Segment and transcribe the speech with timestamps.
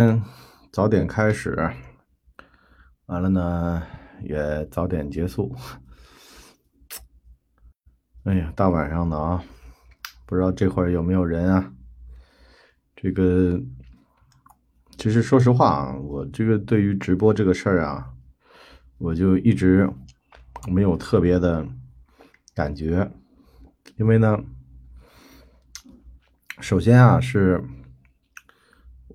[0.00, 0.22] 嗯，
[0.72, 1.54] 早点开始，
[3.04, 3.82] 完了呢
[4.22, 5.54] 也早点结束。
[8.24, 9.44] 哎呀，大晚上的啊，
[10.24, 11.70] 不知道这会儿有没有人啊？
[12.96, 13.60] 这个，
[14.96, 18.10] 其实说实话啊，我这个对于直播这个事儿啊，
[18.96, 19.86] 我就一直
[20.66, 21.68] 没有特别的
[22.54, 23.12] 感觉，
[23.96, 24.42] 因为呢，
[26.58, 27.62] 首先啊是。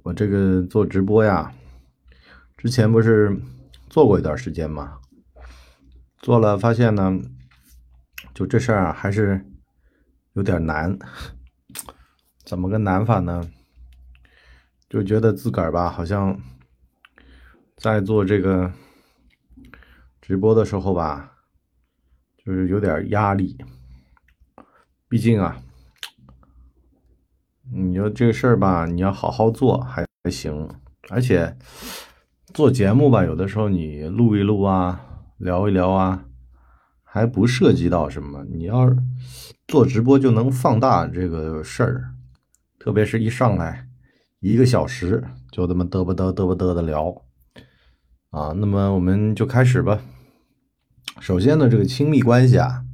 [0.06, 1.52] 我这个做直播呀，
[2.58, 3.36] 之前不是
[3.90, 5.00] 做过一段时间嘛，
[6.20, 7.20] 做了发现呢，
[8.32, 9.44] 就这事儿啊还是
[10.34, 10.96] 有点难。
[12.44, 13.50] 怎么个难法呢？
[14.88, 16.40] 就觉得自个儿吧，好像
[17.76, 18.72] 在做这个
[20.22, 21.34] 直播的时候吧，
[22.38, 23.58] 就是有点压力。
[25.10, 25.60] 毕竟啊。
[27.78, 30.70] 你说这个事儿吧，你要好好做还还行，
[31.10, 31.58] 而且
[32.54, 35.02] 做节目吧，有的时候你录一录啊，
[35.40, 36.24] 聊一聊啊，
[37.04, 38.46] 还不涉及到什么。
[38.46, 38.96] 你要
[39.68, 42.14] 做直播，就能放大这个事儿，
[42.80, 43.90] 特别是一上来
[44.40, 47.24] 一个小时就这么嘚啵嘚嘚啵嘚的聊
[48.30, 48.54] 啊。
[48.56, 50.00] 那么我们就开始吧。
[51.20, 52.86] 首先呢，这个亲密关系啊，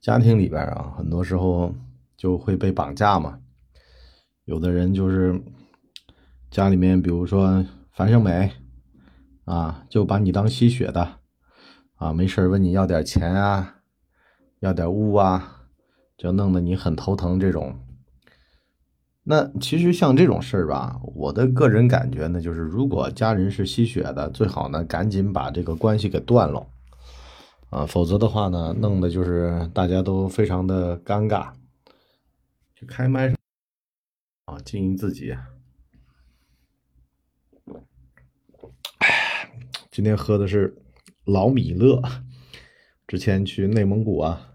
[0.00, 1.74] 家庭里边啊，很多时候
[2.16, 3.40] 就会被绑架嘛。
[4.50, 5.40] 有的人就是
[6.50, 8.50] 家里面，比如说樊胜美
[9.44, 11.18] 啊，就把你当吸血的
[11.94, 13.76] 啊，没事问你要点钱啊，
[14.58, 15.68] 要点物啊，
[16.18, 17.38] 就弄得你很头疼。
[17.38, 17.78] 这种，
[19.22, 26.66] 那其实像这种事儿吧，我的个人感觉呢，就是如果家人是吸血的，最好呢赶紧把这个关系给断了
[27.70, 31.52] 啊，否则的话呢，弄的就是大家都非常的尴尬。
[32.74, 33.39] 就开麦。
[34.50, 35.36] 啊，经营自己。
[39.92, 40.76] 今天喝的是
[41.24, 42.02] 老米勒。
[43.06, 44.54] 之前去内蒙古啊，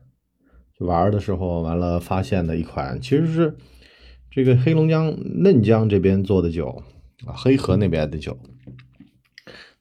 [0.79, 3.57] 玩的时候，完了发现的一款，其实是
[4.29, 6.83] 这个黑龙江嫩江这边做的酒
[7.25, 8.37] 啊，黑河那边的酒。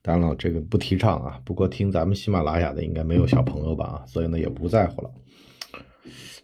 [0.00, 1.40] 当然了，这个不提倡啊。
[1.44, 5.10] 不过听咱们喜马拉雅的应该没有小朋友吧啊，所以呢也不在乎了。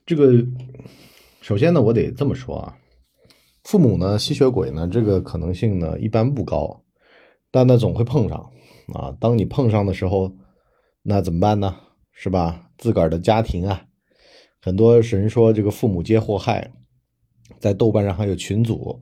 [0.05, 0.45] 这个
[1.41, 2.77] 首先呢，我得这么说啊。
[3.71, 6.83] 父母呢，吸血鬼呢，这个可能性呢一般不高，
[7.53, 8.51] 但呢总会碰上
[8.93, 9.17] 啊。
[9.21, 10.37] 当你碰上的时候，
[11.05, 11.77] 那怎么办呢？
[12.11, 12.69] 是吧？
[12.79, 13.87] 自个儿的家庭啊，
[14.61, 16.69] 很多人说这个父母皆祸害，
[17.61, 18.99] 在豆瓣上还有群组，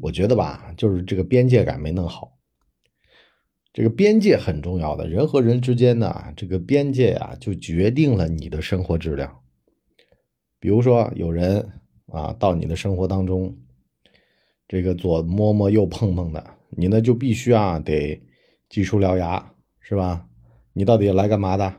[0.00, 2.38] 我觉得吧，就是这个边界感没弄好。
[3.72, 9.40] 这个边界很重要的，人和人之间呢，这个边界啊，就决定了你的生活质量。
[10.60, 11.68] 比如说有人
[12.06, 13.52] 啊到你的生活当中。
[14.68, 18.20] 这个左摸摸右碰碰的，你呢就必须啊得
[18.68, 20.26] 技出獠牙，是吧？
[20.74, 21.74] 你到底来干嘛的？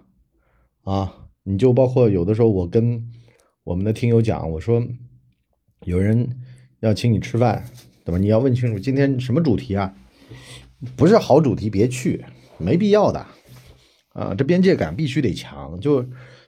[0.83, 3.07] 啊，你就包括有的时候我跟
[3.63, 4.83] 我们的听友讲，我说
[5.85, 6.27] 有人
[6.79, 7.63] 要请你吃饭，
[8.03, 8.17] 对吧？
[8.17, 9.95] 你要问清楚今天什么主题啊？
[10.95, 12.25] 不是好主题别去，
[12.57, 13.23] 没必要的
[14.13, 14.33] 啊。
[14.33, 16.03] 这边界感必须得强，就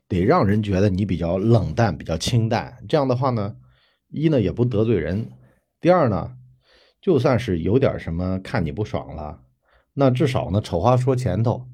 [0.08, 2.76] 得让人觉得你比较冷淡、比较清淡。
[2.90, 3.56] 这样的话呢，
[4.10, 5.30] 一呢也不得罪人。
[5.82, 6.38] 第二呢，
[7.02, 9.42] 就算是有点什么看你不爽了，
[9.96, 11.68] 那至少呢，丑话说前头，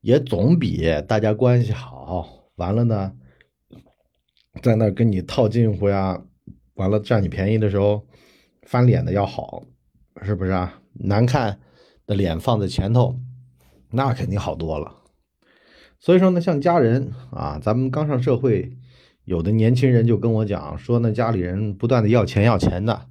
[0.00, 3.12] 也总比大家关系好，完了呢，
[4.62, 6.22] 在那跟你套近乎呀，
[6.72, 8.06] 完了占你便宜的时候
[8.62, 9.62] 翻脸的要好，
[10.22, 10.80] 是不是啊？
[10.94, 11.60] 难看
[12.06, 13.20] 的脸放在前头，
[13.90, 15.02] 那肯定好多了。
[16.00, 18.78] 所以说呢，像家人啊，咱们刚上社会，
[19.24, 23.08] 有的年轻人就跟我讲说，那家里人不断的要钱要钱的。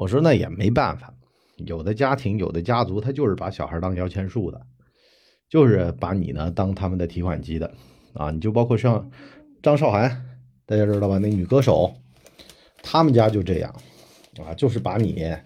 [0.00, 1.12] 我说那也没办法，
[1.58, 4.58] 有的家庭有的家族他就是把小孩当摇钱树的，
[5.46, 7.70] 就是把你呢当他们的提款机的
[8.14, 8.30] 啊！
[8.30, 9.10] 你就包括像
[9.62, 10.24] 张韶涵，
[10.64, 11.18] 大家知道吧？
[11.18, 11.94] 那女歌手，
[12.82, 13.74] 他们家就这样
[14.42, 15.36] 啊，就是把你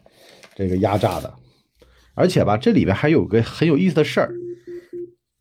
[0.54, 1.34] 这个压榨的。
[2.14, 4.32] 而且吧，这里边还有个很有意思的事儿，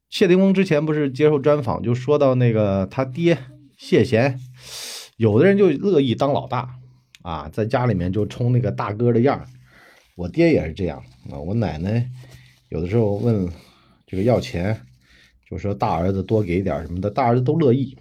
[0.10, 3.38] 谢霆锋之前不是接受专访就说到那个他爹
[3.78, 4.40] 谢贤，
[5.18, 6.80] 有的人就乐意当老大。
[7.24, 9.44] 啊，在家里面就冲那个大哥的样
[10.16, 11.40] 我爹也是这样啊。
[11.40, 12.08] 我奶奶
[12.70, 13.50] 有的时候问
[14.06, 14.80] 这个要钱，
[15.50, 17.98] 就说大儿子多给点什么的，大儿子都乐意，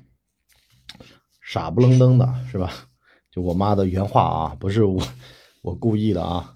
[1.41, 2.71] 傻不愣登的是吧？
[3.31, 5.03] 就我妈的原话啊，不是我
[5.63, 6.55] 我故意的啊，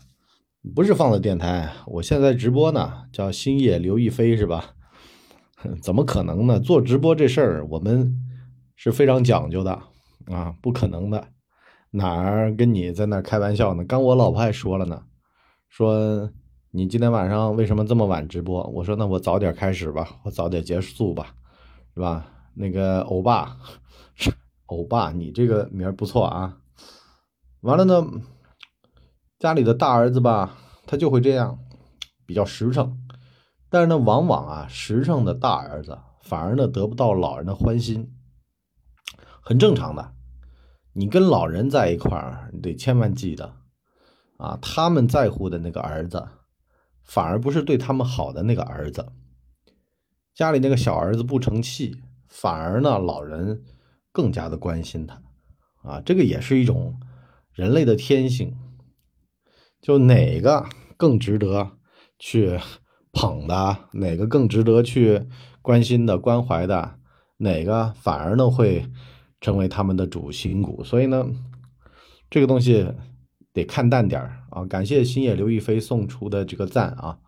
[0.74, 4.74] 不是放在电台，我现在直播呢，叫星夜刘亦菲是吧？
[5.80, 6.60] 怎么可能呢？
[6.60, 8.14] 做直播这事儿我们
[8.76, 9.80] 是非常讲究的
[10.26, 11.28] 啊，不可能的。
[11.96, 13.82] 哪儿跟你在那开玩笑呢？
[13.84, 15.02] 刚我老婆还说了呢，
[15.70, 16.31] 说
[16.70, 18.62] 你今天晚上为什么这么晚直播？
[18.69, 21.34] 我说那我早点开始吧，我早点结束吧，
[21.94, 22.26] 是吧？
[22.54, 23.56] 那个欧巴，
[24.66, 26.58] 欧巴，你这个名儿不错啊。
[27.62, 28.06] 完了呢，
[29.38, 30.54] 家里的大儿子吧，
[30.87, 31.58] 他就会这样，
[32.26, 32.98] 比较实诚。
[33.70, 38.12] 但是呢，往往啊，实诚的大儿子反而呢得不到老人的欢心，
[39.40, 40.12] 很正常的。
[40.98, 43.52] 你跟老人在一块儿，你得千万记得
[44.38, 46.26] 啊，他们在乎的那个儿子，
[47.04, 49.12] 反而不是对他们好的那个儿子。
[50.34, 53.62] 家里那个小儿子不成器，反而呢，老人
[54.10, 55.22] 更加的关心他
[55.82, 56.00] 啊。
[56.00, 56.98] 这个也是一种
[57.52, 58.56] 人类的天性。
[59.82, 60.64] 就哪个
[60.96, 61.72] 更值得
[62.19, 62.58] 去
[63.12, 65.28] 捧的，哪个更值得去
[65.60, 66.98] 关心的、关怀的，
[67.37, 68.90] 哪个反而呢会。
[69.46, 71.25] 成为他们的主心骨，所以呢，
[72.28, 72.93] 这个东西
[73.52, 74.66] 得看淡点儿啊。
[74.66, 77.20] 感谢星野刘亦菲送出的这个赞啊。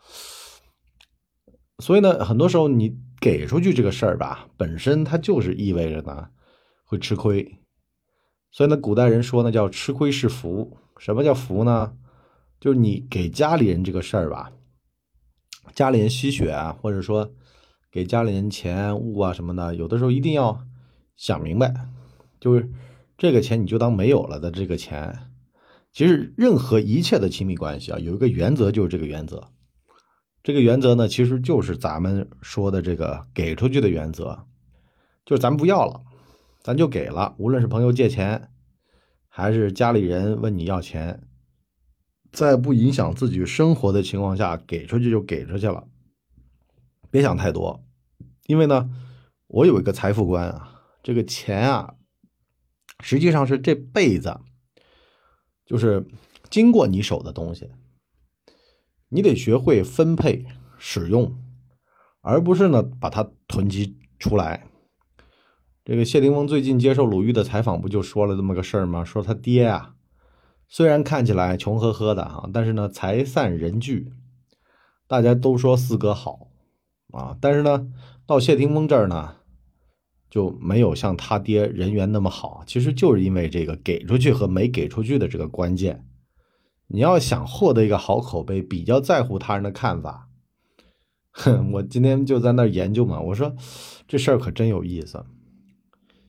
[1.79, 6.31] 所以呢，很多时候你给出去这个事儿吧，本身它就是意味着呢
[6.85, 7.61] 会吃亏。
[8.51, 10.77] 所以呢，古代人说呢叫吃亏是福。
[10.99, 11.93] 什么叫福呢？
[12.59, 14.51] 就是你给家里人这个事儿吧，
[15.73, 17.31] 家里人吸血啊，或者说
[17.93, 20.67] 给家里人钱物啊什么的，有的时候一定要
[21.17, 21.89] 想明白。
[22.41, 22.71] 就是
[23.17, 25.31] 这个钱你就当没有了的这个钱，
[25.93, 29.49] 其实任何一切的亲密关系啊，有一个原则就是这个原则，
[30.45, 34.45] 这个原则呢，其实就是咱们说的这个给出去的原则，
[35.27, 36.03] 就是咱不要了，
[36.63, 38.51] 咱就给了，无论是朋友借钱，
[39.29, 41.25] 还是家里人问你要钱，
[42.31, 45.89] 在不影响自己生活的情况下给出去就给出去了，
[47.11, 47.85] 别想太多，
[48.47, 48.89] 因为呢，
[49.49, 51.95] 我有一个财富观啊，这个钱啊。
[53.01, 54.41] 实际上是这辈子，
[55.65, 56.07] 就是
[56.51, 57.71] 经过你手的东西，
[59.09, 60.47] 你得学会分配
[60.79, 61.39] 使用，
[62.21, 64.67] 而不是呢把它囤积出来。
[65.85, 69.05] 这个谢霆锋最近接受鲁豫的采访，不就说了这么个事儿吗？
[69.05, 69.95] 说他爹啊，
[70.69, 74.13] 虽然看起来穷呵呵的啊，但是呢财散人聚，
[75.07, 76.49] 大家都说四哥好
[77.13, 77.91] 啊，但是呢
[78.27, 79.37] 到谢霆锋这儿呢。
[80.31, 86.05] 就没有像他爹人缘那么好，其实就是因为这个给出去和没给出去的这个关键。
[86.89, 90.29] 你要想获得一个好口碑，比较在乎他人的看法。
[91.33, 93.55] 哼， 我今天就在那儿研究嘛，我说
[94.07, 95.25] 这事儿可真有意思。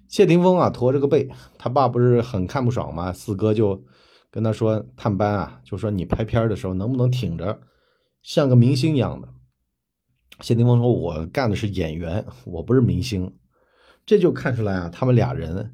[0.07, 3.13] 谢霆锋啊，驼着个背，他爸不是很看不爽吗？
[3.13, 3.84] 四哥就
[4.31, 7.62] 跟他说探班啊，就说你拍片的时候能不能挺着，
[8.22, 9.30] 像个明星一样的。
[10.42, 13.34] 谢霆锋说：“我干的是演员，我不是明星。”
[14.09, 15.71] 这就看出来啊，他们俩人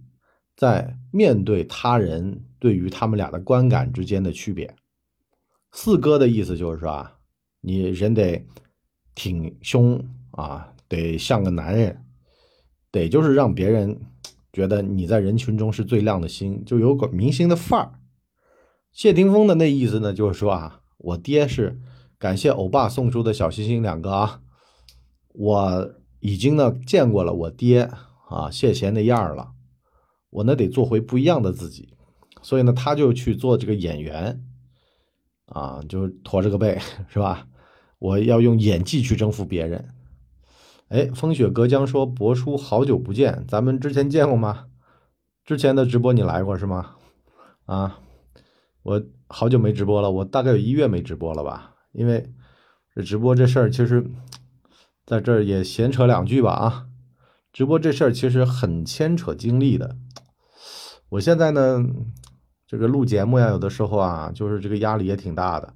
[0.57, 4.75] 在面对他人对于他们俩的观感之间的区别。
[5.71, 7.15] 四哥的意思就是说啊，
[7.61, 8.45] 你人得
[9.15, 12.03] 挺胸啊，得像个男人，
[12.91, 14.01] 得就是让别人
[14.51, 17.93] 觉得你在人群中是最亮的星，就有个明星的范儿。
[18.91, 21.79] 谢霆锋的那意思呢，就是说啊，我爹是
[22.19, 24.41] 感谢欧巴送出的小星星两个啊，
[25.29, 27.89] 我已经呢见过了我爹。
[28.35, 29.53] 啊，谢贤那样了，
[30.29, 31.95] 我那得做回不一样的自己，
[32.41, 34.43] 所以呢，他就去做这个演员，
[35.45, 36.77] 啊，就驼着个背，
[37.07, 37.47] 是吧？
[37.97, 39.87] 我要用演技去征服别人。
[40.89, 44.65] 哎，风雪隔江说：“博叔，好久不见，咱们之前见过吗？
[45.45, 46.97] 之前的直播你来过是吗？
[47.65, 48.01] 啊，
[48.83, 51.75] 我好久没直播了，我大概有一月没直播了吧？
[51.93, 52.33] 因为
[52.93, 54.05] 这直播这事儿，其实
[55.05, 56.87] 在这儿也闲扯两句吧，啊。”
[57.55, 59.95] 直播这事儿其实很牵扯精力的。
[61.07, 61.85] 我现在呢，
[62.67, 65.73] 这个录节目呀，有的时候啊，就是这个压力也挺大的。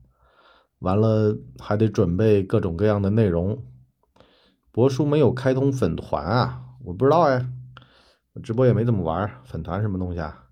[0.80, 3.64] 完了还得准备各种各样的内容。
[4.74, 7.48] 博叔没有开通粉团啊，我不知道哎。
[8.44, 10.48] 直播也没怎么玩，粉团什么东西啊？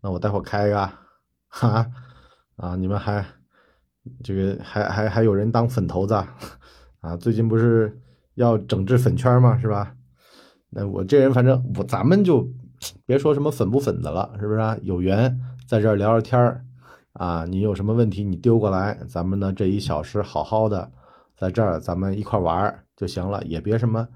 [0.00, 0.90] 那我待会儿开一个，
[1.46, 1.88] 哈
[2.56, 2.74] 啊！
[2.74, 3.24] 你们还
[4.24, 6.14] 这个还还还有人当粉头子
[6.98, 7.16] 啊？
[7.16, 8.02] 最近不是
[8.34, 9.56] 要整治粉圈吗？
[9.56, 9.93] 是吧？
[10.74, 12.44] 那我这人反正我咱们就
[13.06, 14.76] 别说什么粉不粉的了，是不是啊？
[14.82, 16.64] 有缘在这儿聊聊天儿
[17.12, 20.90] 啊，你有什么问题你丢过来，咱们呢这一小时好好的
[21.36, 24.08] 在这儿咱们一块玩就行了，也别什么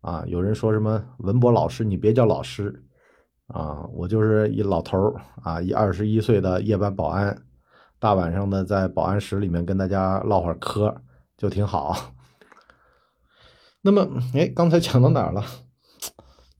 [0.00, 0.24] 啊。
[0.26, 2.82] 有人说什么文博老师，你别叫老师
[3.46, 7.40] 啊，我就是一老头儿啊，一二十一岁的夜班保安，
[8.00, 10.92] 大晚上的在保安室里面跟大家唠会儿嗑
[11.36, 11.96] 就挺好。
[13.80, 15.44] 那么哎，刚才讲到哪儿了？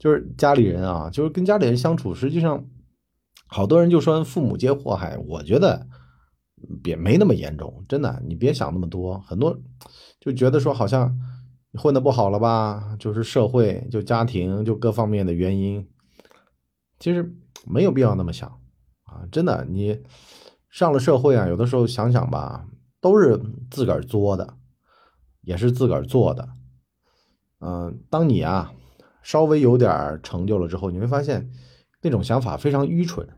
[0.01, 2.65] 就是家里人啊，就是跟家里人相处，实际上
[3.47, 5.19] 好多人就说父母皆祸害。
[5.19, 5.87] 我觉得
[6.83, 9.19] 别没那么严重，真的，你别想那么多。
[9.21, 9.61] 很多
[10.19, 11.15] 就觉得说好像
[11.75, 15.87] 混的不好了吧，就是社会、就家庭、就各方面的原因，
[16.99, 18.49] 其实没有必要那么想
[19.05, 19.29] 啊！
[19.31, 20.01] 真的，你
[20.71, 22.67] 上了社会啊，有的时候想想吧，
[23.03, 23.39] 都是
[23.71, 24.55] 自个儿作的，
[25.43, 26.49] 也是自个儿做的。
[27.61, 28.73] 嗯，当你啊
[29.23, 31.51] 稍微有点成就了之后，你会发现
[32.03, 33.29] 那种想法非常愚蠢。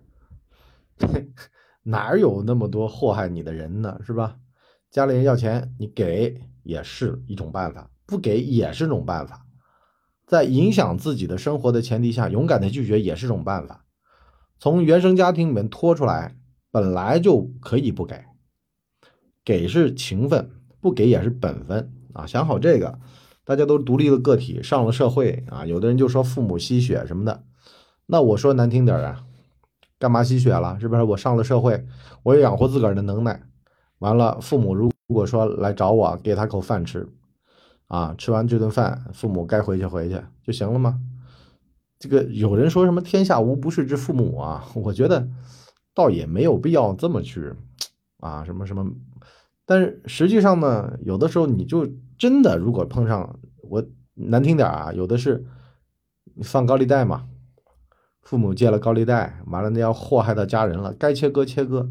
[1.85, 3.99] 哪有那么多祸害你的人呢？
[4.07, 4.37] 是吧？
[4.91, 9.47] 家里人要钱，你给也是一种办法，不给也是种办法。
[10.27, 13.85] 在影响自己的生活的前提下，勇敢的拒绝也是种办法。
[14.59, 16.37] 从原生家庭里面拖出来，
[16.71, 18.25] 本来就可以不给，
[19.45, 22.27] 给是情分，不给也是本分啊！
[22.27, 23.01] 想好这个，
[23.45, 27.45] 大家都独立的个体，上了社会啊，有的人就说父母吸血什么的，
[28.07, 29.25] 那我说难听点啊。
[29.99, 30.81] 干嘛吸血了？
[30.81, 31.87] 是不是我上了社会，
[32.25, 33.43] 我也养活自个儿的能耐？
[34.01, 37.09] 完了，父母如如果说来找我，给他口饭吃，
[37.87, 40.99] 啊，吃完这顿饭，父母该回去回去就行了吗？
[42.01, 44.65] 这个有人说什么天下无不是之父母啊？
[44.75, 45.29] 我觉得
[45.95, 47.53] 倒也没有必要这么去
[48.19, 48.91] 啊，什么什么。
[49.65, 51.89] 但是实际上呢，有的时候你就
[52.23, 55.45] 真的如果碰上我难听点啊，有的是
[56.37, 57.27] 你放高利贷嘛。
[58.21, 61.91] 父母借了高利贷，完了那要祸害到家人了，该切割切割。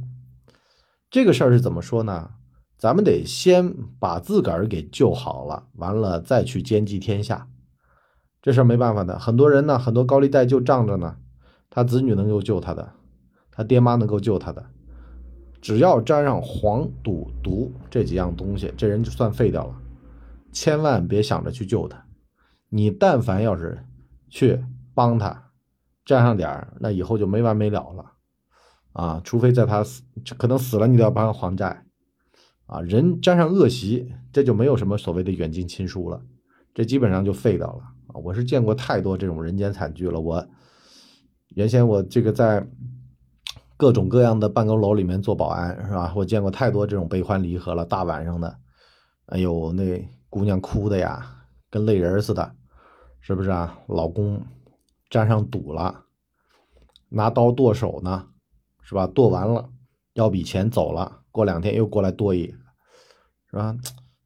[1.10, 2.32] 这个事儿是怎么说呢？
[2.78, 7.50] 咱们得先把自个儿给救好了，完了再去兼济天下。
[8.42, 11.18] 这事儿没办法的，很多人呢，很多高利贷就仗着呢，
[11.70, 12.94] 他子女能够救他的，
[13.52, 14.66] 他爹妈能够救他的，
[15.60, 19.81] 只要沾上黄赌毒这几样东西，这人就算废掉了。
[20.52, 22.06] 千万别想着去救他，
[22.70, 23.86] 你但凡要是
[24.30, 25.48] 去帮他。
[26.04, 28.12] 沾上点儿，那以后就没完没了了，
[28.94, 30.02] 啊，除非在他死，
[30.36, 31.86] 可能死了你都要帮他还债，
[32.66, 36.20] 啊，人沾上恶习，这就没有什么所谓的远近亲疏了，
[36.74, 38.18] 这基本上就废掉了啊！
[38.24, 40.20] 我是见过太多这种人间惨剧了。
[40.20, 40.46] 我
[41.50, 42.68] 原先我这个在
[43.78, 46.12] 各种各样的办公楼里面做保安是吧？
[46.16, 48.58] 我见过太多这种悲欢离合了，大晚上的，
[49.28, 52.56] 哎呦，那姑娘哭的呀，跟泪人似的，
[53.20, 53.78] 是不是啊？
[53.88, 54.42] 老公。
[55.10, 56.06] 沾上赌了，
[57.10, 58.28] 拿刀剁手呢，
[58.82, 59.06] 是吧？
[59.08, 59.68] 剁完了
[60.14, 62.56] 要笔钱走了，过两天又过来剁一，
[63.50, 63.76] 是吧？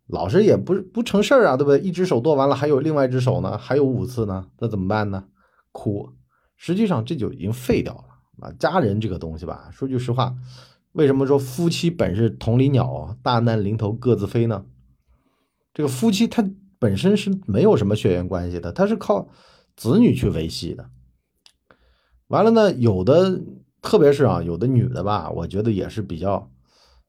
[0.05, 1.79] 老是也不不成事儿啊，对不对？
[1.79, 5.25] 一只手剁完了，还有另外一只手呢，还有五次呢，那怎么办呢？
[5.71, 6.13] 哭。
[6.55, 8.53] 实际上这就已经废掉了啊。
[8.59, 10.35] 家人这个东西吧，说句实话，
[10.91, 14.65] 为什么说夫妻本是同林鸟，大难临头各自飞呢？
[15.75, 16.43] 这个夫妻他
[16.79, 19.29] 本身是没有什么血缘关系的，他是靠。
[19.77, 20.89] 子女去维系的，
[22.27, 22.71] 完了呢？
[22.75, 23.41] 有的，
[23.81, 26.49] 特别是啊，有的女的吧，我觉得也是比较，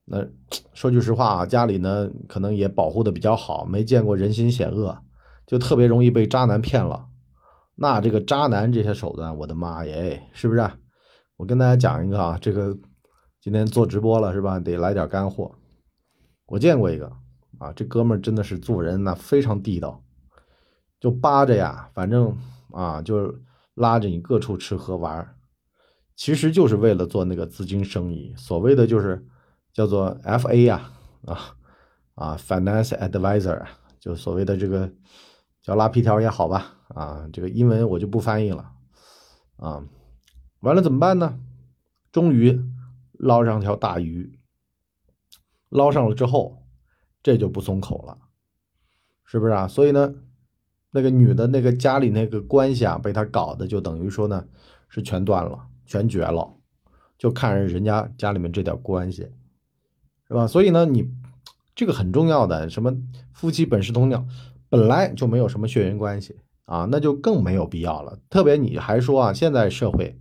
[0.04, 0.26] 那
[0.74, 4.98] 说句实话啊，家里呢可能也保护的比较好，没见过人心险恶，
[5.46, 7.06] 就特别容易被渣男骗了。
[7.76, 10.68] 那这个渣男这些手段，我的妈耶，是不是？
[11.36, 12.76] 我跟大家讲一个啊，这个
[13.40, 14.58] 今天做直播了是吧？
[14.58, 15.54] 得来点干货。
[16.46, 17.12] 我见过一个
[17.58, 20.02] 啊，这哥们儿真的是做人那非常地道，
[21.00, 22.36] 就扒着呀，反正。
[22.72, 23.34] 啊，就
[23.74, 25.34] 拉着你各处吃喝玩
[26.14, 28.34] 其实就是为了做那个资金生意。
[28.36, 29.24] 所谓的就是
[29.72, 30.90] 叫做 F A 呀，
[31.24, 31.56] 啊
[32.16, 33.64] 啊，Finance Advisor，
[33.98, 34.92] 就所谓的这个
[35.62, 38.72] 叫拉皮条也好吧，啊，这个英文我就不翻译了，
[39.56, 39.82] 啊，
[40.60, 41.38] 完了怎么办呢？
[42.12, 42.60] 终于
[43.12, 44.38] 捞上条大鱼，
[45.70, 46.65] 捞上了之后，
[47.26, 48.16] 这就不松口了，
[49.24, 49.66] 是不是啊？
[49.66, 50.14] 所以呢？
[50.92, 54.46] 那个女的，那个家里那个关系啊，被他搞的就等于说呢，
[54.88, 56.54] 是全断了，全绝了，
[57.18, 59.28] 就看人家家里面这点关系，
[60.28, 60.46] 是吧？
[60.46, 61.10] 所以呢，你
[61.74, 62.96] 这个很重要的，什么
[63.32, 64.24] 夫妻本是同鸟，
[64.68, 68.20] 本来就没有什么血缘关系啊，那就更没有必要了。
[68.30, 70.16] 特别你还说啊，现在社会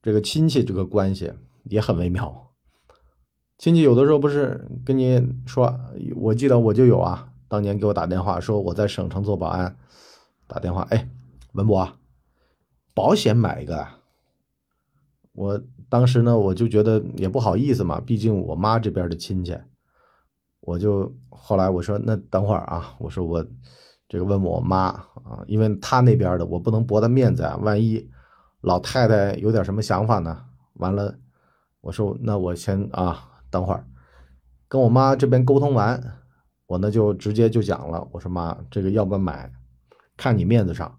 [0.00, 1.34] 这个亲戚这个关系
[1.64, 2.47] 也很微妙，
[3.58, 5.78] 亲戚有的时候不是跟你说，
[6.14, 7.28] 我记得我就有啊。
[7.48, 9.76] 当年给我打电话说我在省城做保安，
[10.46, 11.08] 打电话哎，
[11.52, 11.90] 文博，
[12.94, 13.86] 保险买一个。
[15.32, 19.56] 我当时呢我就觉得也不好意思嘛，毕竟我妈这边的亲戚，
[20.60, 23.44] 我就后来我说那等会儿啊，我说我
[24.08, 28.08] 这个问我妈啊，因为她那边的我不能驳她面子啊，万一
[28.60, 30.44] 老太太有点什么想法呢？
[30.74, 31.18] 完了，
[31.80, 33.86] 我说那我先啊等会儿
[34.68, 36.02] 跟我妈这边沟通完。
[36.66, 39.50] 我呢就直接就讲了，我说妈，这个要不要买，
[40.18, 40.98] 看你面子上，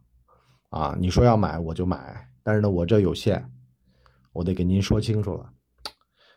[0.70, 3.52] 啊，你说要买我就买，但是呢我这有限，
[4.34, 5.52] 我得给您说清楚了。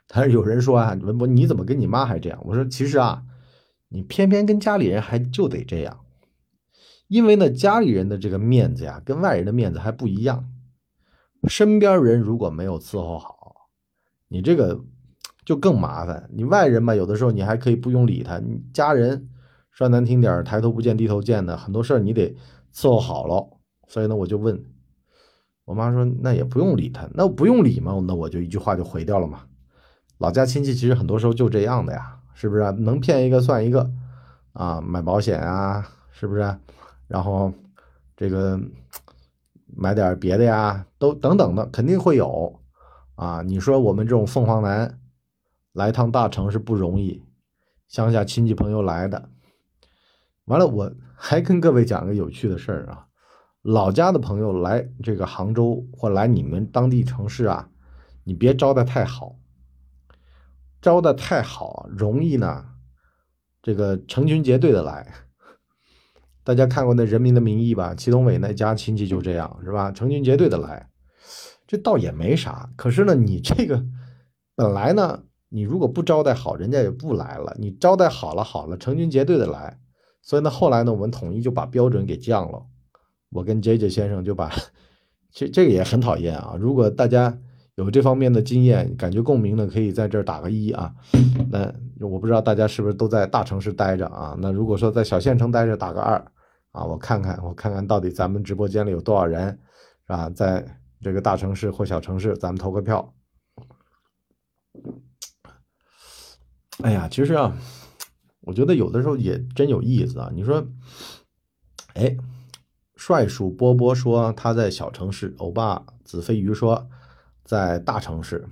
[0.07, 2.38] 但是有人说啊，文博你怎么跟你妈还这样？
[2.45, 3.23] 我说其实啊，
[3.88, 6.00] 你偏偏跟家里人还就得这样，
[7.09, 10.47] 因为呢，家里人的这个面子呀，跟外人的面子还不一样。
[11.49, 13.71] 身边人如果没有伺候好，
[14.28, 14.85] 你这个
[15.44, 16.28] 就更麻烦。
[16.32, 19.28] 你外人嘛，有的时候你还可以不用理他，你家人
[19.70, 22.37] 说难听点抬头不见低头见的，很多事儿你得
[22.75, 23.49] 伺候好了。
[23.88, 24.64] 所以呢，我就问
[25.64, 29.40] 我妈说，那也不用理他，那不用理嘛，那我就一句话就回掉了嘛。
[30.18, 32.72] 老家亲戚其实很多时候就这样的呀，是不是？
[32.72, 33.90] 能骗一个算一个
[34.52, 36.56] 啊，买保险啊，是不是？
[37.08, 37.52] 然后
[38.16, 38.58] 这个
[39.66, 42.61] 买点别的呀，都等等的，肯定会有
[43.16, 43.42] 啊。
[43.42, 44.99] 你说我们这种凤凰男
[45.72, 47.22] 来趟大城市不容易，
[47.88, 49.30] 乡下亲戚朋友来的，
[50.44, 53.06] 完了我还跟各位讲个有趣的事儿啊，
[53.62, 57.70] 老家的朋友来这个杭州或来你们当地城市啊，
[58.24, 59.36] 你别招待太好。
[60.80, 62.64] 招的太好，容易呢，
[63.62, 65.14] 这个成群结队的来。
[66.42, 67.94] 大家看过那《人民的名义》吧？
[67.94, 69.92] 祁同伟那家亲戚就这样，是吧？
[69.92, 70.90] 成群结队的来，
[71.68, 72.68] 这倒也没啥。
[72.74, 73.86] 可是呢，你这个
[74.56, 75.22] 本来呢，
[75.52, 77.54] 你如果不招待好，人家也不来了。
[77.59, 79.78] 你招待好了，好了，成群结队的来。
[80.23, 82.64] 所以呢，后来呢，我们统一就把标准给降了。
[83.30, 84.50] 我跟 J J 先生就把，
[85.30, 86.56] 其实这个也很讨厌啊。
[86.59, 87.38] 如果大家。
[87.76, 90.94] 有这方面的经验，感觉共鸣的，可以在这儿打个一啊。
[91.50, 91.73] 那
[92.06, 94.37] 我不知道大家是不是都在大城市待着啊？
[94.38, 96.23] 那如果说在小县城待着，打个二
[96.73, 96.85] 啊。
[96.85, 99.49] 我看看，我看看到底咱们直播间里有多少人，
[100.06, 100.28] 是吧？
[100.28, 100.62] 在
[101.00, 103.14] 这个大城市或小城市，咱们投个票。
[106.82, 107.56] 哎呀，其实啊，
[108.40, 110.30] 我觉得有的时候也真有意思啊。
[110.34, 110.66] 你说，
[111.94, 112.16] 哎，
[112.96, 116.88] 帅叔波波说他在小城市，欧巴子飞鱼说。
[117.44, 118.48] 在大城市，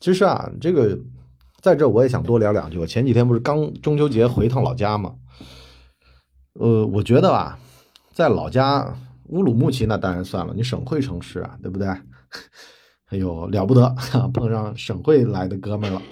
[0.00, 0.98] 其实啊，这个
[1.60, 2.78] 在这我也想多聊两句。
[2.78, 5.14] 我前几天不是刚中秋节回一趟老家吗，
[6.54, 7.58] 呃，我觉得吧，
[8.14, 11.86] 在老家乌鲁木齐那当然算了，你省会城市啊，对不对？
[13.10, 13.94] 哎呦，了不得，
[14.32, 16.02] 碰上省会来的哥们了。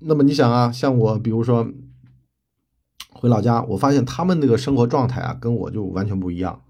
[0.00, 1.70] 那么你想啊，像我，比如说
[3.10, 6.62] 回老家，我发现他们那个生活状态啊，跟我就完全不一样，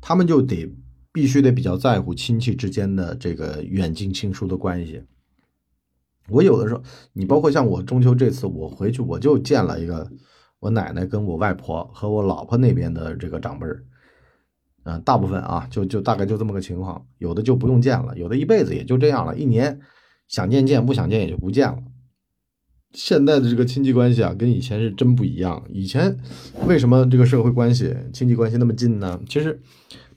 [0.00, 0.74] 他们就得。
[1.12, 5.02] 必须得比较在乎亲戚之间的这个远近亲疏的关系。
[6.28, 6.80] 我有的时候，
[7.12, 10.08] 你包括像我中秋这次我回去，我就见了一个
[10.60, 13.82] 我奶奶跟我外婆和我老婆那边的这个长辈儿，
[14.84, 17.04] 嗯，大部分啊，就就大概就这么个情况。
[17.18, 19.80] 有的就不用见了，有的一辈子也就这样了，一年
[20.28, 21.82] 想见见，不想见也就不见了。
[22.92, 25.62] 现在的这个亲戚关系啊，跟以前是真不一样。
[25.68, 26.16] 以前
[26.66, 29.20] 为什么这个社会关系、亲戚关系那么近呢？
[29.28, 29.60] 其实。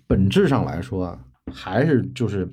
[0.06, 1.20] 本质上来说啊，
[1.52, 2.48] 还是就是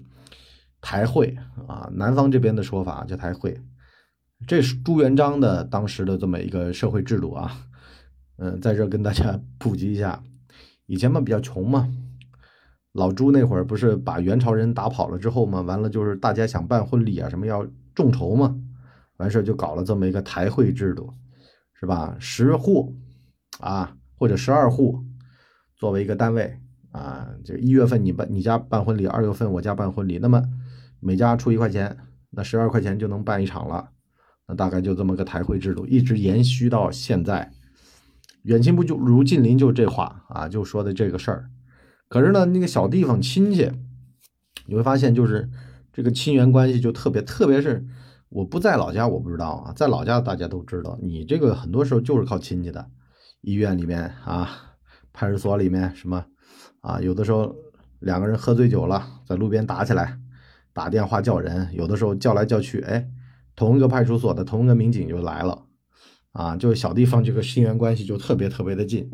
[0.80, 3.60] 台会啊，南方这边的说法叫台会，
[4.46, 7.66] 这是朱元璋的当时的这么一个社会制度啊。
[8.38, 10.22] 嗯，在这跟大家普及一下，
[10.86, 11.88] 以前嘛比较穷嘛，
[12.92, 18.56] 老朱那会儿不是把元朝人打跑了之后嘛，完了就是大家想办婚礼啊什么要众筹嘛，
[19.20, 21.12] 完事就搞了这么一个台会制度，
[21.74, 22.16] 是吧？
[22.18, 22.96] 十户
[23.60, 25.04] 啊或者十二户
[25.76, 26.58] 作为一个单位。
[26.92, 30.42] 啊，就一月份你办你家办婚礼，二月份我家办婚礼，那么
[30.98, 31.96] 每家出一块钱，
[32.30, 33.90] 那十二块钱就能办一场了。
[34.48, 37.52] 那大概就这么个台会制度，一直延续到现在。
[38.42, 41.48] 远亲不就如近邻，就这话啊，就说的这个事儿。
[42.08, 43.70] 可是呢，那个小地方亲戚，
[44.66, 45.48] 你会发现就是
[45.92, 47.86] 这个亲缘关系就特别，特别是
[48.30, 52.88] 我不在老家，我不知道啊，在老家大家都知道，你这个很多时候就是靠亲戚的，
[53.40, 54.48] 医院里面啊，
[55.12, 56.24] 派出所里面什么。
[56.80, 57.54] 啊，有的时候
[57.98, 60.18] 两个人喝醉酒了，在路边打起来，
[60.72, 63.06] 打电话叫人，有的时候叫来叫去，哎，
[63.54, 65.66] 同一个派出所的同一个民警就来了，
[66.32, 69.10] 啊，就小地方这个亲缘关系就特别特别的近。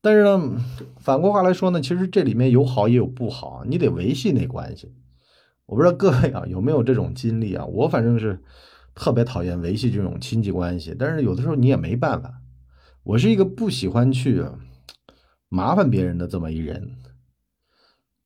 [0.00, 0.56] 但是呢，
[0.98, 4.94] 反过话来说呢，其实这里面有好也有不好，你得维系那关系。
[5.66, 7.64] 我不知道各位啊有没有这种经历啊？
[7.66, 8.38] 我反正是
[8.94, 12.40] 特别讨厌维系这种亲戚关系，但是有的时候你也没办法。
[13.02, 14.44] 我是一个不喜欢去。
[15.54, 16.96] 麻烦别人的这么一人，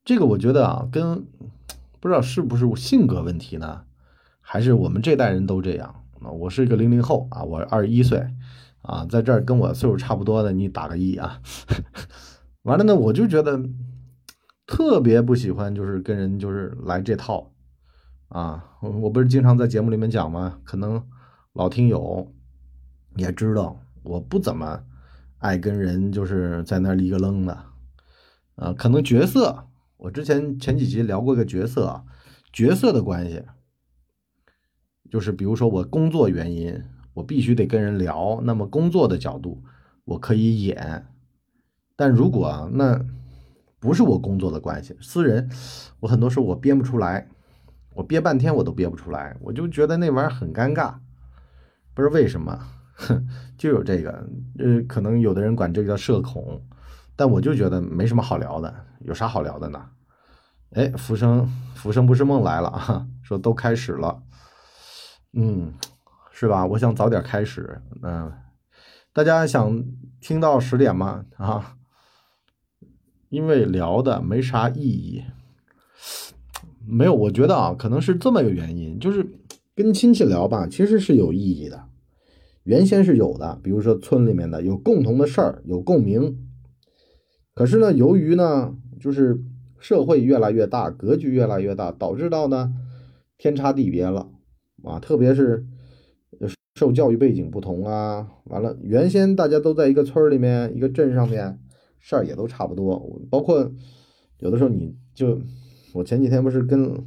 [0.04, 1.26] 这个我觉得啊，跟
[1.98, 3.82] 不知道是不是性格问题呢，
[4.40, 6.30] 还是我们这代人都这样啊？
[6.30, 8.24] 我是一个零零后啊，我二十一岁
[8.82, 11.42] 啊，在这儿跟我岁数差不多的，你打个一啊。
[12.62, 13.60] 完了呢，我就觉得
[14.66, 17.52] 特别不喜欢，就是跟人就是来这套
[18.28, 18.64] 啊。
[18.80, 20.58] 我不是经常在节目里面讲吗？
[20.64, 21.02] 可能
[21.52, 22.32] 老听友
[23.16, 24.82] 也知道，我不怎么。
[25.38, 27.52] 爱跟人就是在那立个愣的，
[28.54, 32.04] 啊，可能角色，我之前前几集聊过一个角色，
[32.50, 33.44] 角色的关系，
[35.10, 39.62] 就是比如说我工作原因，我必须得跟人聊，那么工作的角度
[40.06, 41.06] 我可以演。
[41.94, 43.04] 但如果啊，那
[43.86, 45.48] 不是我工作的关系，私人，
[46.00, 47.28] 我很多时候我编不出来，
[47.94, 50.94] 我憋半天我都憋不出来，我就觉得那玩意儿很尴尬，
[51.94, 52.58] 不知道为什么，
[53.56, 56.60] 就有这个，呃，可能有的人管这个叫社恐，
[57.14, 59.80] 但我就觉得没什么好聊的，有啥好聊的呢？
[60.72, 61.46] 哎，浮生
[61.76, 64.20] 浮生不是梦来了啊， 说都开始了，
[65.32, 65.72] 嗯，
[66.32, 66.66] 是吧？
[66.66, 68.32] 我想早点开始，嗯，
[69.12, 69.80] 大家想
[70.20, 71.24] 听到十点吗？
[71.36, 71.76] 啊，
[73.28, 75.22] 因为聊的没啥意义，
[76.86, 79.26] 没有，我觉得啊，可能是这么一个原因，就是
[79.74, 81.84] 跟亲戚聊吧，其实是有意义的，
[82.64, 86.38] 原先是有的，比如说村里面的有共同的事儿，有共鸣，
[87.54, 89.42] 可是呢，由于呢，就是。
[89.78, 92.72] 社会越来越大，格局越来越大，导致到呢
[93.36, 94.30] 天差地别了
[94.82, 94.98] 啊！
[94.98, 95.64] 特别是
[96.74, 101.60] 受教育背景不同啊，完了原先大家都在一个村里面、一个镇上面，
[102.06, 103.20] 事儿也都差不多。
[103.28, 103.68] 包括
[104.38, 105.40] 有的时候你就，
[105.92, 107.04] 我前几天不是跟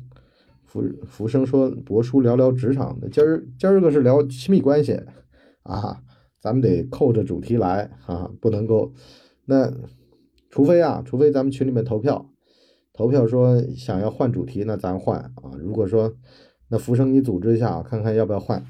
[0.66, 5.00] 福福生说博叔聊聊职场的，今儿今儿个是聊亲密关系
[5.64, 6.04] 啊，
[6.42, 8.92] 咱们得扣着主题来啊，不能够
[9.46, 9.74] 那
[10.50, 12.30] 除非啊，除非咱们群里面投票。
[12.92, 15.56] 投票说想要换主题，那咱换啊。
[15.58, 16.14] 如果说
[16.68, 18.62] 那浮生你组织一下，看看要不要换。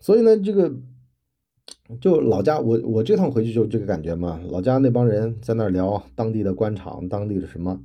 [0.00, 0.70] 所以呢，这个
[2.00, 4.40] 就老家，我我这趟回去就这个感觉嘛。
[4.50, 7.80] 老家那帮人在那聊当地的官场，当地的什么，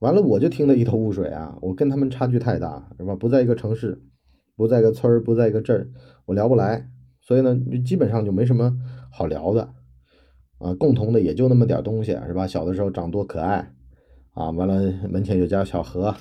[0.00, 1.56] 完了我就听得一头雾水啊。
[1.62, 3.14] 我跟他们差距太大，是吧？
[3.14, 4.02] 不在一个城市，
[4.56, 5.88] 不在一个村儿，不在一个镇儿，
[6.26, 6.88] 我聊不来。
[7.20, 8.76] 所以呢，基本上就没什么
[9.10, 9.72] 好聊的
[10.58, 10.74] 啊。
[10.74, 12.46] 共同的也就那么点东西，是吧？
[12.46, 13.72] 小的时候长多可爱。
[14.34, 16.14] 啊，完了，门前有家小河，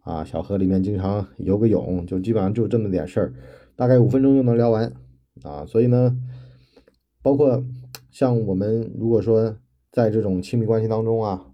[0.00, 3.32] 啊，小河里面经常游个泳，就基本上就这么点事儿，
[3.76, 4.92] 大概五分钟就能聊完，
[5.44, 6.16] 啊，所以呢，
[7.22, 7.64] 包括
[8.10, 9.56] 像我们如果说
[9.90, 11.46] 在这种亲密关系当中啊，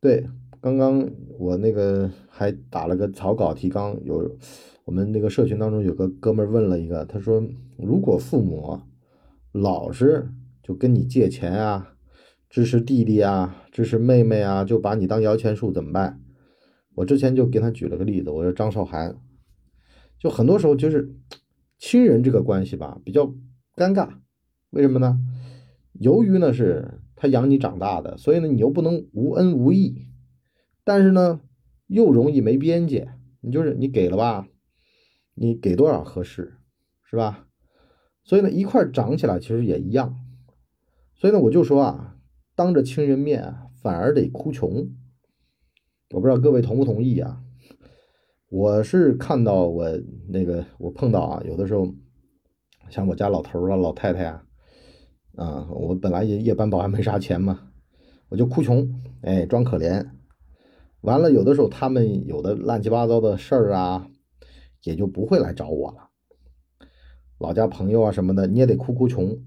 [0.00, 0.28] 对，
[0.60, 4.36] 刚刚我那个还打了个草稿提纲，有
[4.84, 7.42] 我们那个社群当中有个哥们问了一个，他说
[7.78, 8.80] 如果父母
[9.52, 10.28] 老是
[10.62, 11.90] 就跟你借钱啊。
[12.50, 16.20] 支持弟弟啊，支持妹妹啊，就把你当摇钱树怎么办？
[16.94, 19.18] 我之前就给他举了个例子，我说张韶涵，
[20.20, 21.16] 就很多时候就是
[21.78, 23.26] 亲人这个关系吧，比较
[23.74, 24.08] 尴尬。
[24.74, 25.20] 为什么呢？
[25.92, 30.08] 由于呢是他养你长大的，所以呢你又不能无恩无义，
[30.82, 31.40] 但是呢
[31.86, 33.12] 又容易没边界。
[33.40, 34.48] 你就是你给了吧，
[35.34, 36.54] 你给多少合适，
[37.04, 37.46] 是吧？
[38.24, 40.16] 所以呢一块长起来其实也一样。
[41.14, 42.10] 所以呢我就说啊。
[42.56, 44.88] 当着亲人面反而得哭穷，
[46.10, 47.42] 我不知道各位同不同意啊？
[48.48, 49.88] 我是看到我
[50.28, 51.92] 那个我碰到啊，有的时候
[52.90, 54.46] 像我家老头啊、老太太啊，
[55.36, 57.72] 啊，我本来也夜班保安没啥钱嘛，
[58.28, 58.88] 我就哭穷，
[59.22, 60.06] 哎，装可怜。
[61.00, 64.08] 完了，有的时候他们有的乱七八糟的事儿啊，
[64.84, 66.10] 也就不会来找我了。
[67.38, 69.38] 老家朋友啊什么的，你也得哭哭穷。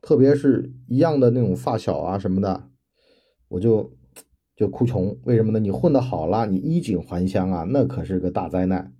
[0.00, 2.68] 特别是一样的那种发小啊什么的，
[3.48, 3.92] 我就
[4.56, 5.16] 就哭穷。
[5.22, 5.60] 为什么呢？
[5.60, 8.92] 你混得好了，你衣锦还乡啊，那可是个大灾难。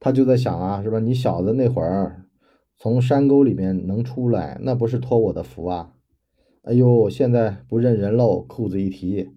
[0.00, 0.98] 他就在想啊，是吧？
[0.98, 2.19] 你小子那会儿
[2.82, 5.92] 从山沟里面能出来，那不是托我的福啊！
[6.62, 9.28] 哎呦，现在不认人喽，裤子一提。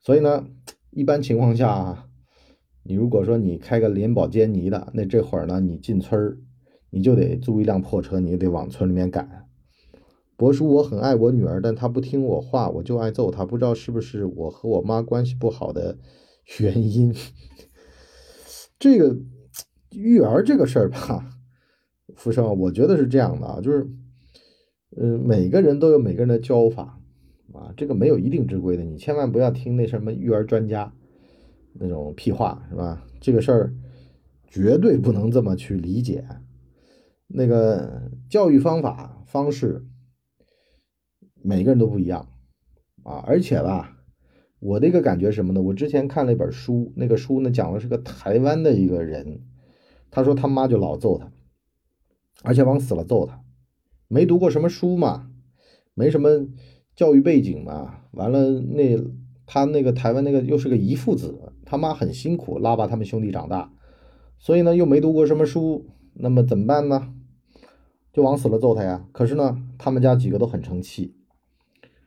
[0.00, 0.46] 所以呢，
[0.90, 2.08] 一般情况下，
[2.82, 6.38] 你如果说你开个林宝坚尼的，那这会儿呢，你进村儿，
[6.88, 9.46] 你就得租一辆破车，你得往村里面赶。
[10.34, 13.44] 博叔，我很爱我女儿，但她不听我话，我就爱揍她。
[13.44, 15.98] 不知道是不是我和我妈关系不好的
[16.60, 17.14] 原因。
[18.80, 19.18] 这个
[19.90, 21.33] 育儿这个事儿吧，
[22.14, 23.88] 福生，我觉得是这样的啊，就是，
[24.96, 27.00] 呃，每个人都有每个人的教法
[27.52, 30.92] 啊，这个没有一定之规的，你千万不要听那什么育儿专家
[31.74, 33.04] 那种屁话，是吧？
[33.20, 33.74] 这个事儿
[34.48, 36.26] 绝对不能这么去理解。
[37.26, 39.84] 那个教育方法方式。
[41.46, 42.26] 每个人都不一样，
[43.02, 43.98] 啊，而且吧，
[44.60, 45.60] 我的一个感觉什么呢？
[45.60, 49.42] 我之前看了一本书，那个书呢讲的是个台湾的一个人，
[50.10, 51.30] 他说他妈就老揍他，
[52.42, 53.40] 而且往死了揍他，
[54.08, 55.30] 没读过什么书嘛，
[55.94, 56.46] 没什么
[56.94, 58.98] 教育背景嘛，完了那
[59.46, 63.72] 他那个台湾那个又是个遗父子，他妈很辛苦拉拔他们兄弟长大，
[64.38, 67.14] 所以呢又没读过什么书，那么怎么办呢？
[68.12, 69.08] 就往死了揍他呀。
[69.12, 71.16] 可是呢，他们家几个都很成器。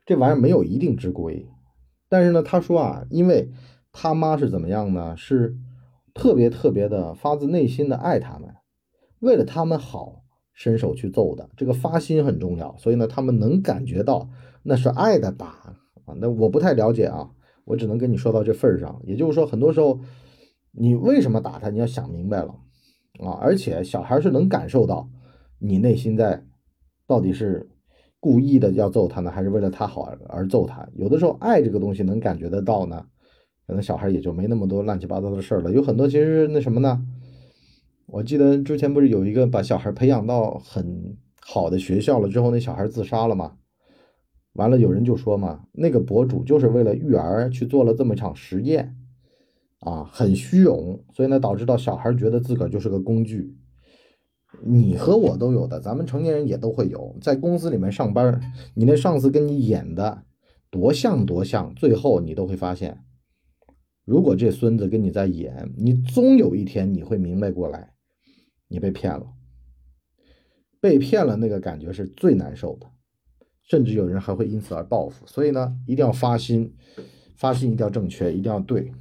[0.05, 1.49] 这玩意儿没有一定之规，
[2.07, 3.51] 但是呢，他说啊，因为
[3.91, 5.17] 他妈是怎么样呢？
[5.17, 5.57] 是
[6.13, 8.55] 特别特别的发自内心的爱他们，
[9.19, 10.16] 为了他们好
[10.57, 11.47] 伸手去揍的。
[11.55, 14.27] 这个发心很重要，所以呢，他们能感觉到
[14.63, 15.45] 那是爱的打
[16.05, 16.15] 啊。
[16.19, 17.29] 那我不太了解啊，
[17.63, 18.99] 我只能跟你说到这份儿上。
[19.05, 19.99] 也就是说，很多时候
[20.71, 22.55] 你为什么打他，你要想明白了
[23.19, 23.37] 啊。
[23.39, 25.07] 而且小孩是能感受到
[25.59, 26.43] 你内心在
[27.05, 27.69] 到底是
[28.19, 30.89] 故意的要揍他呢，还是为了他好而揍他。
[30.95, 33.05] 有的时候爱这个东西能感觉得到呢。
[33.67, 37.05] 可能小孩也就没那么多乱七八糟的事儿了，有很多其实那什么呢？
[38.07, 43.57] 我记得之前不是有一个把小孩培养到很好的学校了之后，那小孩自杀了吗？
[44.53, 48.95] 完了有人就说嘛，那个博主就是为了育儿去做了这么一场实验，
[49.81, 53.55] 啊，很虚荣，所以呢导致到小孩觉得自个儿就是个工具。
[54.63, 58.41] 你和我都有的，咱们成年人也都会有，在公司里面上班，
[58.73, 60.23] 你那上司跟你演的
[60.71, 63.03] 多像多像，最后你都会发现。
[64.05, 67.91] 如果这孙子跟你在演，你终有一天你会明白过来，
[68.67, 69.27] 你被骗了，
[70.79, 72.87] 被骗了那个感觉是最难受的，
[73.63, 75.25] 甚至有人还会因此而报复。
[75.25, 76.75] 所以呢，一定要发心，
[77.35, 78.91] 发心一定要正确，一定要对。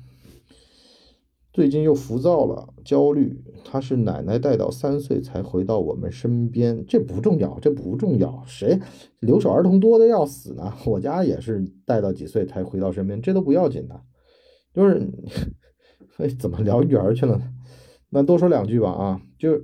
[1.53, 3.43] 最近又浮躁了，焦虑。
[3.65, 8.45] 他是奶奶带到三岁才回到我们身边，这不重要，这不重要。
[8.47, 8.79] 谁
[9.21, 10.73] 留守儿童多的要死呢？
[10.87, 14.01] 我家也是带到几岁才回到身边，这都不要紧的。
[14.75, 15.11] 就是，
[16.19, 17.55] 哎，怎么聊育儿去了呢？
[18.11, 19.61] 那多说两句吧啊，就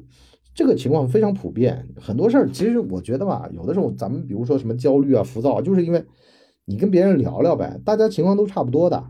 [0.54, 6.04] 这个情况非常普遍，很多事儿其实我觉得吧，有的时候咱们比如说什么焦虑啊、浮躁，就是因为
[6.64, 9.04] 你跟别人聊聊呗，大家情况都差不多的。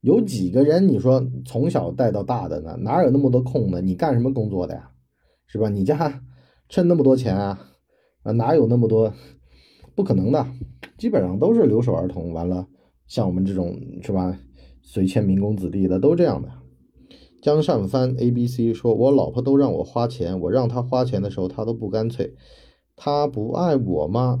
[0.00, 2.76] 有几个人你说从小带到大的呢？
[2.80, 3.80] 哪有那么多空呢？
[3.80, 4.90] 你干什么工作的呀？
[5.46, 5.68] 是吧？
[5.68, 6.22] 你家
[6.68, 7.66] 趁那么多钱啊？
[8.22, 9.12] 啊，哪有那么多？
[9.94, 10.46] 不可能的，
[10.96, 12.32] 基本上都是留守儿童。
[12.32, 12.66] 完了。
[13.06, 14.38] 像我们这种是吧，
[14.82, 16.48] 随迁民工子弟的都这样的。
[17.42, 22.34] 江善帆 A B C 说：“我老婆都让我花钱，我让她花钱的时候，她都不干脆。
[22.96, 24.40] 她不爱我吗？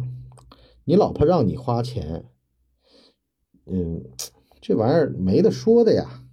[0.84, 2.24] 你老婆让你花钱，
[3.66, 4.04] 嗯，
[4.60, 6.24] 这玩意儿没得说的呀。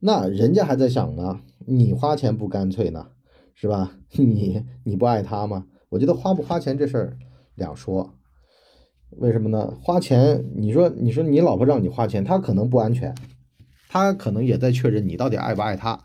[0.00, 3.08] 那人家还在想呢，你花钱不干脆呢，
[3.54, 3.96] 是吧？
[4.12, 5.66] 你你不爱她吗？
[5.90, 7.18] 我觉得花不花钱这事儿
[7.54, 8.14] 两说。”
[9.10, 9.72] 为什么呢？
[9.80, 13.14] 花钱，你说，你说你老婆让你花钱，她可能不安全，
[13.96, 16.04] 他可能也在确认你到底爱不爱他，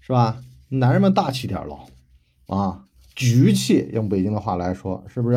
[0.00, 0.42] 是吧？
[0.68, 1.78] 男人们大气点喽，
[2.46, 2.84] 啊，
[3.14, 5.36] 局气，用北京的话来说，是不是？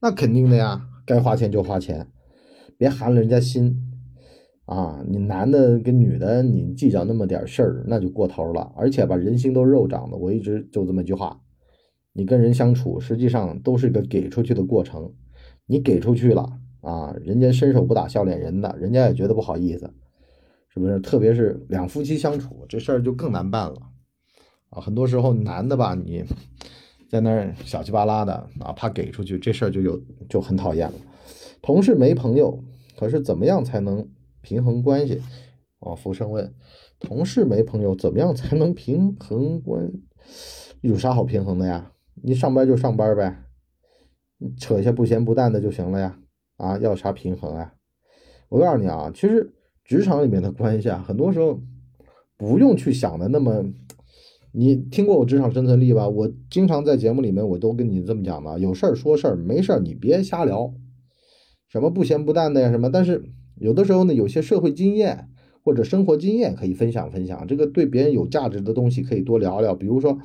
[0.00, 2.08] 那肯定的呀，该花钱就花钱，
[2.78, 3.76] 别寒了人家心，
[4.64, 11.38] 啊，你男的跟女的，你计较那么点事儿，那就过头了，而且吧，人心都肉长的，我一直就这么一句话，
[12.14, 15.12] 你跟人相处，实际上都是一个给出去的过程。
[15.66, 19.92] 你给出去了啊，人家伸手不打笑脸人的，人家也觉得不好意思，
[20.72, 20.98] 是不是？
[21.00, 23.76] 特别是两夫妻相处，这事儿就更难办了
[24.70, 24.80] 啊。
[24.80, 26.24] 很多时候男的吧，你
[27.08, 30.94] 在那儿小气巴拉的啊，怕给出去，这事儿就有就很讨厌了。
[31.60, 32.62] 同事没朋友，
[32.98, 34.08] 可是怎么样才能
[34.42, 35.20] 平衡关系？
[35.80, 36.54] 啊，福生问，
[36.98, 39.92] 同事没朋友，怎么样才能平衡关？
[40.82, 41.92] 有啥好平衡的呀？
[42.22, 43.44] 你上班就上班呗。
[44.58, 46.18] 扯一下不咸不淡的就行了呀，
[46.56, 47.74] 啊，要啥平衡啊？
[48.48, 49.52] 我告诉你啊，其实
[49.90, 51.60] 职场里面的关系啊，很多时候
[52.36, 53.64] 不用去想的那么。
[54.52, 56.08] 你听过我职场生存力吧？
[56.08, 60.72] 我经常在节目里面我都跟你这么讲的，有事儿说事儿，没事儿你别瞎聊，
[61.68, 62.88] 什么不咸不淡的呀什么。
[62.88, 63.24] 但是
[63.56, 65.26] 有的时候呢，有些社会经验。
[65.62, 69.74] 或者生活经验可以分享分享，这个对别人有价值的东西可以多聊聊。
[69.74, 70.18] 比如说，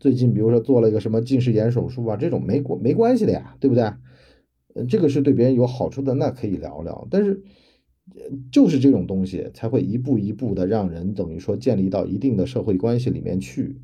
[0.00, 3.84] 最近比如说做了一个什么近视眼手术啊，这种没关没关系的呀，对不对？
[4.74, 7.06] 嗯，这个是对别人有好处的，那可以聊聊。
[7.08, 7.40] 但是，
[8.50, 13.80] 就是这种东西才会一步一步的让人等于说建立到一定的社会关系里面去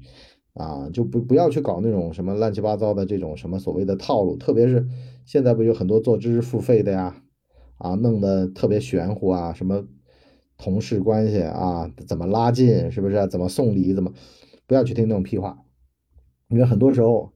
[0.55, 4.37] 啊，就不不要去搞那种什么乱七八糟的这种什么所谓的套路。
[4.37, 4.87] 特别是
[5.25, 7.23] 现在不有很多做知识付费的呀，
[7.79, 9.87] 啊，弄得特别玄乎啊，什么。
[10.59, 12.91] 同事关系啊，怎么拉近？
[12.91, 13.29] 是不是？
[13.29, 13.93] 怎么送礼？
[13.93, 14.15] 怎么？
[14.67, 15.59] 不要去听那种屁话，
[16.49, 17.35] 因为很多时候，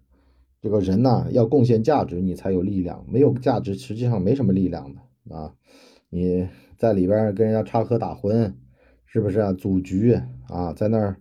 [0.63, 3.05] 这个人呐，要贡献价值，你才有力量。
[3.11, 5.55] 没有价值，实际上没什么力量的啊。
[6.09, 6.49] 你
[6.81, 8.55] 在里边跟人家插科打诨，
[9.05, 9.53] 是不是啊？
[9.53, 11.19] 组局啊，在那儿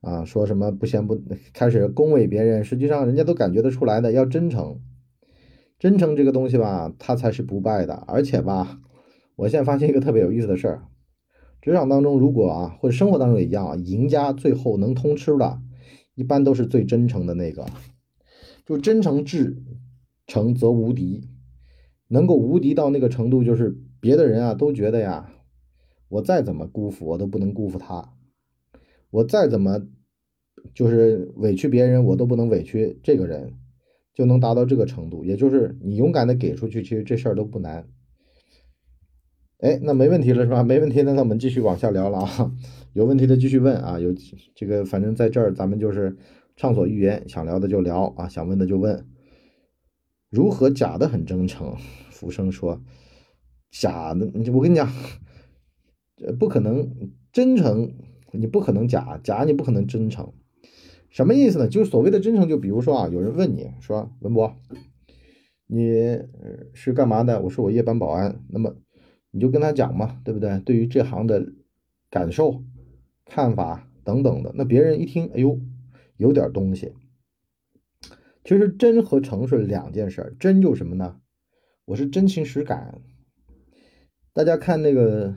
[0.00, 1.20] 啊，说什么不先不
[1.52, 4.12] 开始恭维别人，实际上人家都感觉得出来的。
[4.12, 4.80] 要真诚，
[5.78, 8.02] 真诚这个东西吧，它才是不败的。
[8.06, 8.80] 而且吧，
[9.36, 10.84] 我现在发现一个特别有意思的事儿。
[11.60, 15.60] 职场当中，如果啊，或者生活当中也一样啊，赢家最后能通吃的，
[16.14, 17.66] 一般都是最真诚的那个。
[18.64, 19.62] 就真诚至
[20.26, 21.28] 诚则无敌，
[22.08, 25.32] 能够无敌到那个程度，就是别的人啊都觉得呀，
[26.10, 28.12] 我再怎么辜负，我都不能辜负他；
[29.08, 29.80] 我再怎么
[30.74, 33.54] 就是委屈别人，我都不能委屈这个人，
[34.12, 35.24] 就能达到这个程度。
[35.24, 37.88] 也就是你勇敢的给出去，其实这事儿都不难。
[39.60, 40.62] 哎，那没问题了是吧？
[40.62, 42.52] 没问题，那那我们继续往下聊了啊。
[42.92, 43.98] 有问题的继续问啊。
[43.98, 44.12] 有
[44.54, 46.18] 这个，反正在这儿咱们就是
[46.56, 49.06] 畅所欲言，想聊的就聊啊，想问的就问。
[50.28, 51.74] 如何假的很真诚？
[52.10, 52.82] 浮生说，
[53.74, 54.88] 假的，我跟你讲，
[56.38, 57.92] 不可能真诚，
[58.32, 60.32] 你不可能假，假你不可能真诚。
[61.10, 61.68] 什么意思呢？
[61.68, 64.56] 就是所谓的真诚，就比如说啊，有人问你说，文博，
[65.66, 66.20] 你
[66.72, 67.42] 是干嘛的？
[67.42, 68.40] 我说我夜班保安。
[68.48, 68.76] 那么。
[69.36, 70.60] 你就跟他讲嘛，对不对？
[70.60, 71.44] 对于这行的
[72.08, 72.62] 感受、
[73.24, 75.58] 看法等等的，那别人一听，哎呦，
[76.16, 76.92] 有点东西。
[78.44, 81.16] 其实真和诚是两件事，真就什么呢？
[81.84, 83.02] 我是真情实感。
[84.34, 85.32] 大家看那个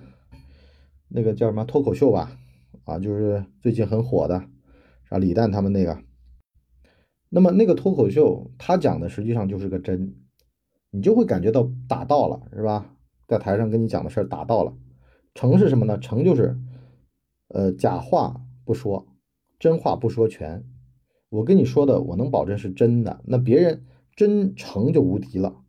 [1.07, 2.35] 那个叫什么脱口秀吧，
[2.83, 4.43] 啊，就是最近很火的，
[5.09, 5.99] 啊李诞他们那个。
[7.29, 10.15] 那么那个脱口秀，他讲的实际上就是个真，
[10.89, 12.95] 你就会感觉到打到了，是吧？
[13.27, 14.75] 在台上跟你讲的事儿达到了，
[15.35, 15.99] 诚是什么呢？
[15.99, 16.57] 诚就是，
[17.49, 19.05] 呃，假话不说，
[19.59, 20.63] 真话不说全。
[21.29, 23.21] 我跟你说的，我能保证是真的。
[23.25, 25.61] 那别人真诚就无敌了。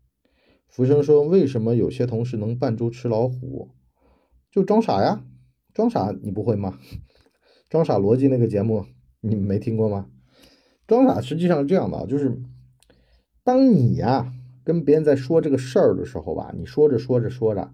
[0.69, 3.71] 福生说：“为什么有些同事能扮猪吃老虎？
[4.51, 5.25] 就装傻呀，
[5.75, 6.79] 装傻你不会吗？
[7.69, 8.87] 装傻逻辑那个节目
[9.21, 10.09] 你没听过吗？
[10.87, 12.41] 装傻实际上是这样的啊，就是
[13.43, 14.35] 当你呀。”
[14.69, 17.73] 跟别人在说这个事儿的时候吧，你说着说着说着，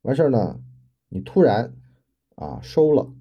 [0.00, 0.60] 完事儿呢，
[1.08, 1.76] 你突然
[2.34, 3.14] 啊收了，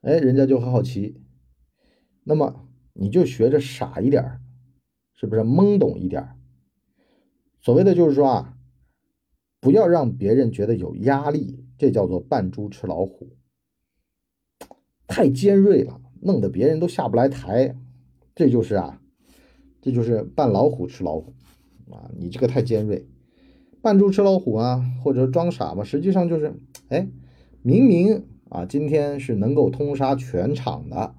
[0.00, 1.20] 哎，人家就很好奇，
[2.24, 4.40] 那么你就学着傻一点儿，
[5.14, 6.38] 是不是懵懂一点儿？
[7.62, 8.58] 所谓的就是说啊，
[9.60, 13.36] 不要让别人觉得有压力，这叫做扮猪吃老虎，
[15.06, 17.76] 太尖锐了，弄得别人都下不来台，
[18.34, 19.00] 这就是啊，
[19.80, 21.32] 这就是扮老虎吃老虎。
[21.90, 23.06] 啊，你这个太尖锐，
[23.82, 27.06] 扮猪吃老虎啊，或者装傻嘛，实际上就是，哎，
[27.60, 31.14] 明明啊，今天是能够通杀全场的，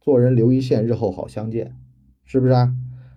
[0.00, 1.76] 做人留一线，日后好相见，
[2.24, 2.76] 是不是啊？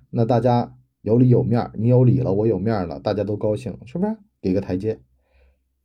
[0.10, 0.75] 那大家
[1.06, 4.18] 有理有面，你有理了，我有面了，大家都高兴，是不是？
[4.42, 5.00] 给个台阶，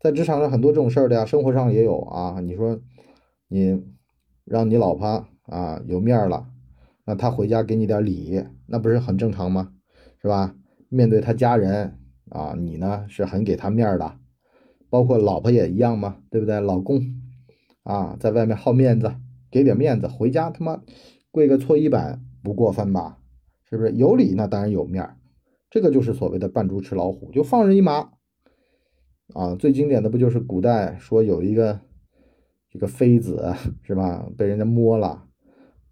[0.00, 2.40] 在职场上很多这种事儿的呀，生活上也有啊。
[2.40, 2.80] 你说
[3.48, 3.82] 你
[4.46, 6.48] 让你老婆啊有面了，
[7.04, 9.74] 那她回家给你点礼，那不是很正常吗？
[10.22, 10.56] 是吧？
[10.88, 11.98] 面对他家人
[12.30, 14.16] 啊，你呢是很给他面的，
[14.88, 16.58] 包括老婆也一样嘛，对不对？
[16.60, 17.02] 老公
[17.82, 19.14] 啊，在外面好面子，
[19.50, 20.80] 给点面子，回家他妈
[21.30, 23.18] 跪个搓衣板不过分吧？
[23.70, 24.34] 是不是有理？
[24.34, 25.16] 那当然有面
[25.70, 28.10] 这个就是所谓的扮猪吃老虎，就放人一马
[29.32, 29.54] 啊。
[29.54, 31.80] 最经典的不就是古代说有一个
[32.70, 35.24] 这个妃子是吧，被人家摸了，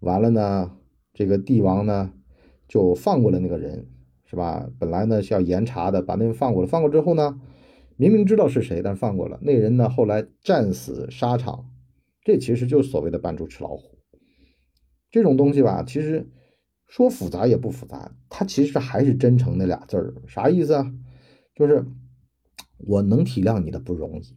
[0.01, 0.77] 完了呢，
[1.13, 2.13] 这个帝王呢
[2.67, 3.87] 就放过了那个人。
[4.31, 4.69] 是吧？
[4.77, 6.67] 本来呢是要严查的，把那人放过了。
[6.67, 7.41] 放过之后呢，
[7.97, 9.89] 明明知道是谁，但放过了那人呢。
[9.89, 11.65] 后来战死沙场，
[12.23, 13.97] 这其实就是所谓的扮猪吃老虎。
[15.09, 16.29] 这种东西吧，其实
[16.89, 20.13] 说复杂也不复杂，它其实还是真诚那俩字儿。
[20.27, 20.91] 啥意思啊？
[21.55, 21.85] 就是
[22.77, 24.35] 我能体谅你的不容易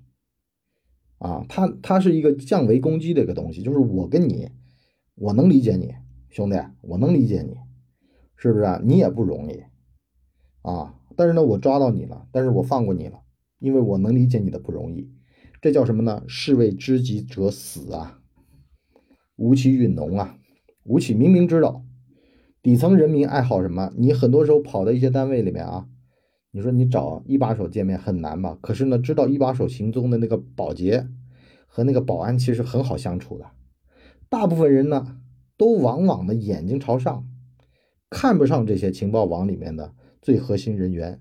[1.16, 1.44] 啊。
[1.48, 4.50] 它它是一个降维攻击的一个东西，就是我跟你，
[5.14, 5.94] 我能理解你，
[6.28, 7.56] 兄弟，我能理解你，
[8.36, 8.80] 是不是啊？
[8.84, 9.62] 你也不容易。
[10.60, 13.22] 啊，但是呢，我抓到你了，但是我放过你了，
[13.58, 15.10] 因为我能理解你的不容易。
[15.62, 16.22] 这叫什么呢？
[16.28, 18.20] 士为知己者死啊，
[19.36, 20.38] 吴起允农啊。
[20.84, 21.84] 吴起明明知道
[22.62, 25.88] 底层人民爱好什么，你很多时候跑到一些单位里面啊，
[26.52, 28.56] 你说你找一把手见面很难吧？
[28.60, 31.08] 可是呢，知道一把手行踪的那个保洁
[31.66, 33.46] 和那个保安其实很好相处的。
[34.28, 35.18] 大部分人呢，
[35.56, 37.26] 都往往的眼睛朝上，
[38.08, 39.94] 看不上这些情报网里面的。
[40.22, 41.20] 最核心人员，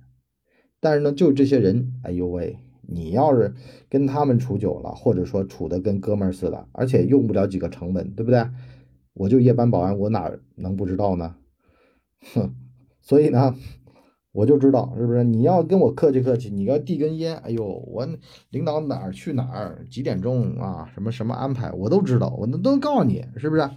[0.80, 3.56] 但是呢，就这些人，哎呦喂，你要是
[3.90, 8.48] 跟他们处久了，或者说处的跟哥们儿似的，而且用不了几个成本，对不对？
[9.16, 11.36] 我就夜班保安，我哪能不知道呢？
[12.34, 12.54] 哼，
[13.02, 13.56] 所以呢，
[14.32, 15.24] 我就知道，是不是？
[15.24, 18.08] 你要跟我客气客气，你要递根烟，哎呦，我
[18.50, 23.70] 领导哪儿去哪儿，几点钟啊，什么什么安排，我都知道，我能都能告诉你，是不是？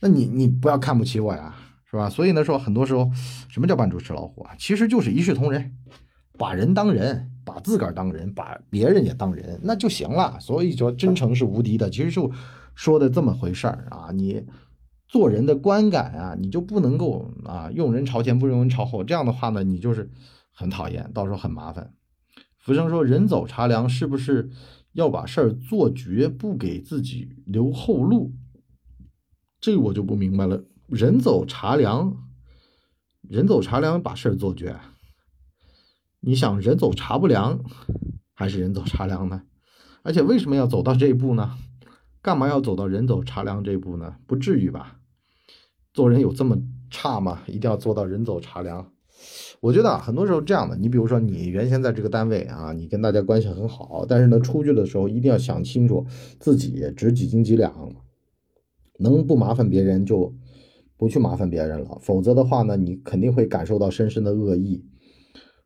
[0.00, 1.54] 那你你不要看不起我呀。
[1.90, 2.10] 是吧？
[2.10, 3.10] 所以呢，说很多时候，
[3.48, 4.54] 什么叫扮猪吃老虎啊？
[4.58, 5.72] 其实就是一视同仁，
[6.36, 10.38] 把人当人，把自个儿当人，把别人也当人，那就行了。
[10.38, 11.88] 所以说，真诚是无敌的。
[11.88, 12.30] 其实就
[12.74, 14.10] 说的这么回事儿啊。
[14.12, 14.44] 你
[15.08, 19.02] 做人的观感啊，你就不能够啊，用人朝前不用人朝后。
[19.02, 20.10] 这样的话呢，你就是
[20.52, 21.94] 很讨厌，到时候很麻烦。
[22.58, 24.50] 福生说，人走茶凉是不是
[24.92, 28.34] 要把事儿做绝，不给自己留后路，
[29.58, 30.64] 这我就不明白了。
[30.86, 32.14] 人走茶凉，
[33.22, 34.76] 人走茶凉，把事儿做绝。
[36.20, 37.60] 你想人走茶不凉，
[38.34, 39.44] 还是人走茶凉呢？
[40.02, 41.56] 而且为什么要走到这一步呢？
[42.20, 44.16] 干嘛要走到人走茶凉这一步呢？
[44.26, 44.97] 不至于吧？
[45.98, 46.56] 做人有这么
[46.90, 47.40] 差吗？
[47.48, 48.92] 一定要做到人走茶凉？
[49.58, 50.76] 我觉得啊，很多时候这样的。
[50.76, 56.06] 你比如说，你原先在这个单位啊，你跟大家关系很好，但是呢，出去的时候一定要想清楚
[56.38, 57.74] 自己值几斤几两，
[59.00, 60.32] 能不麻烦别人就
[60.96, 64.84] 不去麻烦别人了，否则的话呢，你肯定会感受到深深的恶意。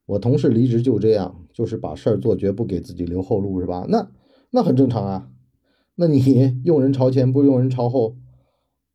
[0.06, 3.84] 我同事离职就这样，就是把事儿做绝，不给自己留后路，是吧？
[3.86, 4.10] 那
[4.50, 5.28] 那很正常啊。
[5.94, 8.16] 那你用人朝前，不用人朝后。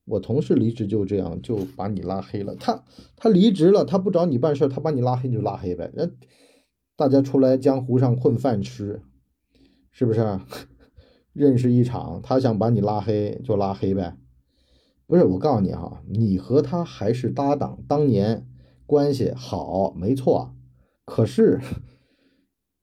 [0.07, 2.55] 我同事离职就这样，就把你拉黑了。
[2.55, 2.83] 他
[3.17, 5.91] 他离职了，他不找你办事，他把你拉黑就拉黑呗。
[5.93, 6.09] 那
[6.95, 9.01] 大家出来江湖上混饭吃，
[9.91, 10.39] 是不是？
[11.33, 14.17] 认识一场，他想把你拉黑就拉黑呗。
[15.05, 18.47] 不是，我告诉你哈，你和他还是搭档，当年
[18.85, 20.55] 关系好，没错。
[21.05, 21.59] 可是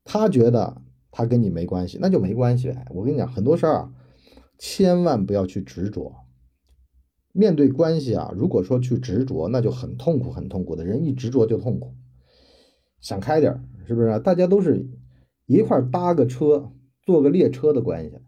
[0.04, 2.86] 他觉得他跟你没关系，那就没关系呗。
[2.90, 3.92] 我跟你讲，很多事儿啊，
[4.58, 6.14] 千万不要去执着。
[7.36, 10.84] 面对关系啊，如果说去执着，那就很痛苦，很痛苦的。
[10.84, 11.92] 人一执着就痛苦，
[13.00, 14.20] 想开点是不是？
[14.20, 14.86] 大家都是
[15.46, 16.70] 一块搭个车，
[17.02, 18.20] 坐个列车的关系。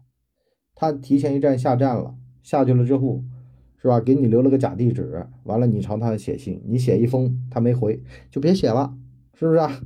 [0.75, 3.23] 他提前一站下站了，下去了之后，
[3.81, 4.01] 是吧？
[4.01, 8.93] 给你留了个假地址，完了你朝他写信，你写一封，他没回，就别写了，
[9.33, 9.81] 是不是啊？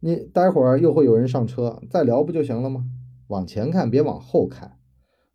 [0.00, 2.84] 你待会儿又会有人上车，再聊不就行了吗？
[3.28, 4.72] 往前看，别往后看，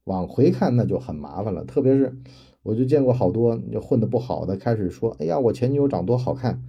[0.04, 2.16] 往回看那就很麻烦了，特别是。
[2.64, 6.64] 我就见过好多就混的不好的，开始说：“哎呀，我前女友长多好看。”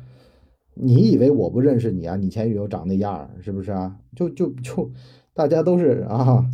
[0.74, 2.16] 你以为我不认识你啊？
[2.16, 3.98] 你前女友长那样是不是啊？
[4.14, 4.90] 就就就，
[5.34, 6.48] 大家都是啊，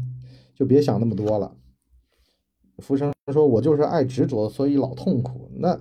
[0.55, 1.55] 就别想那么多了。
[2.79, 5.79] 浮生说：“我就是爱执着，所以老痛苦。”那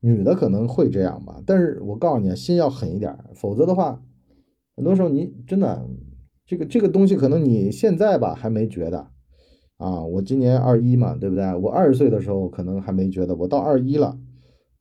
[0.00, 4.02] 女的可能会这样吧，但是我告诉你啊，心要狠一点，否则的话，
[4.74, 5.88] 很多时候你真的
[6.46, 9.10] 这个这个东西，可能你现在吧还没觉得。
[9.76, 11.54] 啊，我今年二一嘛，对不对？
[11.56, 14.18] 我二十岁的时候可能还没觉得，我到二一了，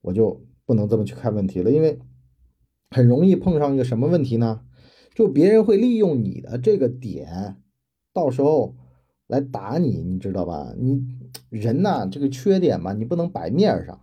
[0.01, 1.99] 我就不能这么去看问题了，因为
[2.91, 4.61] 很容易碰上一个什么问题呢？
[5.13, 7.57] 就别人会利用你的这个点，
[8.13, 8.75] 到时候
[9.27, 10.73] 来打你，你知道吧？
[10.77, 11.05] 你
[11.49, 13.99] 人呐，这个缺点嘛，你不能摆面上，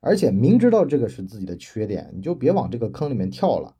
[0.00, 3.74] 而且明知道这个是自己的缺点，你就别往这个坑里面跳了。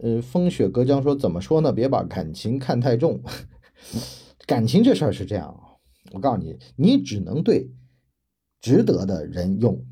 [0.00, 1.72] 呃，风雪隔江说，怎么说呢？
[1.72, 3.20] 别把感情看太重。
[4.52, 5.58] 感情这事儿是这样，
[6.12, 7.70] 我告诉你，你只能对
[8.60, 9.82] 值得的人用，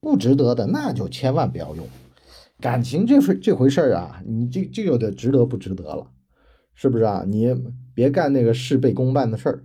[0.00, 1.86] 不值得的那就千万不要用。
[2.58, 6.10] 感情这回这回事儿啊，你这这就得值得不值得了，
[6.74, 7.24] 是不是啊？
[7.24, 7.54] 你
[7.94, 9.64] 别干那个事倍功半的事儿。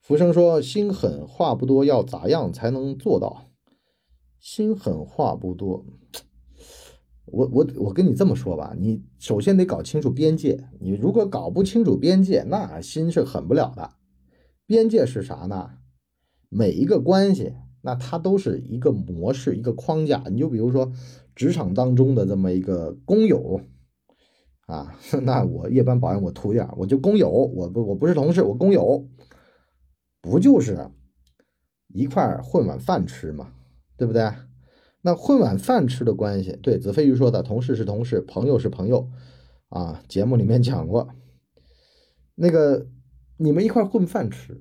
[0.00, 3.52] 浮生说：“心狠话不多，要咋样才能做到？
[4.40, 5.86] 心狠话不多。”
[7.32, 10.68] 我我我跟你这么说吧，你首先得搞清楚边界。
[10.80, 13.92] 你如果搞不清楚边界，那心是狠不了的。
[14.66, 15.70] 边界是啥呢？
[16.48, 20.24] 每一个关系，那它都是一个模式，一个框架。
[20.30, 20.92] 你就比如说
[21.34, 23.60] 职场当中的这么一个工友
[24.66, 29.08] 啊， 那我夜班保安我图点，我就工友，我不我不是同事，我工友，
[30.20, 30.90] 不就是
[31.94, 33.52] 一块混碗饭吃嘛，
[33.96, 34.30] 对不对？
[35.02, 39.08] 那混碗饭吃的关系，对子飞鱼说的，同事是同事，朋友是朋友，
[39.68, 41.08] 啊，节目里面讲过，
[42.34, 42.88] 那个
[43.36, 44.60] 你们一块混饭吃，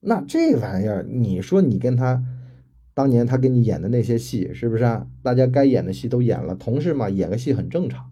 [0.00, 2.24] 那这玩意儿，你说你跟他
[2.92, 5.06] 当年他给你演的那些戏，是不是啊？
[5.22, 8.10] 大家该演的戏都演了，同事嘛，演个戏很正常，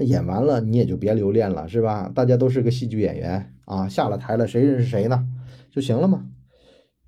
[0.00, 2.10] 演完了你也就别留恋了，是吧？
[2.12, 5.28] 大家都是个戏剧演员啊，下了台了，谁认识谁呢？
[5.70, 6.26] 就行了嘛。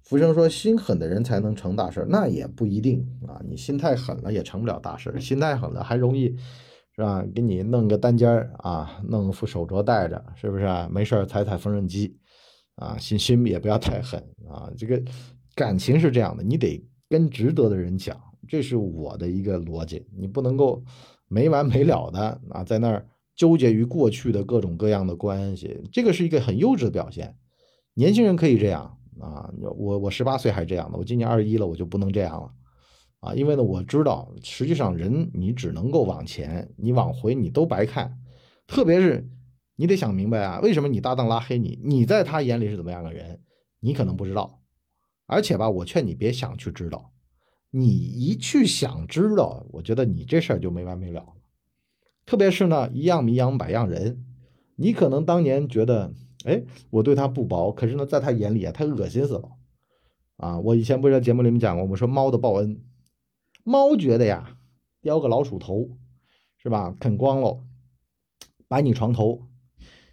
[0.05, 3.41] 福生说：“心狠的人才能成大事，那也不一定啊。
[3.43, 5.19] 你心太狠了，也成不了大事。
[5.19, 6.37] 心太狠了，还容易
[6.95, 7.25] 是吧？
[7.35, 10.67] 给你弄个单间啊，弄副手镯戴着，是不是？
[10.91, 12.19] 没事踩踩缝纫机
[12.75, 12.99] 啊。
[12.99, 14.71] 心心也不要太狠啊。
[14.77, 15.03] 这个
[15.55, 18.15] 感情是这样的，你得跟值得的人讲，
[18.47, 20.07] 这是我的一个逻辑。
[20.15, 20.85] 你不能够
[21.29, 27.35] 没完没了的啊，在那儿纠结于过去的各种各样的关系，这个是一个很幼稚的表现。
[27.95, 32.51] 年轻人可以这样。”啊，我我十八岁还这样的，我今年二十一了，我就不能这样了，
[33.21, 38.19] 啊，因为呢，我知道实际上人你只能够往前，你往回你都白看，
[38.67, 39.29] 特别是
[39.77, 43.41] 你得想明白啊，为什么你搭档拉黑你，你在他眼里是怎么样的人，
[43.81, 44.61] 你可能不知道，
[45.27, 47.13] 而且吧，我劝你别想去知道，
[47.71, 51.27] 你一去想知道，我觉得你这事儿就没完没了了，
[52.27, 54.25] 特别是呢，一样米养百样人，
[54.77, 56.13] 你可能当年觉得，
[56.45, 59.51] 哎，我对它不薄，可是呢，在它眼里啊，它恶心死了。
[60.37, 62.83] 啊，我以前不是在节目里面讲过，我说猫的报恩，
[63.65, 64.57] 猫觉得呀，
[65.01, 65.91] 叼个老鼠头，
[66.57, 66.95] 是吧？
[66.99, 67.65] 啃光了，
[68.69, 69.43] 摆你床头，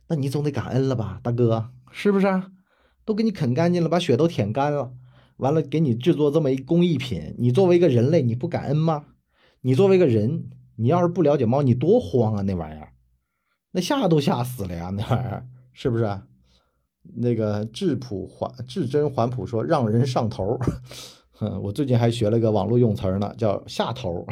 [0.07, 2.51] 那你总得感恩了吧，大哥，是不是啊？
[3.03, 4.93] 都给你啃干净了，把血都舔干了，
[5.38, 9.05] 完了给你制作这么一工艺品，你作为一个人类，你不感恩吗？
[9.61, 12.93] 你作为一个人，你要是不了解猫，你多慌啊，那玩意儿。
[13.71, 14.89] 那吓都吓死了呀！
[14.89, 16.22] 那玩意儿是不是？
[17.15, 20.59] 那个质朴环质真环朴说让人上头。
[21.61, 24.24] 我最近还学了个网络用词呢，叫下头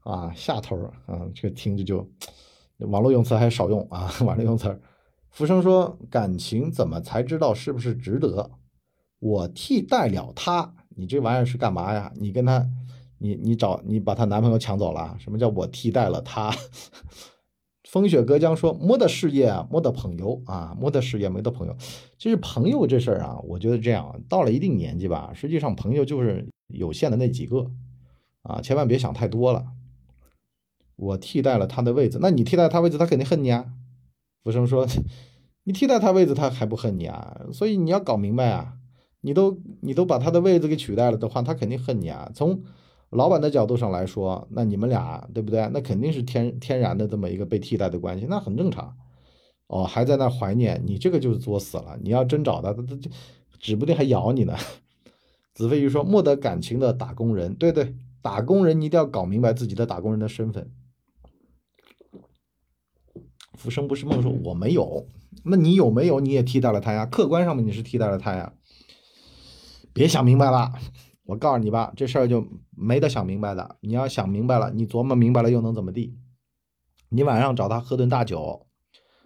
[0.00, 0.74] 啊，下头
[1.04, 2.10] 啊，这个听着就
[2.78, 4.80] 网络用词还少用啊，网络用词。
[5.30, 8.50] 浮生说感情怎么才知道是不是值得？
[9.18, 12.10] 我替代了他，你这玩意儿是干嘛呀？
[12.16, 12.66] 你跟他，
[13.18, 15.14] 你你找你把她男朋友抢走了？
[15.18, 16.50] 什么叫我替代了他？
[17.88, 21.74] 风雪隔江说：“没得事业啊，没得朋友啊，没得事业，没得朋友。
[22.18, 27.70] 其实朋友这事儿啊，我觉得这样，到了一定年纪吧，实际上朋友就是有限的那几个
[28.42, 29.68] 啊，千万别想太多了。
[30.96, 33.72] 我替代了他的位置，那你替代他位置，他肯定恨你啊。”
[34.44, 34.86] 福生说
[35.64, 37.40] ：“你替代他位置，他还不恨你啊？
[37.54, 38.74] 所以你要搞明白啊，
[39.22, 42.30] 你都你都把他的位置给取代了的话，他肯定恨你啊。
[42.34, 42.62] 从
[43.10, 45.68] 老板的角度上来说，那你们俩对不对？
[45.72, 48.94] 那肯定是天天然的这么一个被替代的关系，那很正常。
[49.66, 51.98] 哦，还在那怀念你，这个就是作死了。
[52.02, 52.96] 你要真找他，他他
[53.58, 54.56] 指不定还咬你呢。
[55.52, 60.70] 子非鱼说：“莫得感情的打工人，对对，打工人你一定要搞明白自己的打工人的身份。”
[63.54, 65.06] 浮生不是梦说：“我没有，
[65.44, 66.20] 那你有没有？
[66.20, 67.04] 你也替代了他呀？
[67.06, 68.52] 客观上面你是替代了他呀？
[69.92, 70.72] 别想明白了。”
[71.28, 73.76] 我告诉你吧，这事儿就没得想明白的。
[73.80, 76.16] 你要想明白了，你琢磨明白了又能怎么地？
[77.10, 78.66] 你晚上找他喝顿大酒，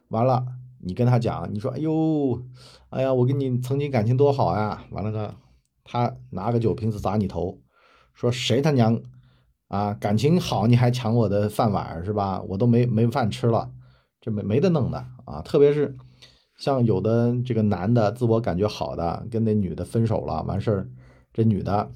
[0.08, 0.44] 完了
[0.80, 2.42] 你跟他讲，你说：“哎呦，
[2.90, 5.36] 哎呀，我跟你曾经感情多好呀！”完了呢，
[5.84, 7.60] 他拿个酒瓶子砸你头，
[8.14, 9.00] 说：“谁他娘
[9.68, 9.94] 啊？
[9.94, 12.42] 感情好你还抢我的饭碗是吧？
[12.48, 13.70] 我都没没饭吃了，
[14.20, 15.40] 这没没得弄的啊！
[15.42, 15.96] 特别是
[16.58, 20.90] 像有的这个男的自我感觉好的，跟那女的分手了，完事儿。”
[21.32, 21.90] 这女的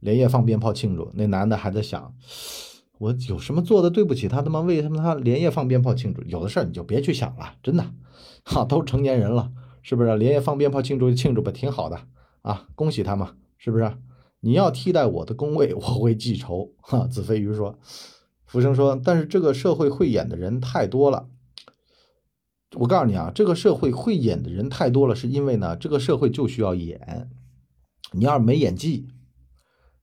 [0.00, 2.14] 连夜放鞭炮庆祝，那男的还在想，
[2.98, 4.42] 我有什么做的对不起他？
[4.42, 6.22] 他妈为什么他连夜放鞭炮庆祝？
[6.24, 7.84] 有的事儿你就别去想了，真的，
[8.44, 9.50] 哈，都成年人了，
[9.82, 10.16] 是不是？
[10.16, 12.00] 连夜放鞭炮庆祝就庆祝吧，挺好的
[12.42, 13.92] 啊，恭喜他嘛，是不是？
[14.40, 16.72] 你要替代我的工位，我会记仇。
[16.80, 17.78] 哈，子非鱼说，
[18.44, 21.28] 浮生说，但是这个社会会演的人太多了。
[22.74, 27.30] 我告诉你啊，这个社会会演的人太多了，是因为呢，这个社会就需要演。
[28.12, 29.08] 你要是没演技，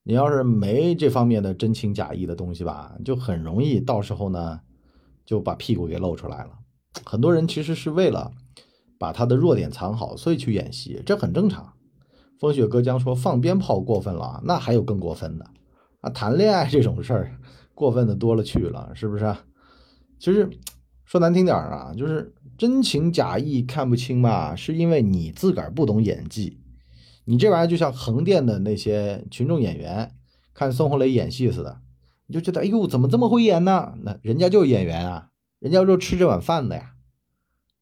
[0.02, 4.60] 你要是没这方面的真情假意的东西吧，就很容易到时候呢
[5.24, 6.50] 就把屁股给露出来了。
[7.04, 8.30] 很多人其实是为了
[8.98, 11.72] 把他的弱点藏好，所以去演戏，这很正常。
[12.38, 15.46] 风雪歌江说放鞭炮过分了，那还有更过分的
[16.00, 16.10] 啊！
[16.10, 17.38] 谈恋爱这种事儿
[17.74, 19.34] 过分的多了去了，是不是？
[20.18, 20.50] 其实
[21.04, 26.58] 说难听点啊，就是真情假意看不清嘛，是因为你自个儿不懂演技。
[27.24, 30.14] 你这玩意儿就像横店的那些群众演员
[30.52, 31.80] 看孙红雷演戏似的，
[32.26, 33.94] 你就觉得哎呦怎么这么会演呢？
[34.02, 36.94] 那人家就是演员啊，人家就吃这碗饭的呀，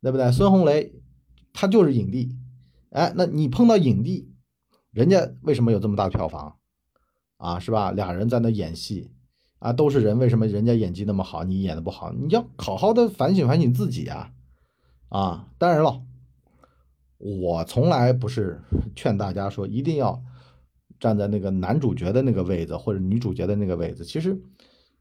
[0.00, 0.30] 对不对？
[0.30, 0.94] 孙红雷
[1.52, 2.36] 他就是影帝，
[2.90, 4.32] 哎，那你碰到影帝，
[4.90, 6.56] 人家为什么有这么大票房
[7.36, 7.58] 啊？
[7.58, 7.90] 是吧？
[7.90, 9.10] 俩人在那演戏
[9.58, 12.12] 啊，都是人，为什么人家演技那么好，你演的不好？
[12.12, 14.32] 你要好好的反省反省自己啊！
[15.08, 16.02] 啊，当然了。
[17.24, 18.60] 我从来不是
[18.96, 20.20] 劝大家说一定要
[20.98, 24.04] 站在那个男主角的那个位置或者女主角的那个位置。
[24.04, 24.36] 其实，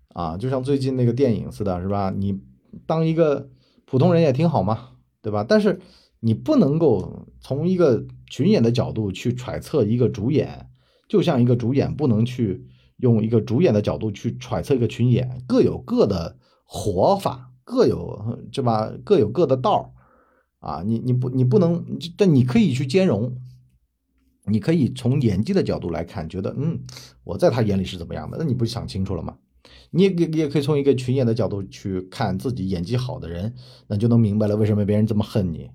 [0.10, 2.14] 啊，就像最近那个电影似的，是吧？
[2.16, 2.40] 你
[2.86, 3.50] 当一个
[3.86, 4.90] 普通人也挺好嘛，
[5.24, 5.44] 对吧？
[5.44, 5.80] 但是
[6.20, 10.70] 你不能够从一个群演的角度去揣测一个主演，
[11.10, 12.68] 就像一个主演不能去
[12.98, 18.94] 用一个主演的角度去揣测一个群演，各有各的活法，各有对吧？
[19.04, 19.90] 各有各的道儿。
[20.62, 21.84] 啊，你你不你不能，
[22.16, 23.36] 但你可以去兼容，
[24.46, 26.80] 你可以从演技的角度来看，觉得嗯，
[27.24, 29.38] 我在他眼里是怎么样的，那你不想清楚了吗？
[29.90, 33.54] 你也也可以从一个群演的角度去看自己演技好的人，
[33.88, 35.70] 那就能明白了为什么别人这么恨你，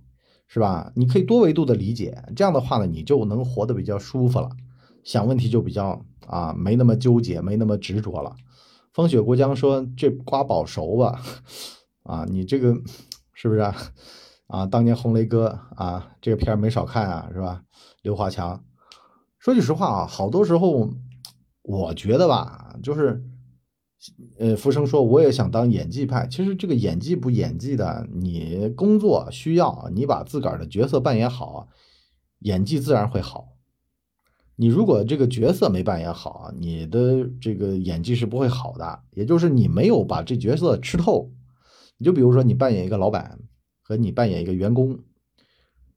[0.46, 0.92] 是吧？
[0.94, 4.48] 你可以多维度的理解，这样的话呢，你就能活得比较舒服了，
[5.02, 8.36] 想问题就比较啊没那么纠结，没那么执着了。
[8.92, 11.20] 风雪过江说这瓜保熟吧，
[12.04, 12.74] 啊，你这个
[13.34, 13.60] 是不是？
[13.60, 13.76] 啊，
[14.46, 17.62] 啊当年红雷哥啊，这个片儿没少看啊，是吧？
[18.02, 18.62] 刘华强，
[19.38, 20.90] 说句实话啊，好多时候
[21.62, 23.24] 我觉得吧，就是
[24.38, 26.28] 呃，福生说我也想当演技派。
[26.28, 31.68] 其实这个演技不演技的，你工作需要你把自个儿的角色扮演好，
[32.40, 33.48] 演技自然会好。
[34.58, 39.00] 你如果这个角色没扮演好，你的这个演技是不会好的。
[39.10, 41.32] 也就是你没有把这角色吃透。
[41.98, 43.38] 你就比如说你扮演一个老板
[43.86, 44.98] 和你扮演一个员工，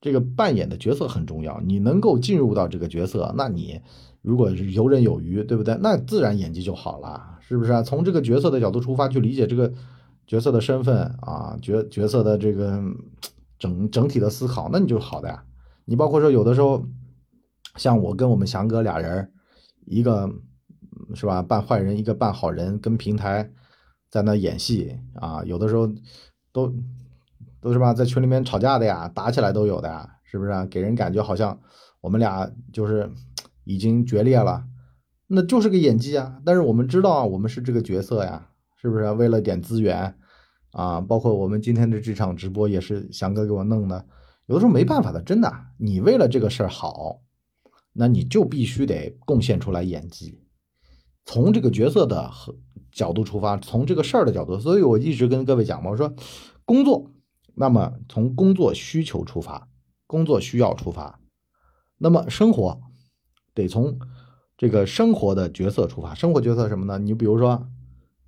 [0.01, 1.59] 这个扮演的角色很重要。
[1.61, 3.81] 你能够进入到这个角色，那你。
[4.21, 5.77] 如果是游刃有余，对不对？
[5.79, 7.81] 那自然演技就好了，是不是啊？
[7.81, 9.71] 从这个角色的角度出发去理解这个
[10.27, 12.83] 角色的身份啊，角角色的这个
[13.57, 15.45] 整整体的思考，那你就好的呀。
[15.85, 16.85] 你包括说有的时候，
[17.77, 19.31] 像我跟我们翔哥俩人，
[19.85, 20.29] 一个
[21.15, 23.49] 是吧扮坏人，一个扮好人，跟平台
[24.09, 25.89] 在那演戏啊，有的时候
[26.51, 26.75] 都
[27.61, 30.65] 都是吧，在群里面吵架的呀，打起来都有的呀，是不是啊？
[30.65, 31.59] 给人感觉好像
[32.01, 33.09] 我们俩就是。
[33.65, 34.63] 已经决裂了，
[35.27, 36.41] 那就是个演技啊！
[36.43, 38.49] 但是我们知道啊，我们是这个角色呀，
[38.81, 39.11] 是不是？
[39.11, 40.15] 为了点资源
[40.71, 44.03] 啊，包括我们今天的这场直播也是翔哥给我弄的。
[44.47, 47.21] 有的时候没办法的，真的，你为了这个事儿好，
[47.93, 50.41] 那你就必须得贡献出来演技。
[51.25, 52.31] 从这个角色的
[52.91, 56.11] 角度出发，从这个事儿的角度，所以我一直跟各位讲嘛，我说
[56.65, 57.11] 工作，
[57.59, 59.67] 那么从工作需求出发，
[60.07, 61.19] 工作需要出发，
[61.97, 62.79] 那么生活。
[63.53, 63.99] 得从
[64.57, 66.97] 这个生活的角色出发，生活角色什么呢？
[66.97, 67.67] 你比如说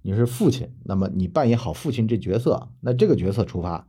[0.02, 3.88] 你是父亲，那么你扮演好父亲这角色，那这个角色出发，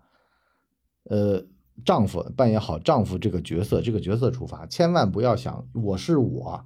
[1.11, 1.45] 呃，
[1.85, 6.65] 丈夫扮演好丈夫这个角色，这个角色出发，千万不要想我是我，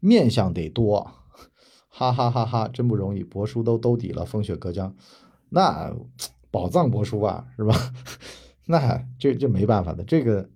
[0.00, 1.12] 面相得多，
[1.88, 4.94] 哈哈哈哈，真不容易，帛书都兜底了，风雪隔江，
[5.48, 5.94] 那
[6.50, 7.74] 宝藏帛书啊，是吧？
[8.66, 10.48] 那这这没办法的，这个。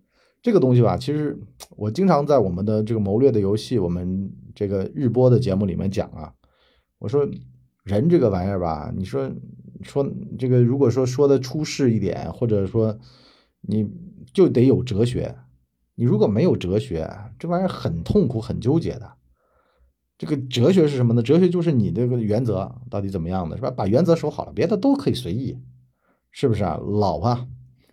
[0.44, 1.38] 这个东西吧，其实
[1.76, 6.34] 我经常在我们的这个谋略的游戏，我们这个日播的节目里面讲啊。
[6.98, 7.24] 我说
[7.84, 9.30] 人这个玩意儿吧，你说
[9.82, 10.04] 说
[10.36, 12.98] 这个，如果说说的出世一点，或者说
[13.60, 13.88] 你
[14.34, 15.32] 就得有哲学。
[15.94, 19.12] 你如果没有哲学，这玩意儿很痛苦、很纠结的。
[20.18, 21.22] 这个哲学是什么呢？
[21.22, 23.70] 哲学就是你这个原则到底怎么样的，是吧？
[23.70, 25.56] 把原则守好了，别的都可以随意，
[26.32, 26.76] 是不是啊？
[26.82, 27.46] 老婆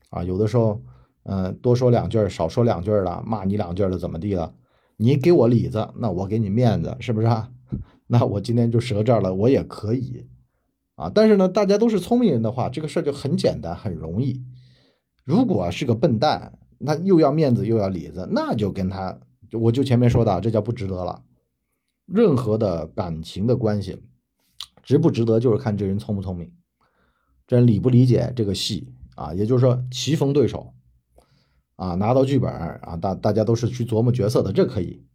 [0.10, 0.82] 啊，有的时候。
[1.24, 4.52] 嗯，多说两句少说两句了，骂你两句了怎么地了？
[4.98, 7.52] 你给我里子，那我给你面子，是不是啊？
[8.08, 10.26] 那我今天就折这儿了，我也可以
[10.96, 11.12] 啊。
[11.14, 14.42] 但是呢，大家都是聪明人的话，这个事儿就很简单，很容易。
[15.24, 19.20] 如果是个笨蛋，那又要面子又要里子，那就跟他，
[19.52, 21.22] 我就前面说的，这叫不值得了。
[22.08, 24.02] 任何的感情的关系，
[24.82, 26.52] 值不值得，就是看这人聪不聪明，
[27.50, 29.34] 这理不理解这个戏啊。
[29.34, 30.74] 也就是说，棋逢对手。
[31.76, 35.06] 啊，拿到剧本啊，大大家都是去琢磨角色的，这可以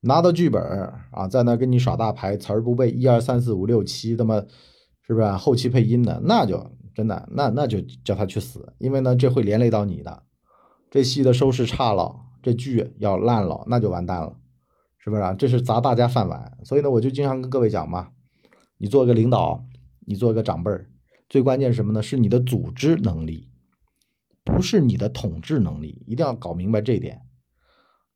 [0.00, 0.62] 拿到剧本
[1.10, 4.44] 啊，在那跟你耍大牌，词儿不背，一二三四五六七，那么
[5.00, 6.20] 是不是后期配音的？
[6.22, 6.62] 那就
[6.94, 10.24] 真的，那那就叫他去死，因为呢，这会连累到你的。
[10.90, 14.36] 这戏的收视差了，这剧要烂了，那就完蛋了，
[14.98, 15.32] 是不是啊？
[15.32, 16.58] 这是砸大家饭碗。
[16.64, 18.10] 所以呢，我就经常跟各位讲嘛，
[18.76, 19.64] 你做一个领导，
[20.06, 20.90] 你做一个长辈儿，
[21.28, 22.02] 最关键是什么呢？
[22.02, 23.50] 是你的组织能力。
[24.46, 27.22] 不是你的统治能力，一定要搞明白这一点。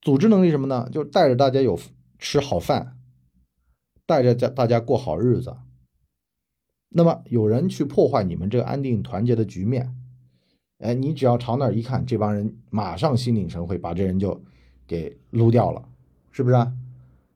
[0.03, 0.87] 组织能力什么呢？
[0.93, 1.81] 就是带着大家有
[2.19, 2.99] 吃好饭，
[4.05, 5.57] 带着家大家过好日子。
[6.91, 9.95] 那么有人去破坏你们这个安定团结的局面，
[10.81, 14.43] 哎，你只要朝那儿一看，这帮人马上心领神会，把这人就
[14.87, 15.89] 给撸掉了，
[16.31, 16.57] 是不是？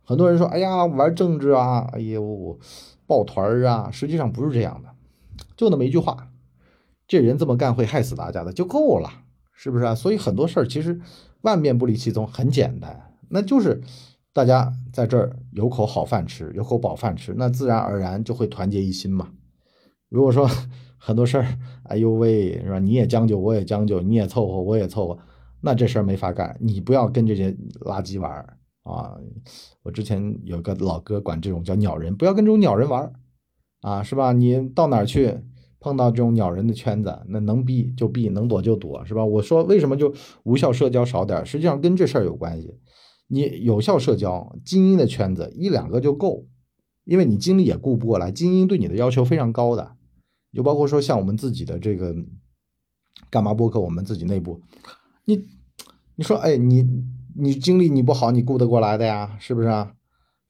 [0.05, 2.59] 很多人说：“哎呀，玩政治啊，哎呦，
[3.07, 4.92] 抱团儿啊。”实际上不是这样的，
[5.63, 6.29] 就那么一句话。
[7.07, 9.09] 这人这么干会害死大家的就够了，
[9.53, 9.95] 是不是啊？
[9.95, 11.01] 所以很多事儿其实
[11.43, 13.83] 万变不离其宗，很简单，那就是
[14.33, 19.31] 大家在这儿有口好饭吃，有口饱饭吃，那自然而然就会团结一心嘛。
[20.09, 20.49] 如果说
[20.97, 22.79] 很多事儿，哎呦喂，是吧？
[22.79, 25.19] 你也将就，我也将就，你也凑合，我也凑合，
[25.61, 26.57] 那这事儿没法干。
[26.61, 29.17] 你不要跟这些垃圾玩儿啊！
[29.83, 33.13] 我之前有个老哥管这种叫鸟人，不要跟这种鸟人玩儿
[33.83, 34.33] 啊，是吧？
[34.33, 35.41] 你到哪儿去？
[35.83, 39.25] 碰到这种鸟人的圈子，那能避就避，能躲就躲，是吧？
[39.25, 40.15] 我说为什么就
[40.45, 41.45] 无效社交少点？
[41.45, 42.79] 实际上跟这事儿有关系。
[43.27, 46.47] 你有效社交，精英的圈子一两个就够，
[47.05, 48.31] 因为你精力也顾不过来。
[48.31, 49.97] 精英对你的要求非常高的，
[50.53, 52.15] 就包括说像我们自己的这个
[53.29, 54.61] 干嘛播客，我们自己内部，
[55.25, 55.45] 你
[56.15, 56.87] 你说哎，你
[57.35, 59.37] 你精力你不好，你顾得过来的呀？
[59.41, 59.95] 是不是啊？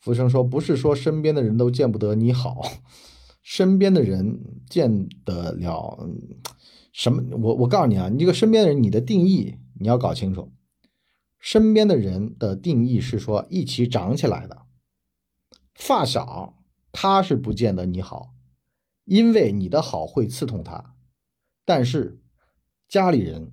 [0.00, 2.60] 福生说不是说身边的人都见不得你好。
[3.42, 6.08] 身边的人见得了
[6.92, 7.36] 什么？
[7.36, 10.52] 我我告诉你啊，你这个身边的人，你的定义你要搞清楚。
[11.38, 14.62] 身边的人的定义是说一起长起来的
[15.74, 16.56] 发小
[16.92, 18.32] 他是不见得你好，
[19.04, 20.94] 因为你的好会刺痛他。
[21.64, 22.20] 但是
[22.86, 23.52] 家里人、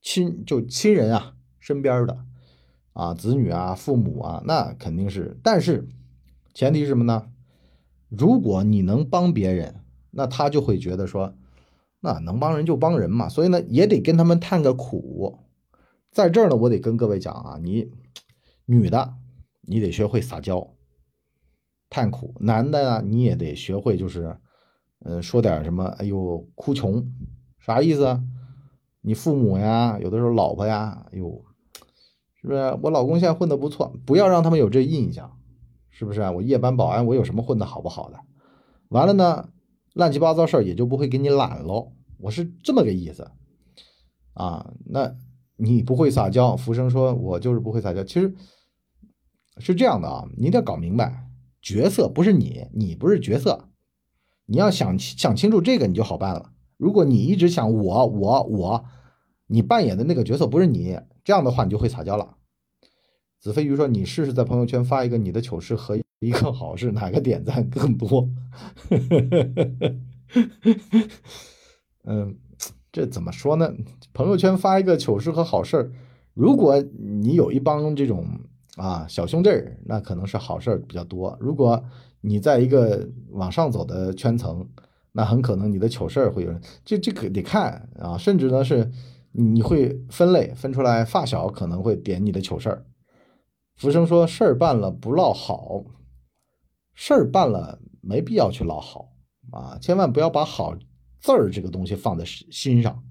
[0.00, 2.24] 亲就亲人啊，身边的
[2.92, 5.40] 啊，子女啊、父母啊，那肯定是。
[5.42, 5.88] 但是
[6.52, 7.32] 前提是什么呢？
[8.16, 9.76] 如果你能帮别人，
[10.10, 11.34] 那他就会觉得说，
[12.00, 13.28] 那能帮人就帮人嘛。
[13.28, 15.38] 所以呢，也得跟他们探个苦。
[16.10, 17.90] 在这儿呢，我得跟各位讲啊，你
[18.66, 19.14] 女的
[19.62, 20.70] 你得学会撒娇。
[21.90, 24.36] 叹苦，男的呢，你也得学会，就是，
[25.04, 27.06] 嗯，说点什么，哎呦，哭穷，
[27.60, 28.20] 啥意思？
[29.00, 31.44] 你父母呀，有的时候老婆呀，哎呦，
[32.34, 32.76] 是不是？
[32.82, 35.33] 我老公现在混的不错，不要让他们有这印象，
[35.96, 36.32] 是不是啊？
[36.32, 38.18] 我夜班保安，我有什么混的好不好的？
[38.88, 39.48] 完了呢，
[39.92, 41.92] 乱七八糟事儿也就不会给你揽喽。
[42.18, 43.30] 我是这么个意思，
[44.32, 45.14] 啊，那
[45.56, 48.02] 你不会撒娇，浮生说，我就是不会撒娇。
[48.02, 48.34] 其实
[49.58, 51.28] 是这样的啊，你得搞明白。
[51.62, 53.68] 角色不是你，你不是角色，
[54.46, 56.50] 你要想想清楚这个，你就好办了。
[56.76, 58.84] 如果你一直想我我我，
[59.46, 62.36] 你扮演的那个角色不是你，这样的话你就会撒娇了。
[63.44, 68.26] 子飞鱼说：“你试试在朋友圈发一个你的糗事和一个好事，哪个点赞更多？”
[72.08, 72.34] 嗯，
[72.90, 73.70] 这怎么说呢？
[74.14, 75.92] 朋友圈发一个糗事和好事，
[76.32, 78.26] 如果你有一帮这种。
[78.76, 81.36] 啊，小兄弟儿，那可能是好事比较多。
[81.38, 81.80] 如果
[82.22, 84.68] 你在一个往上走的圈层，
[85.12, 88.18] 那很可能你的糗事儿会有人，这这可得看啊。
[88.18, 88.90] 甚至呢是
[89.30, 92.84] 你会分类分出来，发小可能会点你的糗事儿。
[93.76, 95.84] 福生说事儿办了不落好，
[96.94, 99.12] 事儿办了没必要去落好
[99.52, 100.76] 啊，千万不要把好
[101.20, 103.02] 字儿这个东西放在心上。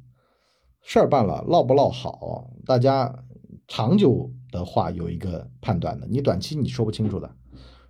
[0.82, 3.24] 事儿办了落不落好，大家
[3.68, 4.32] 长久。
[4.54, 7.36] 的话有一个判断的，你短期你说不清楚的，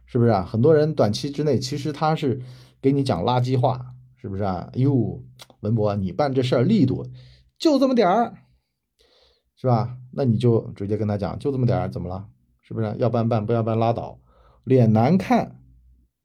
[0.05, 0.45] 是不是啊？
[0.45, 2.41] 很多人短期之内其实他是
[2.81, 4.69] 给你讲垃圾话，是不是啊？
[4.75, 5.21] 哟，
[5.59, 7.05] 文博，你办这事儿力度
[7.57, 8.45] 就这么点儿，
[9.57, 9.97] 是吧？
[10.13, 12.29] 那你就直接跟他讲，就这么点儿，怎么了？
[12.63, 12.95] 是不是？
[12.97, 14.19] 要办办，不要办拉倒，
[14.63, 15.59] 脸难看，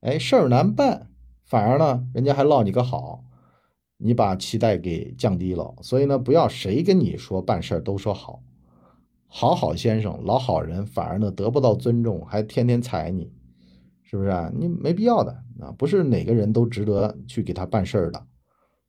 [0.01, 1.11] 哎，事儿难办，
[1.45, 3.23] 反而呢，人家还落你个好，
[3.97, 5.75] 你把期待给降低了。
[5.81, 8.41] 所以呢，不要谁跟你说办事儿都说好。
[9.27, 13.31] 好好先生，老好人，反而呢得不到尊重，还天天踩你，
[14.01, 14.51] 是不是啊？
[14.57, 18.25] 你没必要的啊，不是哪个人都值得去给他办事儿的，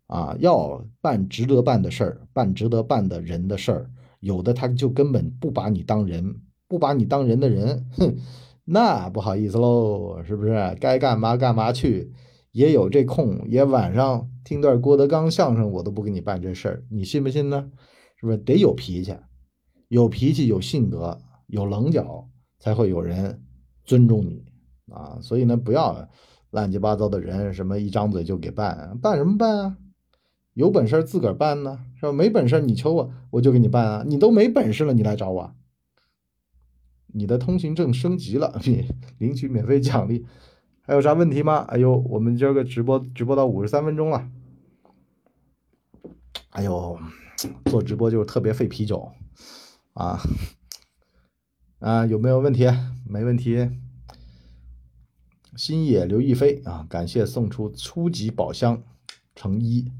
[0.07, 3.91] 啊，要办值得办的事儿，办值得办的人的事儿，
[4.21, 6.41] 有的他就根本不把你当人，
[6.71, 8.15] 不把你当人的人，哼，
[8.65, 10.77] 那不好意思喽，是不是？
[10.81, 12.13] 该干嘛干嘛去，
[12.53, 17.73] 也有这空，也晚上听段郭德纲相声，我都不给你办这事儿，你信不信呢？
[18.15, 19.17] 是不是得有脾气？
[19.89, 21.19] 有脾气、有性格、
[21.49, 22.29] 有棱角，
[22.61, 23.43] 才会有人
[23.83, 24.45] 尊重你
[24.93, 25.19] 啊！
[25.21, 26.09] 所以呢，不要
[26.51, 29.77] 乱七八糟的人，什么一张嘴就给办，办什么办啊？
[30.55, 32.13] 有本事自个儿办呢，是吧？
[32.13, 34.05] 没本事你求我，我就给你办啊！
[34.07, 35.53] 你都没本事了，你来找我？
[37.13, 38.89] 你的通行证升级了，你
[39.19, 40.27] 领取免费奖励，
[40.83, 41.59] 还有啥问题吗？
[41.69, 44.31] 哎呦，我们今儿个直播直播到五十三分钟了，
[46.51, 46.99] 哎呦，
[47.67, 49.11] 做直播就是特别费啤酒。
[49.95, 50.21] 啊
[51.81, 52.67] 啊，有没有问题？
[53.09, 53.69] 没问题。
[55.57, 58.83] 新野刘亦菲啊，感谢送出初级宝箱
[59.35, 59.91] 成一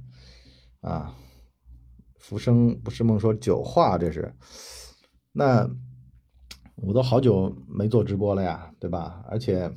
[0.81, 1.17] 啊。
[2.19, 4.33] 浮生不是梦说酒话这是，
[5.33, 5.69] 那
[6.83, 9.25] 我都好久没做直播了呀，对吧？
[9.29, 9.71] 而且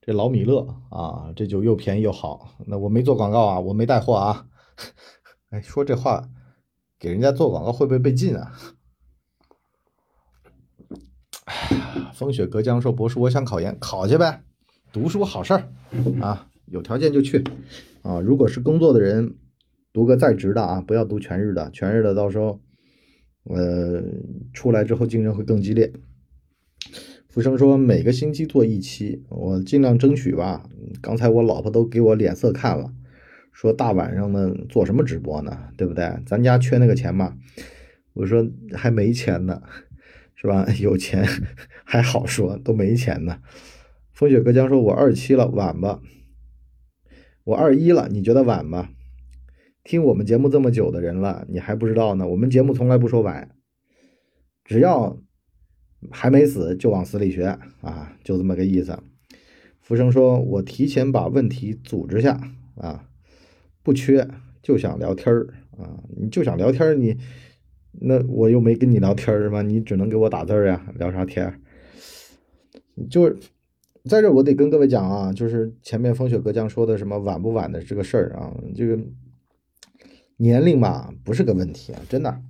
[0.00, 2.54] 这老米勒啊，这酒又便宜又好。
[2.66, 4.46] 那我没做广告啊，我没带货啊。
[5.50, 6.28] 哎，说这话
[6.98, 8.52] 给人家做广告会不会被禁啊？
[12.12, 14.42] 风雪隔江说：“博士，我想考研，考去呗，
[14.92, 15.72] 读书好事儿
[16.20, 17.42] 啊，有条件就去
[18.02, 18.20] 啊。
[18.20, 19.38] 如果是工作的人，
[19.92, 22.60] 读个在职的啊，不要读全日的，全日的到时候，
[23.44, 24.02] 呃，
[24.52, 25.90] 出来之后竞争会更激烈。”
[27.28, 30.68] 福生说：“每个星期做一期，我尽量争取吧。
[31.00, 32.92] 刚才我老婆都给我脸色看了，
[33.52, 35.70] 说大晚上的做什么直播呢？
[35.76, 36.18] 对不对？
[36.26, 37.36] 咱家缺那个钱吗。
[38.14, 39.62] 我说还没钱呢。”
[40.40, 40.64] 是吧？
[40.80, 41.26] 有钱
[41.84, 43.40] 还好说，都没钱呢。
[44.12, 46.00] 风雪隔江说：“我二七了，晚吧。
[47.42, 48.90] 我二一了，你觉得晚吗？
[49.82, 52.28] 听我们节目这么久的人了，你还不知道呢？
[52.28, 53.50] 我们节目从来不说晚，
[54.64, 55.18] 只要
[56.10, 58.98] 还没死就往死里学啊，就这么个意思。”
[59.80, 62.40] 浮生说：“我提前把问题组织下
[62.76, 63.08] 啊，
[63.82, 64.28] 不缺，
[64.62, 65.46] 就想聊天儿
[65.78, 67.16] 啊，你就想聊天儿，你。”
[68.00, 69.60] 那我又没跟你聊天是吧？
[69.62, 71.60] 你只能给我打字呀，聊啥天？
[73.10, 73.36] 就是
[74.04, 79.02] 在这我得跟各位讲啊，就是前面风雪哥将说的什么晚不晚的这个事儿啊，这个
[80.36, 82.40] 年龄吧不是个问题啊，真的。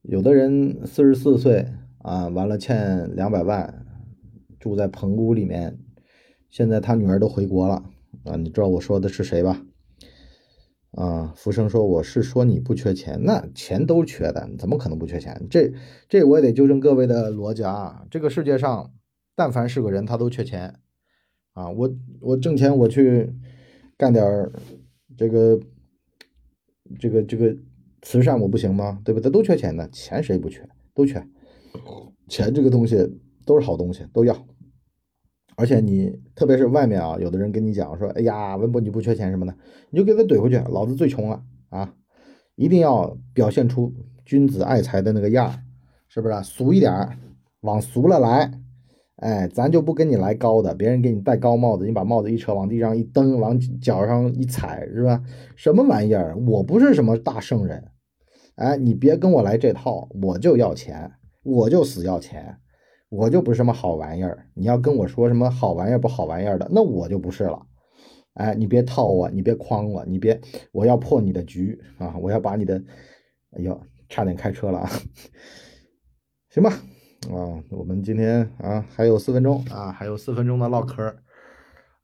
[0.00, 1.66] 有的人四十四岁
[2.02, 3.86] 啊，完了欠两百万，
[4.58, 5.78] 住在棚屋里面，
[6.50, 7.84] 现在他女儿都回国了
[8.24, 9.64] 啊，你知道我说的是谁吧？
[10.92, 15.46] 啊，福生说我是说你不缺钱，那钱都缺的，怎么可能不缺钱？
[15.48, 15.72] 这
[16.08, 18.06] 这我也得纠正各位的逻辑啊！
[18.10, 18.92] 这个世界上，
[19.34, 20.74] 但凡是个人，他都缺钱
[21.54, 21.70] 啊！
[21.70, 23.32] 我我挣钱，我去
[23.96, 24.52] 干点儿
[25.16, 25.60] 这个
[26.98, 27.56] 这个这个
[28.02, 29.00] 慈善，我不行吗？
[29.02, 29.30] 对不对？
[29.30, 30.68] 都缺钱的，钱谁不缺？
[30.92, 31.26] 都缺，
[32.28, 32.96] 钱这个东西
[33.44, 34.36] 都是好东西，都要。
[35.54, 39.54] 而且你，特别是外面啊，有的人跟你讲说：“哎呀，文博你不缺钱什么的，
[39.90, 41.94] 你就给他怼回去，老子最穷了啊！
[42.56, 43.92] 一定要表现出
[44.24, 45.62] 君子爱财的那个样儿，
[46.08, 46.42] 是不是？
[46.42, 47.18] 俗一点，
[47.60, 48.50] 往俗了来。
[49.16, 55.22] 哎，咱就不跟你来高的，别人给你戴高帽子，你把帽子一扯，往地上一蹬，往脚上一踩，是吧？
[55.54, 56.36] 什么玩意儿？
[56.48, 57.84] 我不是什么大圣人，
[58.56, 61.12] 哎，你别跟我来这套，我就要钱，
[61.42, 62.58] 我就死要钱。”
[63.12, 67.66] 我就不是什么好玩意儿，你要跟我说什么好玩意儿不好玩意儿的，那我就不是了。
[68.32, 70.40] 哎，你别套我，你别诓我，你别，
[70.72, 72.16] 我要破你的局啊！
[72.16, 72.82] 我要把你的，
[73.50, 73.78] 哎呦，
[74.08, 74.90] 差点开车了啊！
[76.48, 76.70] 行吧，
[77.30, 81.14] 啊，我们今天啊还有四分钟啊，还有四分钟的唠嗑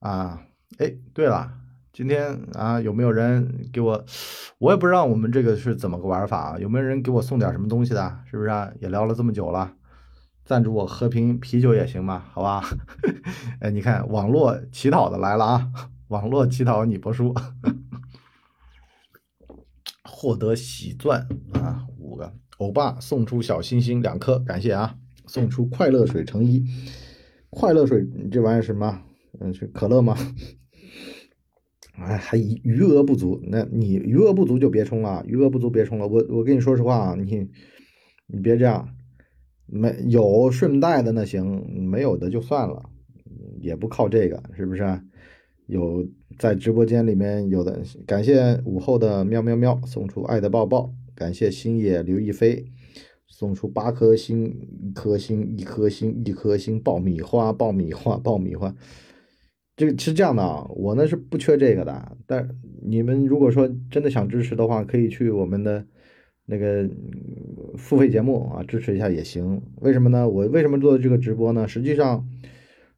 [0.01, 0.47] 啊。
[0.76, 1.51] 哎，对了，
[1.99, 4.05] 今天啊有没有人给我？
[4.59, 6.59] 我也不知道我们这个是怎么个玩法啊？
[6.61, 8.21] 有没有人给我送点什么东西的？
[8.31, 8.71] 是不是啊？
[8.81, 9.73] 也聊了这么久了。
[10.45, 12.63] 赞助我喝瓶啤酒也行吧，好吧？
[13.59, 15.73] 哎，你看网络乞讨的来了啊！
[16.07, 17.35] 网络乞讨你不输，
[20.05, 24.95] 获得喜钻啊，五个欧巴送出小心心两颗，感谢啊！
[25.27, 26.65] 送出快乐水乘一，
[27.51, 29.01] 快乐水这玩意儿什么？
[29.41, 30.17] 嗯，是可乐吗？
[31.99, 36.07] 哎，还余额不足，那你余额不足就别充了，余额不足别充了。
[36.07, 37.49] 我我跟你说实话啊，你
[38.27, 38.89] 你别这样。
[39.71, 42.89] 没有顺带的那行，没有的就算了，
[43.61, 44.83] 也不靠这个，是不是？
[45.67, 52.65] 有在直播间里面有的，感谢午后的喵喵喵送出爱的抱抱，感谢星野刘亦菲
[53.27, 58.75] 送出八颗星，一颗星，一颗星，一颗星，爆米花，爆米花，爆米花。
[59.79, 62.47] 这个是这样的啊，我呢是不缺这个的，但
[62.83, 65.87] 你们如果说真的想支持的话，可以去我们的。
[66.51, 66.89] 那个
[67.76, 69.61] 付费节目啊，支持一下也行。
[69.83, 70.26] 为什么呢？
[70.26, 71.68] 我为什么做这个直播呢？
[71.68, 72.26] 实际上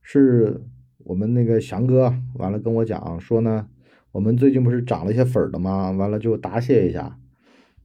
[0.03, 0.63] 是
[0.99, 3.67] 我们那个翔哥完了跟我讲说呢，
[4.13, 5.91] 我们最近不是涨了一些粉儿的吗？
[5.91, 7.19] 完了就答谢一下。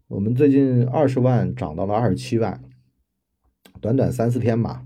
[0.07, 2.61] 我们最近二十万涨到了二十七万，
[3.81, 4.85] 短短三四天吧，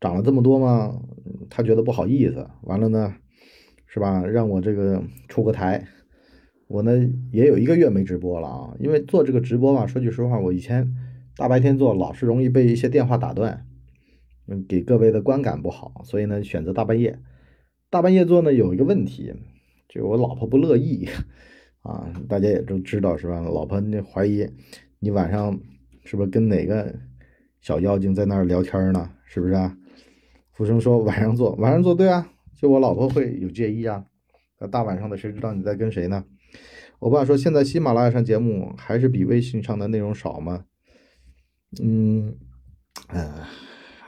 [0.00, 1.02] 涨了这么多吗？
[1.50, 2.48] 他觉得不好意思。
[2.62, 3.14] 完了呢，
[3.88, 4.24] 是吧？
[4.24, 5.84] 让我这个出个台。
[6.68, 6.92] 我呢
[7.32, 10.94] 也有一个月没直播了啊，因为做这个直播嘛，说句实话，我以前
[11.34, 13.66] 大白天做老是容易被一些电话打断，
[14.46, 17.18] 嗯，给各位的观感不好，所以呢选择大半夜。
[17.88, 19.32] 大半夜做呢有一个问题，
[19.88, 21.08] 就我老婆不乐意
[21.80, 23.40] 啊，大家也都知道是吧？
[23.40, 24.46] 老婆那怀疑
[24.98, 25.58] 你晚上
[26.04, 26.94] 是不是跟哪个
[27.62, 29.10] 小妖精在那儿聊天呢？
[29.24, 29.74] 是不是啊？
[30.52, 34.04] 福生说晚上做，晚上做对啊，就我老婆会有介意啊。
[34.58, 36.24] 那大晚上的谁知道你在跟谁呢？
[36.98, 40.64] 我爸说：“现在喜马拉雅上节目还是比微信上的内容少吗？”
[41.80, 42.36] 嗯，
[43.06, 43.46] 呃，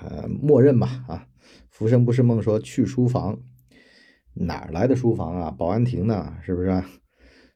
[0.03, 1.05] 呃，默认吧。
[1.07, 1.29] 啊，
[1.69, 3.39] 浮生不是梦说去书房，
[4.35, 5.51] 哪儿来的书房啊？
[5.53, 6.37] 保安亭呢？
[6.43, 6.83] 是不是？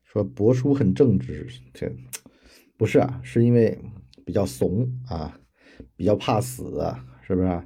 [0.04, 1.92] 说博叔很正直，这
[2.76, 3.20] 不是啊？
[3.24, 3.76] 是因为
[4.24, 5.36] 比较怂啊，
[5.96, 6.80] 比较怕死，
[7.26, 7.62] 是不是？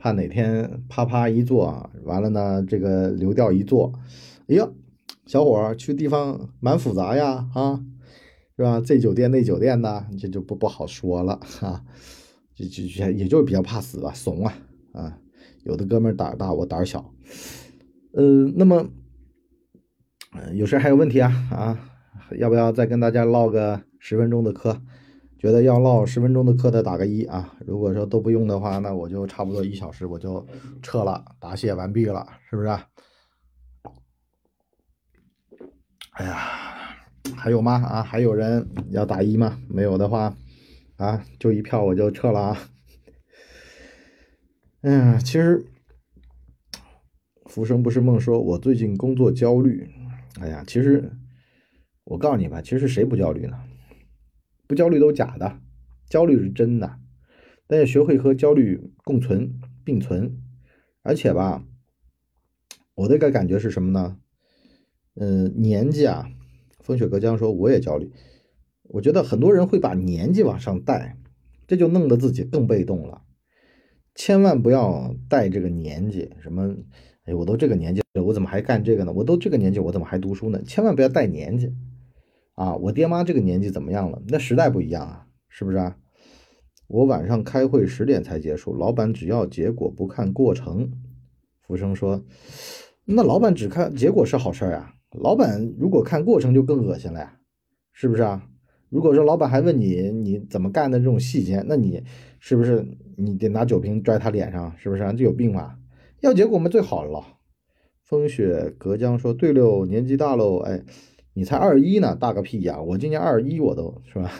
[0.00, 3.92] 怕哪天啪啪一坐，完了呢，这个流调一坐，
[4.48, 4.66] 哎呀！
[5.26, 7.84] 小伙儿去地方蛮复杂呀，啊，
[8.56, 8.80] 是吧？
[8.80, 11.84] 这酒店那酒店的，这就不不好说了哈。
[12.54, 14.54] 就就也就是比较怕死吧，怂啊
[14.92, 15.18] 啊。
[15.64, 17.12] 有的哥们胆儿大，我胆儿小。
[18.14, 18.88] 呃，那么，
[20.54, 21.78] 有事还有问题啊啊？
[22.38, 24.80] 要不要再跟大家唠个十分钟的课？
[25.40, 27.56] 觉得要唠十分钟的课的打个一啊。
[27.66, 30.46] 如果说都不用的话，那我就差不多一小时我就
[30.82, 32.68] 撤了，答谢完毕了，是不是？
[36.10, 36.36] 哎呀，
[37.34, 37.72] 还有吗？
[37.82, 39.58] 啊，还有人要打一吗？
[39.66, 40.36] 没有的话，
[40.96, 42.58] 啊，就一票我就撤了啊。
[44.82, 45.64] 哎呀，其实，
[47.46, 49.88] 浮生不是梦，说我最近工作焦虑。
[50.38, 51.10] 哎呀，其实
[52.04, 53.58] 我告诉你吧，其实谁不焦虑呢？
[54.70, 55.58] 不焦虑都假的，
[56.08, 56.96] 焦虑是真的。
[57.66, 60.36] 但要学会和焦虑共存并存，
[61.02, 61.64] 而且吧，
[62.94, 64.16] 我的一个感觉是什么呢？
[65.16, 66.30] 嗯，年纪啊，
[66.78, 68.12] 风雪隔江说我也焦虑。
[68.84, 71.16] 我觉得很多人会把年纪往上带，
[71.66, 73.22] 这就弄得自己更被动了。
[74.14, 76.76] 千万不要带这个年纪，什么？
[77.24, 79.12] 哎，我都这个年纪了，我怎么还干这个呢？
[79.12, 80.62] 我都这个年纪，我怎么还读书呢？
[80.62, 81.74] 千万不要带年纪
[82.54, 82.74] 啊！
[82.76, 84.22] 我爹妈这个年纪怎么样了？
[84.28, 85.96] 那时代不一样啊，是不是啊？
[86.88, 90.90] 我晚上开会十点才结束，老板只要结果不看过程。
[91.60, 92.24] 福生说
[93.06, 97.38] ：“那老板只看结果是好事儿啊，老板如果看过程就更恶心了呀，
[97.92, 98.46] 是不是啊？”
[98.90, 102.02] 如果说老板还问你你怎么干的这种细节，那你
[102.40, 102.84] 是不是
[103.16, 104.76] 你得拿酒瓶拽他脸上？
[104.76, 105.12] 是不是啊？
[105.12, 105.78] 这有病吧？
[106.18, 107.24] 要结果我们最好了。
[108.02, 110.82] 风雪隔江说：“对喽，年纪大喽，哎，
[111.34, 112.80] 你才二一呢，大个屁呀！
[112.80, 114.30] 我今年二一，我都是吧？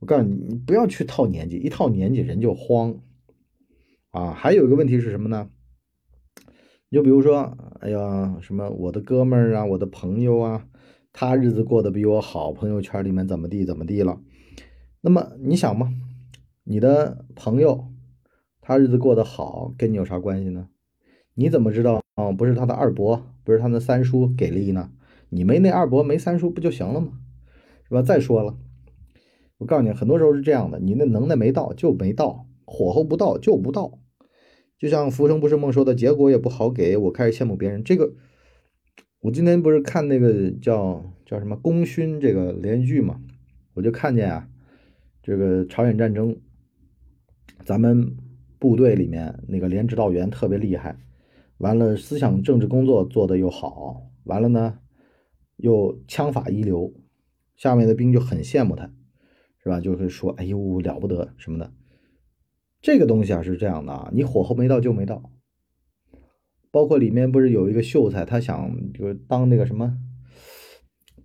[0.00, 3.00] 我告诉你，你不要去套年纪，一套年纪人就慌
[4.10, 4.32] 啊。
[4.32, 5.50] 还有一个问题是什么呢？
[6.88, 10.66] 你就比如说，哎呀，什么我的哥们儿啊，我的朋友啊。”
[11.10, 14.20] 他日子过得比我好，朋友圈里面怎么地怎么地了？
[15.00, 15.92] 那么你想吗？
[16.62, 17.88] 你的朋友
[18.60, 20.68] 他日子过得好，跟你有啥关系呢？
[21.34, 22.30] 你怎么知道啊？
[22.30, 24.92] 不是他的二伯，不是他的三叔给力呢？
[25.30, 27.18] 你没那二伯没三叔不就行了吗？
[27.88, 28.02] 是吧？
[28.02, 28.58] 再说了，
[29.56, 33.98] 我告诉你，很多时候是这样的，你那能耐没到就没到，火候不到就不到。
[34.78, 38.12] 就像《浮生不是梦》说的，结果也不好给我，开始羡慕别人这个。
[39.20, 43.20] 我今天不是看那个叫叫什么功勋这个连续剧嘛，
[43.74, 44.48] 我就看见啊，
[45.22, 46.36] 这个朝鲜战争，
[47.64, 48.16] 咱们
[48.60, 50.96] 部队里面那个连指导员特别厉害，
[51.56, 54.78] 完了思想政治工作做的又好，完了呢
[55.58, 56.92] 又枪法一流，
[57.56, 58.90] 下面的兵就很羡慕他，
[59.62, 59.80] 是吧？
[59.80, 61.72] 就会说哎呦了不得什么的，
[62.80, 65.30] 这个东西啊是这样的啊，你火候没到就没到。
[66.70, 69.98] 包括里面不是有一个秀才，他想就是当那个什么，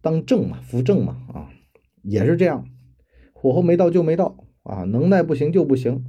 [0.02, 1.50] 当正嘛，扶正嘛，啊，
[2.02, 2.66] 也是这样，
[3.34, 6.06] 火候没到就没到啊，能耐不行就不行，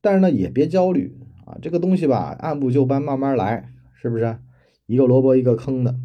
[0.00, 4.38] 但是呢也别焦虑啊，这个东西吧，按部就班，慢慢来，是不是？
[4.86, 5.98] 一个萝卜一个坑的。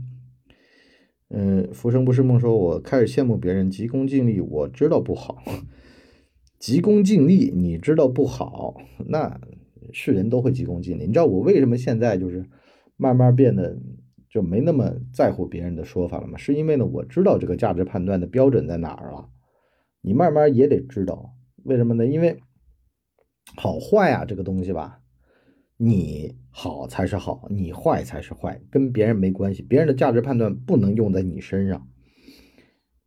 [1.29, 5.43] 嗯，浮生不是梦说，我开始羡慕别人急功近利，我知道不好，
[6.59, 8.75] 急功近利，你知道不好，
[9.07, 9.39] 那。
[9.93, 12.45] 是人都会急功近利，你知道我为什么现在就是
[12.97, 13.79] 慢慢变得
[14.29, 16.37] 就没那么在乎别人的说法了吗？
[16.37, 19.29] 是因为呢，我知道这个价值判断的标准在哪儿了。
[20.01, 22.05] 你慢慢也得知道为什么呢？
[22.05, 22.37] 因为
[23.55, 24.99] 好坏啊这个东西吧，
[25.77, 29.61] 你好才是好，你坏才是坏，跟别人没关系。
[29.61, 31.87] 别人的价值判断不能用在你身上。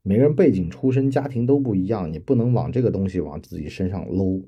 [0.03, 4.42] 每个人背景、出身、家庭都不一样，你不能往这个东西往自己身上搂。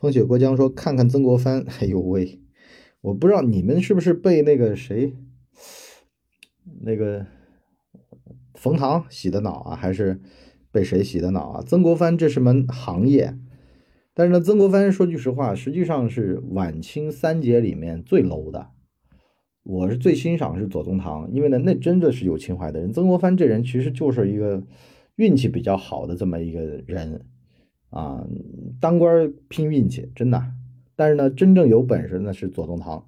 [0.00, 2.40] 风雪过江说：“看看曾国藩，哎呦喂！
[3.02, 5.14] 我不知道你们是不是被那个谁，
[6.80, 7.24] 那个
[8.54, 10.20] 冯唐洗的脑啊，还是
[10.72, 11.62] 被谁洗的脑啊？
[11.64, 13.38] 曾国藩这是门行业，
[14.14, 18.68] 但是呢，曾国藩说句实话，实际上是晚清三杰里面最 low 的。
[19.64, 22.92] 我是最欣赏是左宗棠，因为呢，那真的是有情怀的人。
[22.92, 24.62] 曾国藩这人其实就是一个
[25.16, 27.26] 运气比较好的这么一个人。”
[27.90, 28.26] 啊，
[28.80, 30.42] 当官拼运气，真的。
[30.96, 33.06] 但是呢，真正有本事的是左宗棠，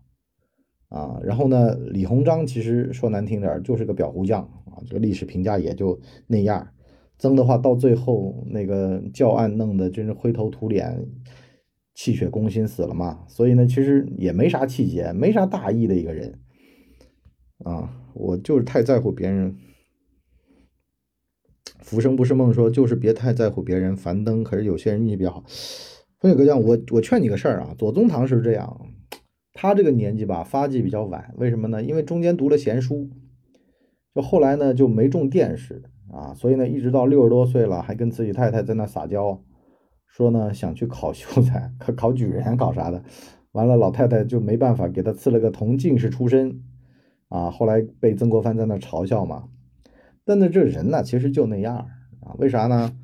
[0.89, 6.69] 啊，然后呢，李鸿章其实说难听点就是个裱糊匠啊，这个历史评价也就那样。
[7.19, 11.07] 曾的话到最后那个教案弄得真是灰头土脸，
[11.95, 13.25] 气血攻心死了嘛。
[13.29, 16.39] 所以呢，其实也没啥气节，没啥大义的一个人。
[17.65, 19.57] 啊，我就是太在乎别人。
[21.81, 25.45] 浮生不是梦，说就是别太在乎别人樊登，可是有些人运气比较好。
[26.19, 28.89] 风雪哥讲，我我劝你个事儿啊，左宗棠是这样，
[29.53, 31.83] 他这个年纪吧，发迹比较晚，为什么呢？
[31.83, 33.09] 因为中间读了闲书，
[34.15, 39.41] 就后来呢就没中殿试啊，所以呢一直到六十多岁了，还跟自己太太在那撒娇，
[40.07, 43.03] 说呢想去考秀才，考考举人，考啥的，
[43.53, 46.63] 完了老太太就没办法，给他赐了个同进士出身，
[47.29, 49.49] 啊，后来被曾国藩在那嘲笑嘛。
[50.25, 51.77] 但那这人呢，其实就那样
[52.21, 52.35] 啊？
[52.39, 52.97] 为啥呢？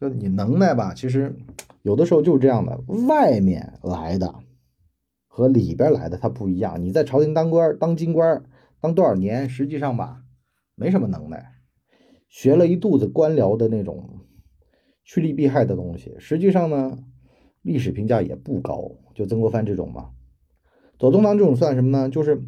[0.00, 1.36] 就你能耐吧，其实
[1.82, 2.80] 有的时候就是这样的。
[3.06, 4.34] 外面来的
[5.28, 6.82] 和里边来的他不一样。
[6.82, 8.42] 你在朝廷当官当京官
[8.80, 10.22] 当多少年，实际上吧，
[10.74, 11.52] 没什么能耐，
[12.32, 14.20] 学了一肚子官僚的那种
[15.04, 16.16] 趋利避害的东西。
[16.18, 16.98] 实际上呢，
[17.60, 18.90] 历史评价也不高。
[19.14, 20.12] 就曾国藩这种嘛，
[20.98, 22.08] 左宗棠这种算什么呢？
[22.08, 22.42] 就是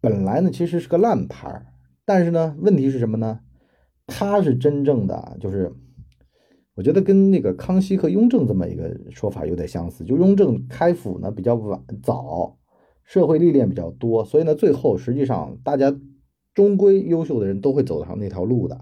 [0.00, 1.66] 本来呢，其实是个烂牌儿。
[2.06, 3.40] 但是呢，问题是什么呢？
[4.06, 5.74] 他是真正的，就是
[6.74, 10.04] 我觉得跟那个康熙和雍正这么一个说法有点相似。
[10.04, 12.56] 就雍正开府呢比较晚早，
[13.04, 15.94] 社会历练比较多，所以呢，最后实际上大家
[16.54, 18.80] 终归优秀的人都会走上那条路的。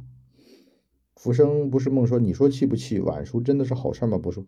[1.25, 2.99] 浮生不是梦说，你说气不气？
[3.01, 4.19] 晚熟真的是好事吗？
[4.19, 4.45] 不是，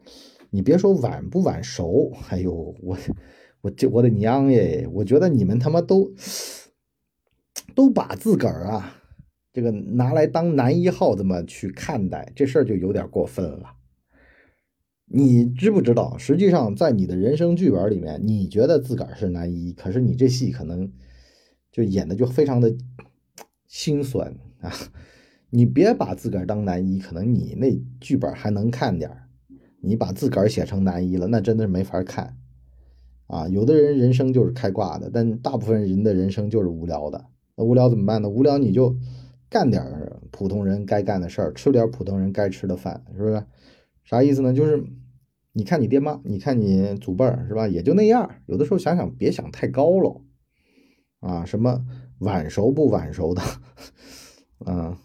[0.50, 2.52] 你别说晚不晚熟，哎呦，
[2.82, 2.98] 我
[3.62, 4.86] 我这我的娘耶！
[4.92, 6.12] 我觉得你们他妈都
[7.74, 9.02] 都把自个儿啊，
[9.54, 13.72] 这个拿来当男一号这么去看待，这事儿就有点过分了。
[15.06, 16.18] 你知不知道？
[16.18, 20.92] 实际上，在你的人生剧本里面，你觉得自个儿是男一，可是你这戏可能
[21.72, 22.76] 就演的就非常的
[23.66, 24.70] 心酸啊！
[25.50, 29.22] 你别把自个儿当男一，可能你那剧本还能看点儿。
[29.80, 32.36] 你把自个儿写成男一了，那真的是没法看
[33.28, 33.46] 啊！
[33.46, 37.26] 有的人人生就是开挂的，但大部分人的人生就是无聊的。
[37.54, 38.28] 那无聊怎么办呢？
[38.28, 38.96] 无聊你就
[39.48, 39.84] 干点
[40.32, 43.44] 普通人该干的事儿，吃点普通人该吃的饭，是不是？
[44.02, 44.52] 啥意思呢？
[44.52, 44.82] 就是
[45.52, 47.68] 你看你爹妈，你看你祖辈儿，是吧？
[47.68, 48.28] 也就那样。
[48.46, 50.20] 有的时候想想，别想太高了
[51.20, 51.44] 啊！
[51.44, 51.84] 什么
[52.18, 53.42] 晚熟不晚熟的，
[54.66, 54.98] 啊？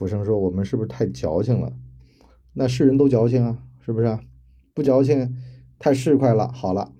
[0.00, 1.74] 福生说：“我们是不是太矫情了？
[2.54, 4.18] 那是人都矫情啊，是不是？
[4.72, 5.36] 不矫情，
[5.78, 6.50] 太市侩了。
[6.50, 6.94] 好了，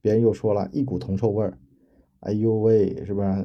[0.00, 1.58] 别人又说了一股铜臭味儿，
[2.20, 3.44] 哎呦喂，是不是？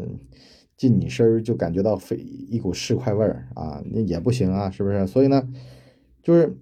[0.77, 5.05] 进你身儿就感觉到非一股市侩味儿啊，那也不行啊，是不是？
[5.05, 5.45] 所以呢，
[6.23, 6.57] 就是。”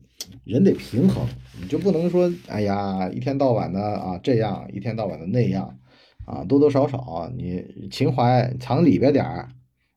[0.46, 1.28] 人得平衡，
[1.62, 5.78] 你就不能说，哎呀，一天到晚的啊这样，一天到晚的那样，
[6.26, 9.50] 啊多多少少你情怀藏里边点儿，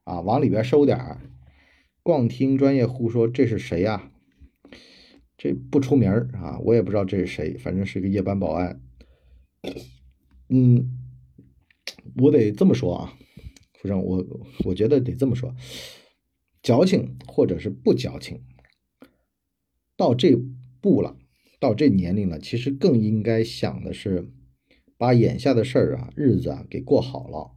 [0.05, 1.19] 啊往里边收点儿。
[2.07, 4.13] 光听专业户说这是谁呀？
[5.37, 8.81] 这不出名儿啊，我也不知道这是谁，反正是个夜班保安。
[10.49, 10.97] 嗯，
[12.19, 13.19] 我得这么说啊，
[13.73, 14.25] 福生，我
[14.67, 15.53] 我觉得得这么说，
[16.63, 18.41] 矫情或者是不矫情。
[19.97, 20.37] 到这
[20.81, 21.17] 步了，
[21.59, 24.31] 到这年龄了，其实更应该想的是，
[24.97, 27.57] 把眼下的事儿啊、日子啊给过好了，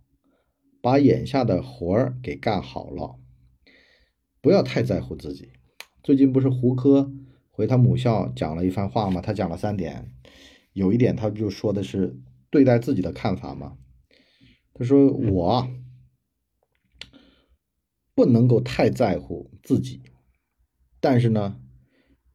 [0.82, 3.20] 把眼下的活儿给干好了，
[4.42, 5.50] 不要太在乎自己。
[6.04, 7.12] 最近不是胡科
[7.50, 9.22] 回他母校讲了一番话吗？
[9.22, 10.12] 他讲了三点，
[10.74, 12.20] 有一点他就说的是
[12.50, 13.78] 对待自己的看法嘛。
[14.74, 15.68] 他说我
[18.16, 20.02] 不能够太在乎自己，
[21.00, 21.60] 但是呢。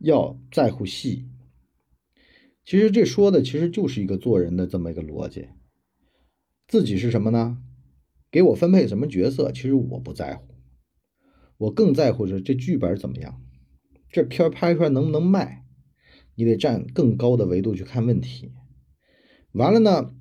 [0.00, 1.30] 要在乎戏，
[2.66, 5.48] 其实这说的其实就是一个做人的这么一个逻辑。
[6.68, 7.62] 自己是什么呢？
[8.30, 9.50] 给我分配什么角色？
[9.50, 10.53] 其实我不在乎，
[11.58, 13.40] 我更在乎是这剧本怎么样，
[14.10, 15.64] 这片拍出来能不能卖？
[16.34, 18.52] 你得站更高的维度去看问题。
[19.52, 20.12] 完了呢，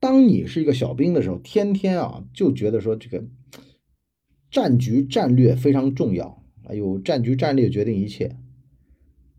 [0.00, 3.26] 当你是一个小兵的时候，天天啊就觉得说这个
[4.50, 6.42] 战局战略非常重要。
[6.64, 8.38] 哎呦，战局战略决定一切。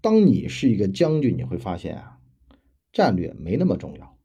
[0.01, 2.19] 当你是一个将军，你会发现啊，
[2.91, 4.17] 战略没那么重要，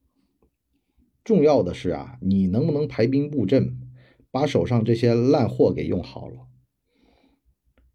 [1.24, 3.78] 重要的是啊，你能不能排兵布阵，
[4.30, 6.46] 把手上这些烂货给用好了。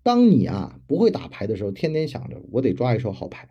[0.04, 3.50] 当你啊不会打牌的时候，天天想着我得抓一手好牌。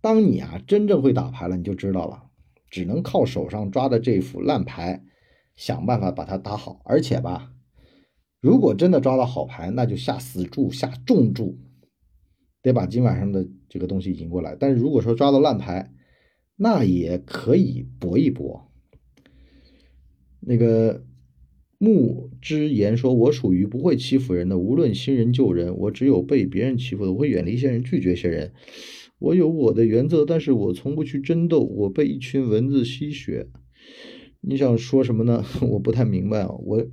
[0.00, 2.30] 当你啊真正会打牌了，你就知道了，
[2.70, 5.04] 只能靠手上抓的这副烂牌，
[5.56, 6.80] 想办法把它打好。
[6.84, 7.52] 而且吧，
[8.40, 11.58] 如果真的抓到好牌，那就下死注，下重注。
[12.62, 15.92] 得把今晚上的这个东西赢过来，但是如果说抓到烂牌，
[16.56, 18.70] 那也可以搏一搏。
[20.40, 21.04] 那个
[21.78, 28.52] 木之言说：“我属于不会欺负人的，无论新人旧人，我只有被别人欺负的，我会远离一些人，拒绝一些人。
[29.18, 31.60] 我有我的原则，但是我从不去争斗。
[31.60, 33.48] 我被一群蚊子吸血。
[34.40, 35.44] 你想说什么呢？
[35.70, 36.48] 我不太明白啊。
[36.48, 36.86] 我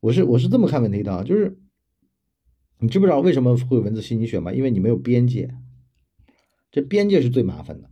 [0.00, 1.58] 我是我是这么看问题的啊，就是。”
[2.82, 4.54] 你知不知道为什么会蚊子吸你血吗？
[4.54, 5.50] 因为你没有边界，
[6.70, 7.90] 这边界是最麻烦的。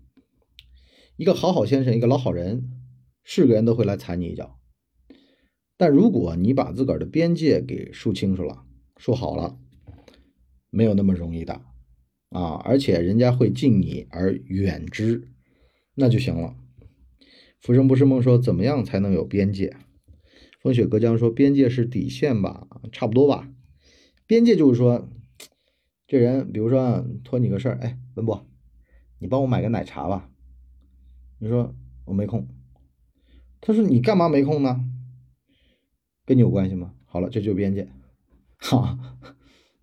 [1.18, 2.70] 一个好好先生，一个老好人，
[3.22, 4.57] 是个人都会来踩你一脚。
[5.78, 8.64] 但如果你把自个儿的边界给说清楚了、
[8.96, 9.56] 说好了，
[10.70, 11.62] 没有那么容易的
[12.30, 12.60] 啊！
[12.64, 15.28] 而且人家会敬你而远之，
[15.94, 16.56] 那就行了。
[17.60, 19.76] 浮生不是梦说，怎么样才能有边界？
[20.60, 22.66] 风雪隔江说，边界是底线吧？
[22.90, 23.48] 差不多吧。
[24.26, 25.09] 边界就是说，
[26.09, 28.44] 这人比如说托你个事儿，哎，文博，
[29.20, 30.28] 你帮我买个奶茶吧。
[31.38, 31.72] 你说
[32.05, 32.48] 我没空。
[33.60, 34.88] 他说你干嘛没空呢？
[36.28, 36.92] 跟你有关系吗？
[37.06, 37.88] 好了，这就是边界。
[38.59, 38.98] 好，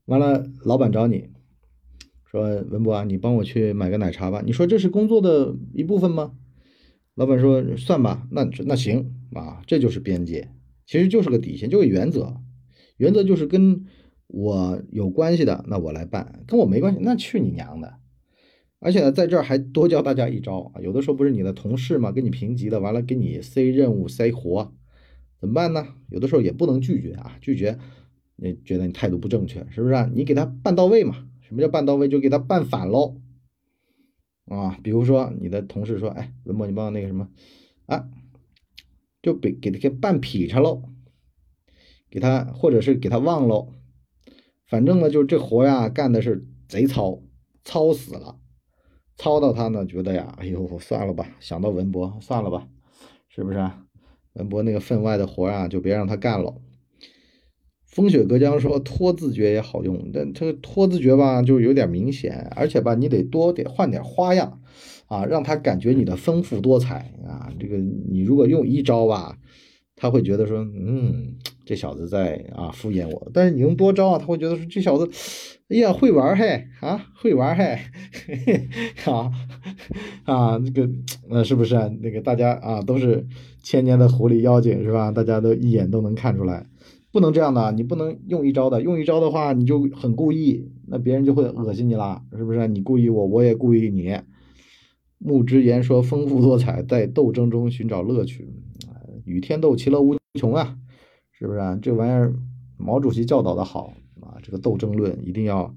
[0.06, 1.30] 完了，老板找你
[2.30, 4.44] 说文博啊，你帮我去买个奶茶吧。
[4.46, 6.34] 你说这是工作的一部分吗？
[7.16, 10.52] 老板说算吧，那那行啊，这就是边界，
[10.86, 12.38] 其实就是个底线，就是原则。
[12.98, 13.88] 原则就是跟。
[14.28, 17.94] 我有关系的，那我来办；跟我没关系，那去你娘的！
[18.80, 24.74] 而且呢，在这儿还多教大家一招啊，有的时候不是你的同事嘛，跟你评级的，完了给你塞任务塞活，
[25.40, 25.88] 怎么办呢？
[26.10, 27.78] 有的时候也不能拒绝啊，拒绝
[28.36, 30.10] 你觉得你态度不正确，是不是？
[30.14, 31.28] 你给他办到位嘛？
[31.42, 32.08] 什么叫办到位？
[32.08, 33.22] 就给他办反喽
[34.46, 34.80] 啊！
[34.84, 37.30] 比如说你的同事说：“哎，文博，你帮我那个什么
[37.86, 38.10] 啊？”
[39.22, 40.84] 就给给他给办劈叉喽，
[42.10, 43.74] 给他或者是给他忘喽，
[44.68, 47.24] 反正呢，就是这活呀干的是贼糙，
[47.64, 48.40] 糙死了。
[49.18, 51.38] 操到他呢，觉得呀，哎呦，算了吧。
[51.40, 52.68] 想到文博，算了吧，
[53.30, 53.85] 是不是啊？
[54.36, 56.56] 文博那个分外的活啊，就别让他干了。
[57.84, 64.62] 风雪隔江说拖字诀也好用，但这个拖字诀吧，就有点明显，而且吧，你得多点换点花样
[65.08, 67.52] 啊，让他感觉你的丰富多彩啊。
[67.60, 69.38] 这个你如果用一招吧。
[69.98, 73.32] 他会觉得说，嗯，这小子在啊敷衍我。
[73.34, 75.10] 但是你用多招啊，他会觉得说，这小子，
[75.70, 77.80] 哎呀，会玩嘿啊，会玩嘿，
[79.06, 79.32] 啊
[80.26, 80.90] 啊，这个
[81.30, 83.26] 呃，是不是啊那个大家啊都是
[83.64, 85.12] 千年的狐狸妖精是吧？
[85.12, 86.68] 大家都一眼都能看出来，
[87.12, 92.68] 不能这样的，你不能用一招的，用一招的话你就很故意，那别人就会恶心你啦，是不是？
[92.68, 94.18] 你故意我，我也故意你。
[95.18, 98.48] 木之言说，丰富多彩，在斗争中寻找乐趣。
[99.24, 100.78] 与天斗，其乐无穷啊，
[101.38, 101.78] 是不是啊？
[101.82, 102.34] 这玩意儿，
[102.78, 105.76] 毛主席教导的好啊，这个斗争论一定要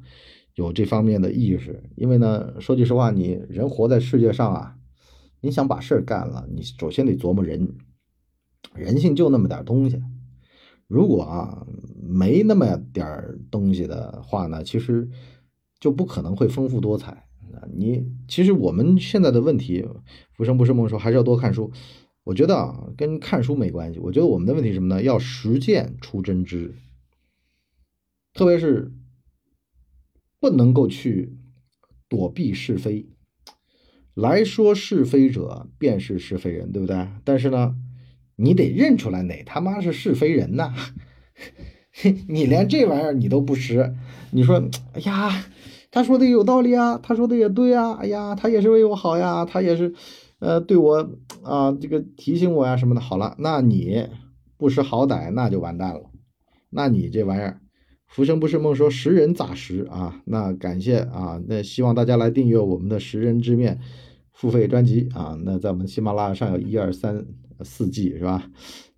[0.55, 1.83] 有这方面的意识。
[1.97, 4.77] 因为呢，说句实话，你人活在世界上啊，
[5.41, 7.77] 你想把事儿干了，你首先得琢磨人，
[8.73, 10.01] 人性就那么点东西。
[10.87, 11.67] 如果啊
[12.01, 13.05] 没那么点
[13.51, 15.11] 东西的话呢，其实
[15.81, 17.11] 就不可能会丰富多彩
[17.53, 17.67] 啊。
[17.75, 19.85] 你其实我们现在的问题，
[20.33, 21.73] 浮生不是梦，说还是要多看书。
[22.29, 23.99] 我觉得啊，跟看书没关系。
[24.01, 25.03] 我觉得我们的问题是什么呢？
[25.03, 26.75] 要实践出真知，
[28.35, 28.93] 特别是
[30.39, 31.39] 不能够去
[32.07, 33.09] 躲避是非。
[34.13, 37.09] 来说是非者，便是是非人，对不对？
[37.25, 37.75] 但是呢，
[38.37, 40.75] 你得认出来哪他妈是是非人呐！
[42.29, 43.95] 你连这玩意儿你都不识，
[44.33, 45.47] 你说，哎呀，
[45.91, 49.95] 他说的有道理啊，他说的也对啊，哎呀，他也是为我好呀，他也是。
[50.41, 51.11] 呃，对我
[51.43, 54.07] 啊，这个提醒我呀什么的，好了，那你
[54.57, 56.11] 不识好歹，那就完蛋了。
[56.71, 57.61] 那你这玩意儿，
[58.07, 60.23] 浮生不是梦说识人咋识啊？
[60.27, 63.81] 那感谢啊，那希望大家来订阅我们的识人之面
[64.33, 65.37] 付费专辑啊。
[65.45, 67.27] 那在我们喜马拉雅上有一二三
[67.63, 68.49] 四季是吧？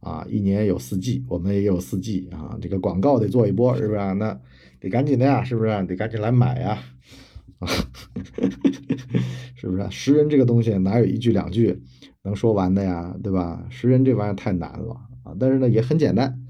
[0.00, 2.58] 啊，一年有四季，我们也有四季啊。
[2.60, 3.98] 这个广告得做一波是不是？
[4.14, 4.38] 那
[4.78, 5.70] 得赶紧的呀，是不是？
[5.86, 6.78] 得赶紧来买呀。
[7.60, 7.68] 啊，
[9.54, 9.82] 是不是？
[9.82, 11.80] 啊识人这个东西哪有一句两句
[12.22, 13.16] 能说完的呀？
[13.22, 13.66] 对吧？
[13.70, 15.36] 识人这玩意儿太难了啊！
[15.38, 16.40] 但是呢，也很简单，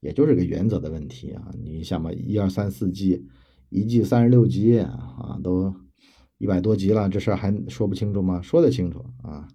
[0.00, 1.50] 也就是个原则的问题啊。
[1.62, 3.26] 你想嘛，一二三四季，
[3.68, 5.74] 一季三十六集啊，都
[6.38, 8.40] 一百多集了，这事儿还说不清楚吗？
[8.42, 9.46] 说得清楚啊。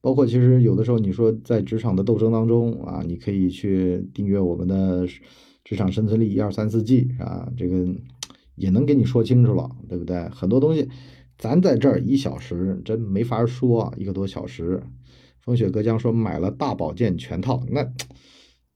[0.00, 5.06] 包括其实有的时候，你说在职场的斗争当中啊，你可以去订阅我们的
[5.64, 7.86] 职场生存力一二三四季啊，这个。
[8.60, 10.28] 也能给你说清楚了，对不对？
[10.28, 10.88] 很多东西，
[11.38, 14.82] 咱在这儿一小时真没法说，一个多小时。
[15.40, 17.90] 风雪隔江说买了大保健全套，那，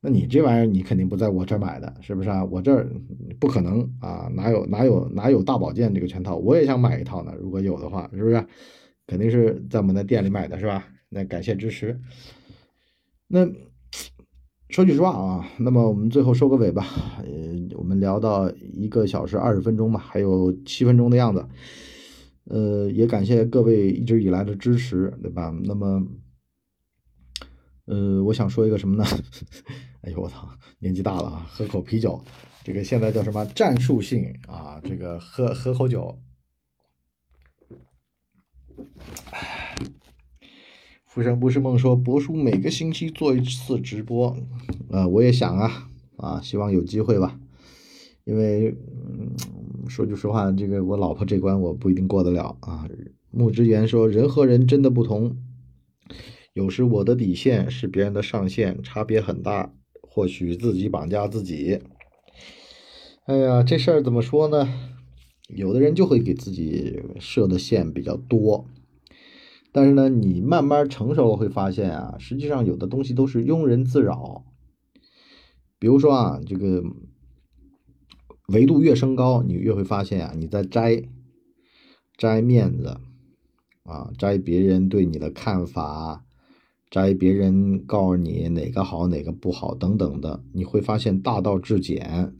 [0.00, 2.42] 那你这玩意儿你肯定不在我这儿买的，是不是啊？
[2.46, 2.90] 我这儿
[3.38, 6.36] 不可能啊，哪有哪有哪有大保健这个全套？
[6.36, 8.44] 我也想买一套呢，如果有的话，是不是？
[9.06, 10.88] 肯定是在我们的店里买的，是吧？
[11.10, 12.00] 那感谢支持。
[13.28, 13.46] 那。
[14.74, 16.84] 说句实话啊，那么我们最后收个尾吧。
[17.18, 21.46] 呃，我们聊到一个小时二十分钟吧，还有七分钟的样子。
[22.46, 25.54] 呃，也感谢各位一直以来的支持，对吧？
[25.62, 26.04] 那么，
[27.84, 29.04] 呃，我想说一个什么呢？
[30.02, 30.48] 哎呦我操，
[30.80, 32.20] 年纪大了啊，喝口啤酒，
[32.64, 34.80] 这个现在叫什么战术性啊？
[34.82, 36.18] 这个喝喝口酒。
[41.14, 44.36] 浮生不是梦说博叔每个星期做一次直播，
[44.90, 47.38] 呃，我也想啊，啊，希望有机会吧。
[48.24, 48.74] 因为，
[49.06, 49.30] 嗯，
[49.88, 52.88] 说句实话，这个我老婆这关我不一定过得了啊。
[53.30, 55.36] 木之言说，人和人真的不同，
[56.52, 61.78] 有时我的底线是别人的上限，差别很大，或许自己绑架自己。
[63.26, 64.68] 哎呀，这事儿怎么说呢？
[65.46, 68.66] 有的人就会给自己设的线比较多。
[69.76, 74.44] 但是呢，你慢慢成熟了会发现啊，实际上有的东西都是庸人自扰。
[75.80, 76.84] 比如说啊，这个
[78.46, 81.02] 维度越升高，你越会发现啊，你在摘
[82.16, 82.98] 摘面子
[83.82, 86.24] 啊，摘别人对你的看法，
[86.88, 92.32] 摘别人告诉你哪个好哪个不好等等的，你会发现大道至简，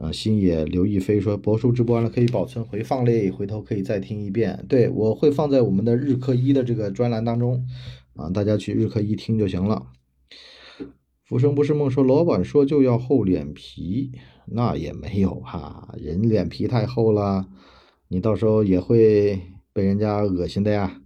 [0.00, 4.64] 呃，星野刘亦菲说，博叔直播完了可以保存回放嘞，回头可以再听一遍。
[4.68, 7.64] 对我会放在我们的日课一的这个专栏当中，
[8.14, 9.86] 啊，大家去日课一听就行了。
[11.22, 14.10] 浮生不是梦说，老板说就要厚脸皮，
[14.46, 17.46] 那也没有哈，人脸皮太厚了，
[18.08, 19.40] 你到时候也会
[19.72, 21.00] 被人家恶心的呀。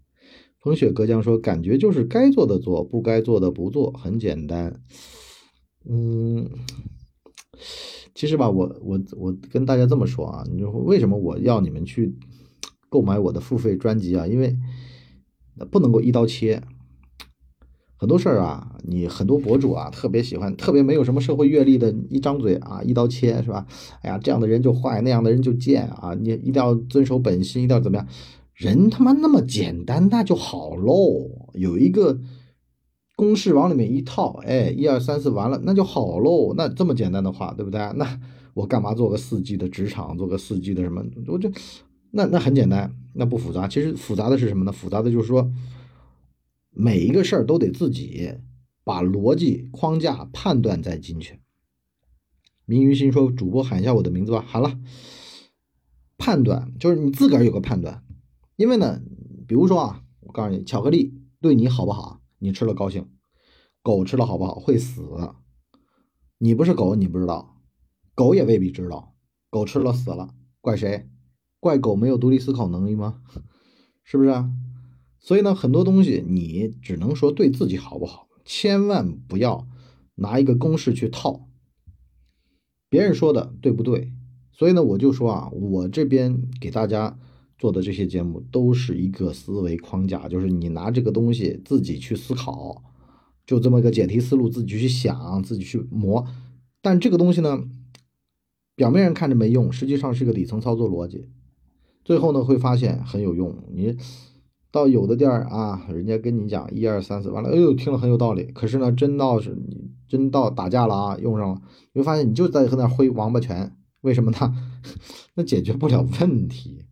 [0.59, 4.81] 风雪隔江说，感觉就是该做的做，不该做的不做，很简单。
[5.89, 6.49] 嗯。
[8.19, 12.17] 其实吧，我我我跟大家这么说啊，你说为什么我要你们去
[12.89, 14.27] 购买我的付费专辑啊？
[14.27, 14.57] 因为
[15.71, 16.61] 不能够一刀切，
[17.95, 23.65] 很多事儿啊，你很多博主啊特别喜欢，特别没有什么社会阅历的，一张嘴啊一刀切是吧？
[24.03, 26.13] 哎呀，这样的人就坏，那样的人就贱啊！
[26.21, 28.09] 你一定要遵守本心，一定要怎么样？
[28.53, 32.19] 人他妈那么简单，那就好喽，有一个。
[33.19, 36.55] 公式往里面一套，哎，一二三四完了，那就好喽。
[36.57, 37.81] 那这么简单的话，对不对？
[37.97, 38.21] 那
[38.55, 41.05] 我干嘛做个四 G 的职场，做个四 G 的什么？
[41.27, 41.51] 我就
[42.13, 43.67] 那那很简单，那不复杂。
[43.67, 44.71] 其实复杂的是什么呢？
[44.71, 45.51] 复杂的就是说，
[46.71, 48.35] 每一个事儿都得自己
[48.85, 51.41] 把逻辑框架判断再进去。
[52.67, 54.79] 明于心说：“主播喊一下我的名字吧。”好了，
[56.17, 58.05] 判断就是你自个儿有个判断，
[58.55, 59.03] 因为呢，
[59.49, 62.18] 比如说啊，我告诉你，巧克力对你好不好？
[62.39, 63.09] 你吃了高兴，
[63.83, 64.55] 狗吃了好不好？
[64.61, 65.03] 会死。
[66.39, 67.61] 你不是狗，你不知道，
[68.15, 69.15] 狗也未必知道。
[69.51, 71.09] 狗吃了死了，怪谁？
[71.59, 73.23] 怪狗没有独立思考能力吗？
[74.05, 74.51] 是不是啊？
[75.19, 79.67] 所以呢，很多东西你只能说对自己好不好，千万不要
[80.15, 81.49] 拿一个公式去套
[82.89, 84.13] 别人说的对不对。
[84.53, 87.19] 所以呢，我就说啊，我这边给大家。
[87.59, 92.83] 做的这些节目都是一个思维框架，就是你拿这个东西自己去思考，
[93.45, 96.25] 就这么个解题思路，自己去想，自己去磨。
[96.81, 97.65] 但这个东西呢，
[98.77, 101.27] 表面上看着没用，实际上是个底层操作逻辑。
[102.05, 103.55] 最后呢，会发现很有用。
[103.75, 103.97] 你
[104.71, 108.45] 到有的店儿啊，人家跟你讲一二三四，完了，哎呦，听了很有道理。
[108.45, 111.61] 可是呢，真到是你真到打架了啊，用上了，
[111.93, 114.55] 你会发现你就在和那挥王八拳，为什么呢？
[115.35, 116.85] 那解决不了问题。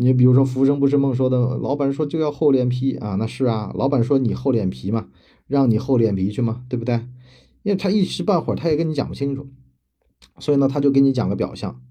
[0.00, 5.08] 你比如说“浮生不是梦”说的，老板说就要厚脸皮啊，那是啊，老板说你厚脸皮嘛，
[5.48, 6.94] 让你厚脸皮去嘛，对不对？
[7.64, 9.48] 因为他一时半会儿他也跟你讲不清楚，
[10.38, 11.82] 所以呢，他就给你讲个表象。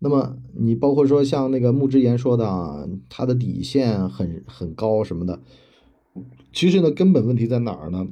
[0.00, 5.40] 那么你包括说像那个木之言说的啊，他的底线很很高什么的，
[6.52, 8.08] 其实呢，根本问题在哪儿呢？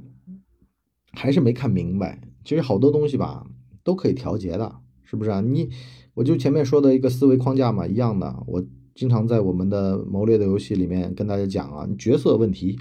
[1.11, 2.21] 还是没看明白。
[2.45, 3.49] 其实好多东西吧，
[3.83, 5.41] 都可以调节的，是不是啊？
[5.41, 5.71] 你
[6.15, 8.65] 我就前面说的一个思维框架嘛，一样的，我。
[8.95, 12.79] 经常在我们的谋略的游戏里面跟大家讲啊，角色问题。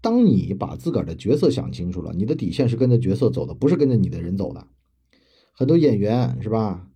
[0.00, 4.66] 当你把自个儿的角色想清楚了，你的底线是跟着角色走的，不是跟着你的人走的。
[5.52, 6.88] 很多演员是吧，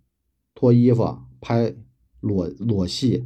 [0.55, 1.75] 脱衣服拍
[2.19, 3.25] 裸裸戏，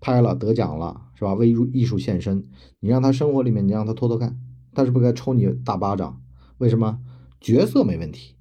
[0.00, 1.34] 拍了得奖了是吧？
[1.34, 2.48] 为艺术献身，
[2.80, 4.38] 你让他生活里面，你让他偷偷看，
[4.72, 6.22] 他是不是该抽你大巴掌？
[6.58, 7.00] 为什么？
[7.38, 8.36] 角色没问题，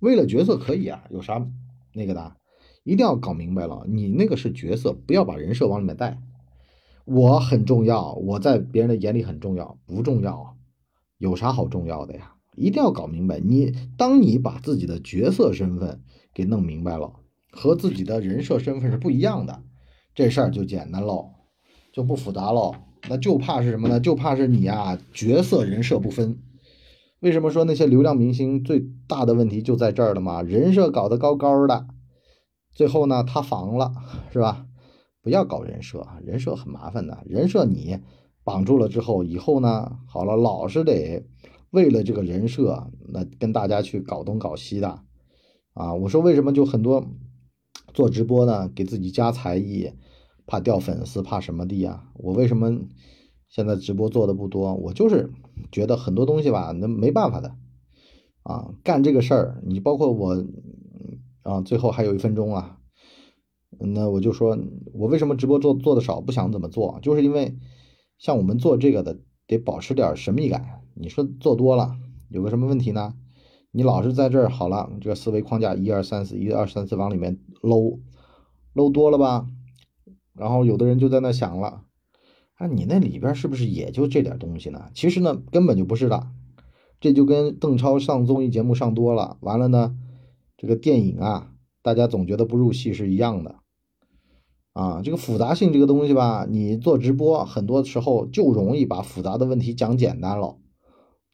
[0.00, 1.46] 为了角色可以啊，有啥
[1.94, 2.39] 那个的？
[2.82, 6.18] 一定要搞明白了，你那个是角色，不要把人设往里面带。
[7.04, 10.56] 我很重要，我在别人的眼里很重要，不重要，
[11.18, 12.34] 有啥好重要的呀？
[12.56, 13.40] 一定要搞明白。
[13.40, 16.00] 你当你把自己的角色身份
[16.34, 17.12] 给弄明白了，
[17.50, 19.62] 和自己的人设身份是不一样的，
[20.14, 21.30] 这事儿就简单喽，
[21.92, 22.74] 就不复杂喽。
[23.08, 23.98] 那就怕是什么呢？
[23.98, 26.38] 就怕是你呀，角色人设不分。
[27.20, 30.42] 为什么说那些流量明星最大的问题就在这儿了嘛？
[30.42, 31.86] 人设搞得高高的。
[32.72, 33.92] 最后呢，塌房了，
[34.32, 34.66] 是吧？
[35.22, 37.18] 不要搞人设，人设很麻烦的。
[37.26, 37.98] 人设你
[38.42, 41.26] 绑住了之后，以后呢，好了，老是得
[41.70, 45.02] 为了这个人设，那跟大家去搞东搞西的
[45.74, 45.92] 啊。
[45.92, 47.04] 我说为什么就很多
[47.92, 48.66] 做直播呢？
[48.74, 49.92] 给自己加才艺，
[50.46, 52.04] 怕掉粉丝，怕什么的呀？
[52.14, 52.80] 我为什么
[53.50, 54.72] 现在直播做的不多？
[54.74, 55.30] 我就是
[55.70, 57.54] 觉得很多东西吧，那没办法的
[58.44, 58.72] 啊。
[58.82, 60.42] 干这个事儿，你包括我。
[61.42, 62.78] 啊，最后还有一分钟啊，
[63.78, 64.58] 那我就说，
[64.92, 67.56] 我为什么直播做做的少，不想怎么做，就是因为
[68.18, 70.82] 像我们做这个的，得保持点神秘感。
[70.94, 71.96] 你说做多了
[72.28, 73.14] 有个什么问题呢？
[73.72, 78.00] 你老是在这儿好了，这个思维框架一二三四，一二三四往里面搂
[78.74, 79.46] 搂多了吧？
[80.34, 81.84] 然后有的人就在那想了，
[82.54, 84.90] 啊，你那里边是不是也就这点东西呢？
[84.94, 86.26] 其实呢，根本就不是的。
[87.00, 89.96] 这就跟邓超上综艺节目上多了，完了呢。
[90.60, 93.60] 这个电影啊，大家总觉得不入戏是一样的，
[94.74, 100.58] 啊，这个复杂性这个东西吧，你做直播很多时候就容易把复杂的问题讲简单了，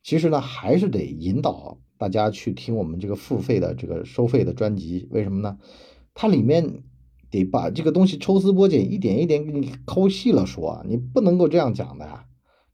[0.05, 5.09] 其实呢，还是得引导大家去听我们这个付费的这个收费的专辑。
[5.11, 5.59] 为什么呢？
[6.15, 6.85] 它里面
[7.29, 10.85] 得把这个东西抽丝剥茧，一点一点给你抠细了说。
[10.89, 12.27] 你不能够这样讲的呀，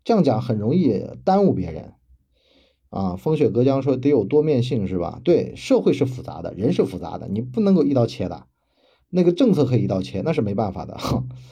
[0.04, 1.94] 这样讲很容易耽误别人。
[2.92, 5.18] 啊，风雪隔江说得有多面性是吧？
[5.24, 8.44] 对，社会是复杂的，人是复杂的，你不能够一刀切的。
[9.08, 10.98] 那个政策可以一刀切，那是没办法的。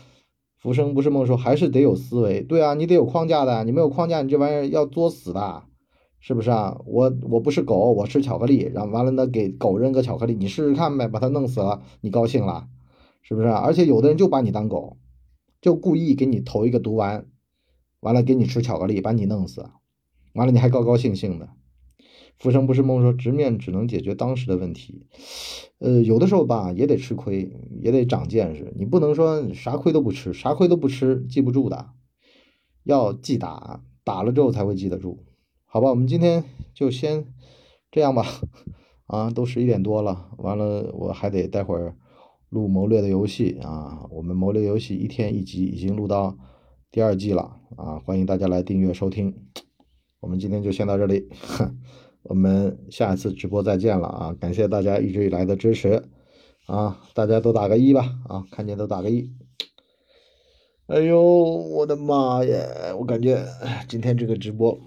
[0.60, 5.62] 浮生不是梦说还是得有思维，对啊，你得有框架的，你没有框架，你这玩意儿要作死的。
[6.22, 6.78] 是不是啊？
[6.84, 12.68] 我我不是狗，我吃巧克力，然后完了呢，给狗扔个巧克力，你试试看呗，把它弄死了，你高兴了，
[13.22, 13.48] 是不是？
[13.48, 14.98] 而且有的人就把你当狗，
[15.62, 17.24] 就故意给你投一个毒丸，
[18.00, 19.70] 完了给你吃巧克力，把你弄死，
[20.32, 21.48] 完了你还高高兴兴的。
[22.38, 25.06] 浮生不是梦说直面只能解决当时的问题，
[25.78, 27.52] 呃，有的时候吧也得吃亏，
[27.82, 31.90] 也得长见识，你不能说啥亏都不吃，啥亏都不吃记不住的，
[32.84, 35.24] 要记打，打了之后才会记得住。
[35.66, 37.26] 好吧，我们今天就先
[37.90, 38.24] 这样吧。
[39.06, 41.96] 啊，都十一点多了，完了我还得待会儿
[42.48, 44.06] 录谋略的游戏啊。
[44.10, 46.38] 我们谋略游戏一天一集，已经录到
[46.92, 47.98] 第二季了啊。
[47.98, 49.34] 欢迎大家来订阅收听。
[50.20, 51.28] 我们今天就先到这里，
[52.22, 54.36] 我们下一次直播再见了啊！
[54.38, 56.04] 感谢大家一直以来的支持
[56.66, 57.00] 啊！
[57.14, 58.44] 大家都打个一吧啊！
[58.50, 59.32] 看见都打个一。
[60.88, 62.94] 哎呦，我的妈呀！
[62.98, 63.46] 我感觉
[63.88, 64.78] 今天这个直播。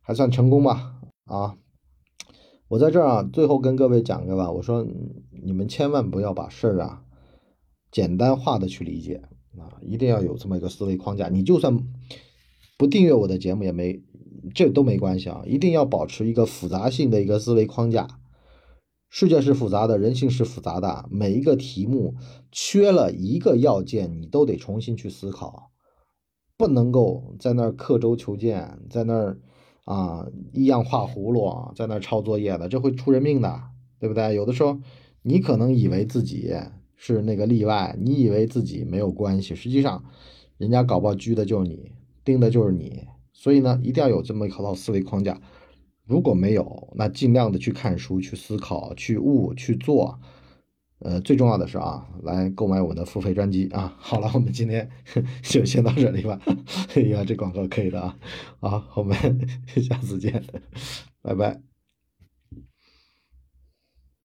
[0.00, 1.56] 还算成功吧，啊，
[2.68, 4.86] 我在这儿啊，最后跟各位讲个吧，我说
[5.42, 7.02] 你们千万不要把事儿啊
[7.90, 9.22] 简单化的去理解
[9.58, 11.28] 啊，一定要有这么一个思维框架。
[11.28, 11.76] 你就算
[12.78, 14.00] 不订阅我的节目也没，
[14.54, 18.06] 这都没关系啊，一定要保持一个复杂性的一个思维框架。
[19.08, 22.14] 世界是复杂的，人性是复杂的，每一个题目
[22.50, 25.70] 缺了一个要件，你都得重新去思考，
[26.56, 29.38] 不能够在那儿刻舟求剑，在那儿。
[29.86, 33.62] 啊，一样画葫芦，在那抄作业的，这会出人命的，
[34.00, 34.34] 对不对？
[34.34, 34.80] 有的时候，
[35.22, 36.52] 你可能以为自己
[36.96, 40.02] 是那个例外，你以为自己没有关系，实际上，
[40.58, 41.92] 人家搞不好狙的就是你，
[42.24, 43.04] 盯的就是你。
[43.38, 45.38] 所以呢，一定要有这么一套思维框架。
[46.06, 50.18] 如果没有，那尽量的去看书、去思考、去悟、去做。
[51.00, 53.94] 呃，最重要的是啊，来购买我的付费专辑啊！
[53.98, 54.88] 好了，我们今天
[55.44, 56.40] 就先到这里吧。
[56.94, 58.16] 哎呀，这广告可以的啊！
[58.60, 59.14] 好，我们
[59.86, 60.42] 下次见，
[61.20, 61.75] 拜拜。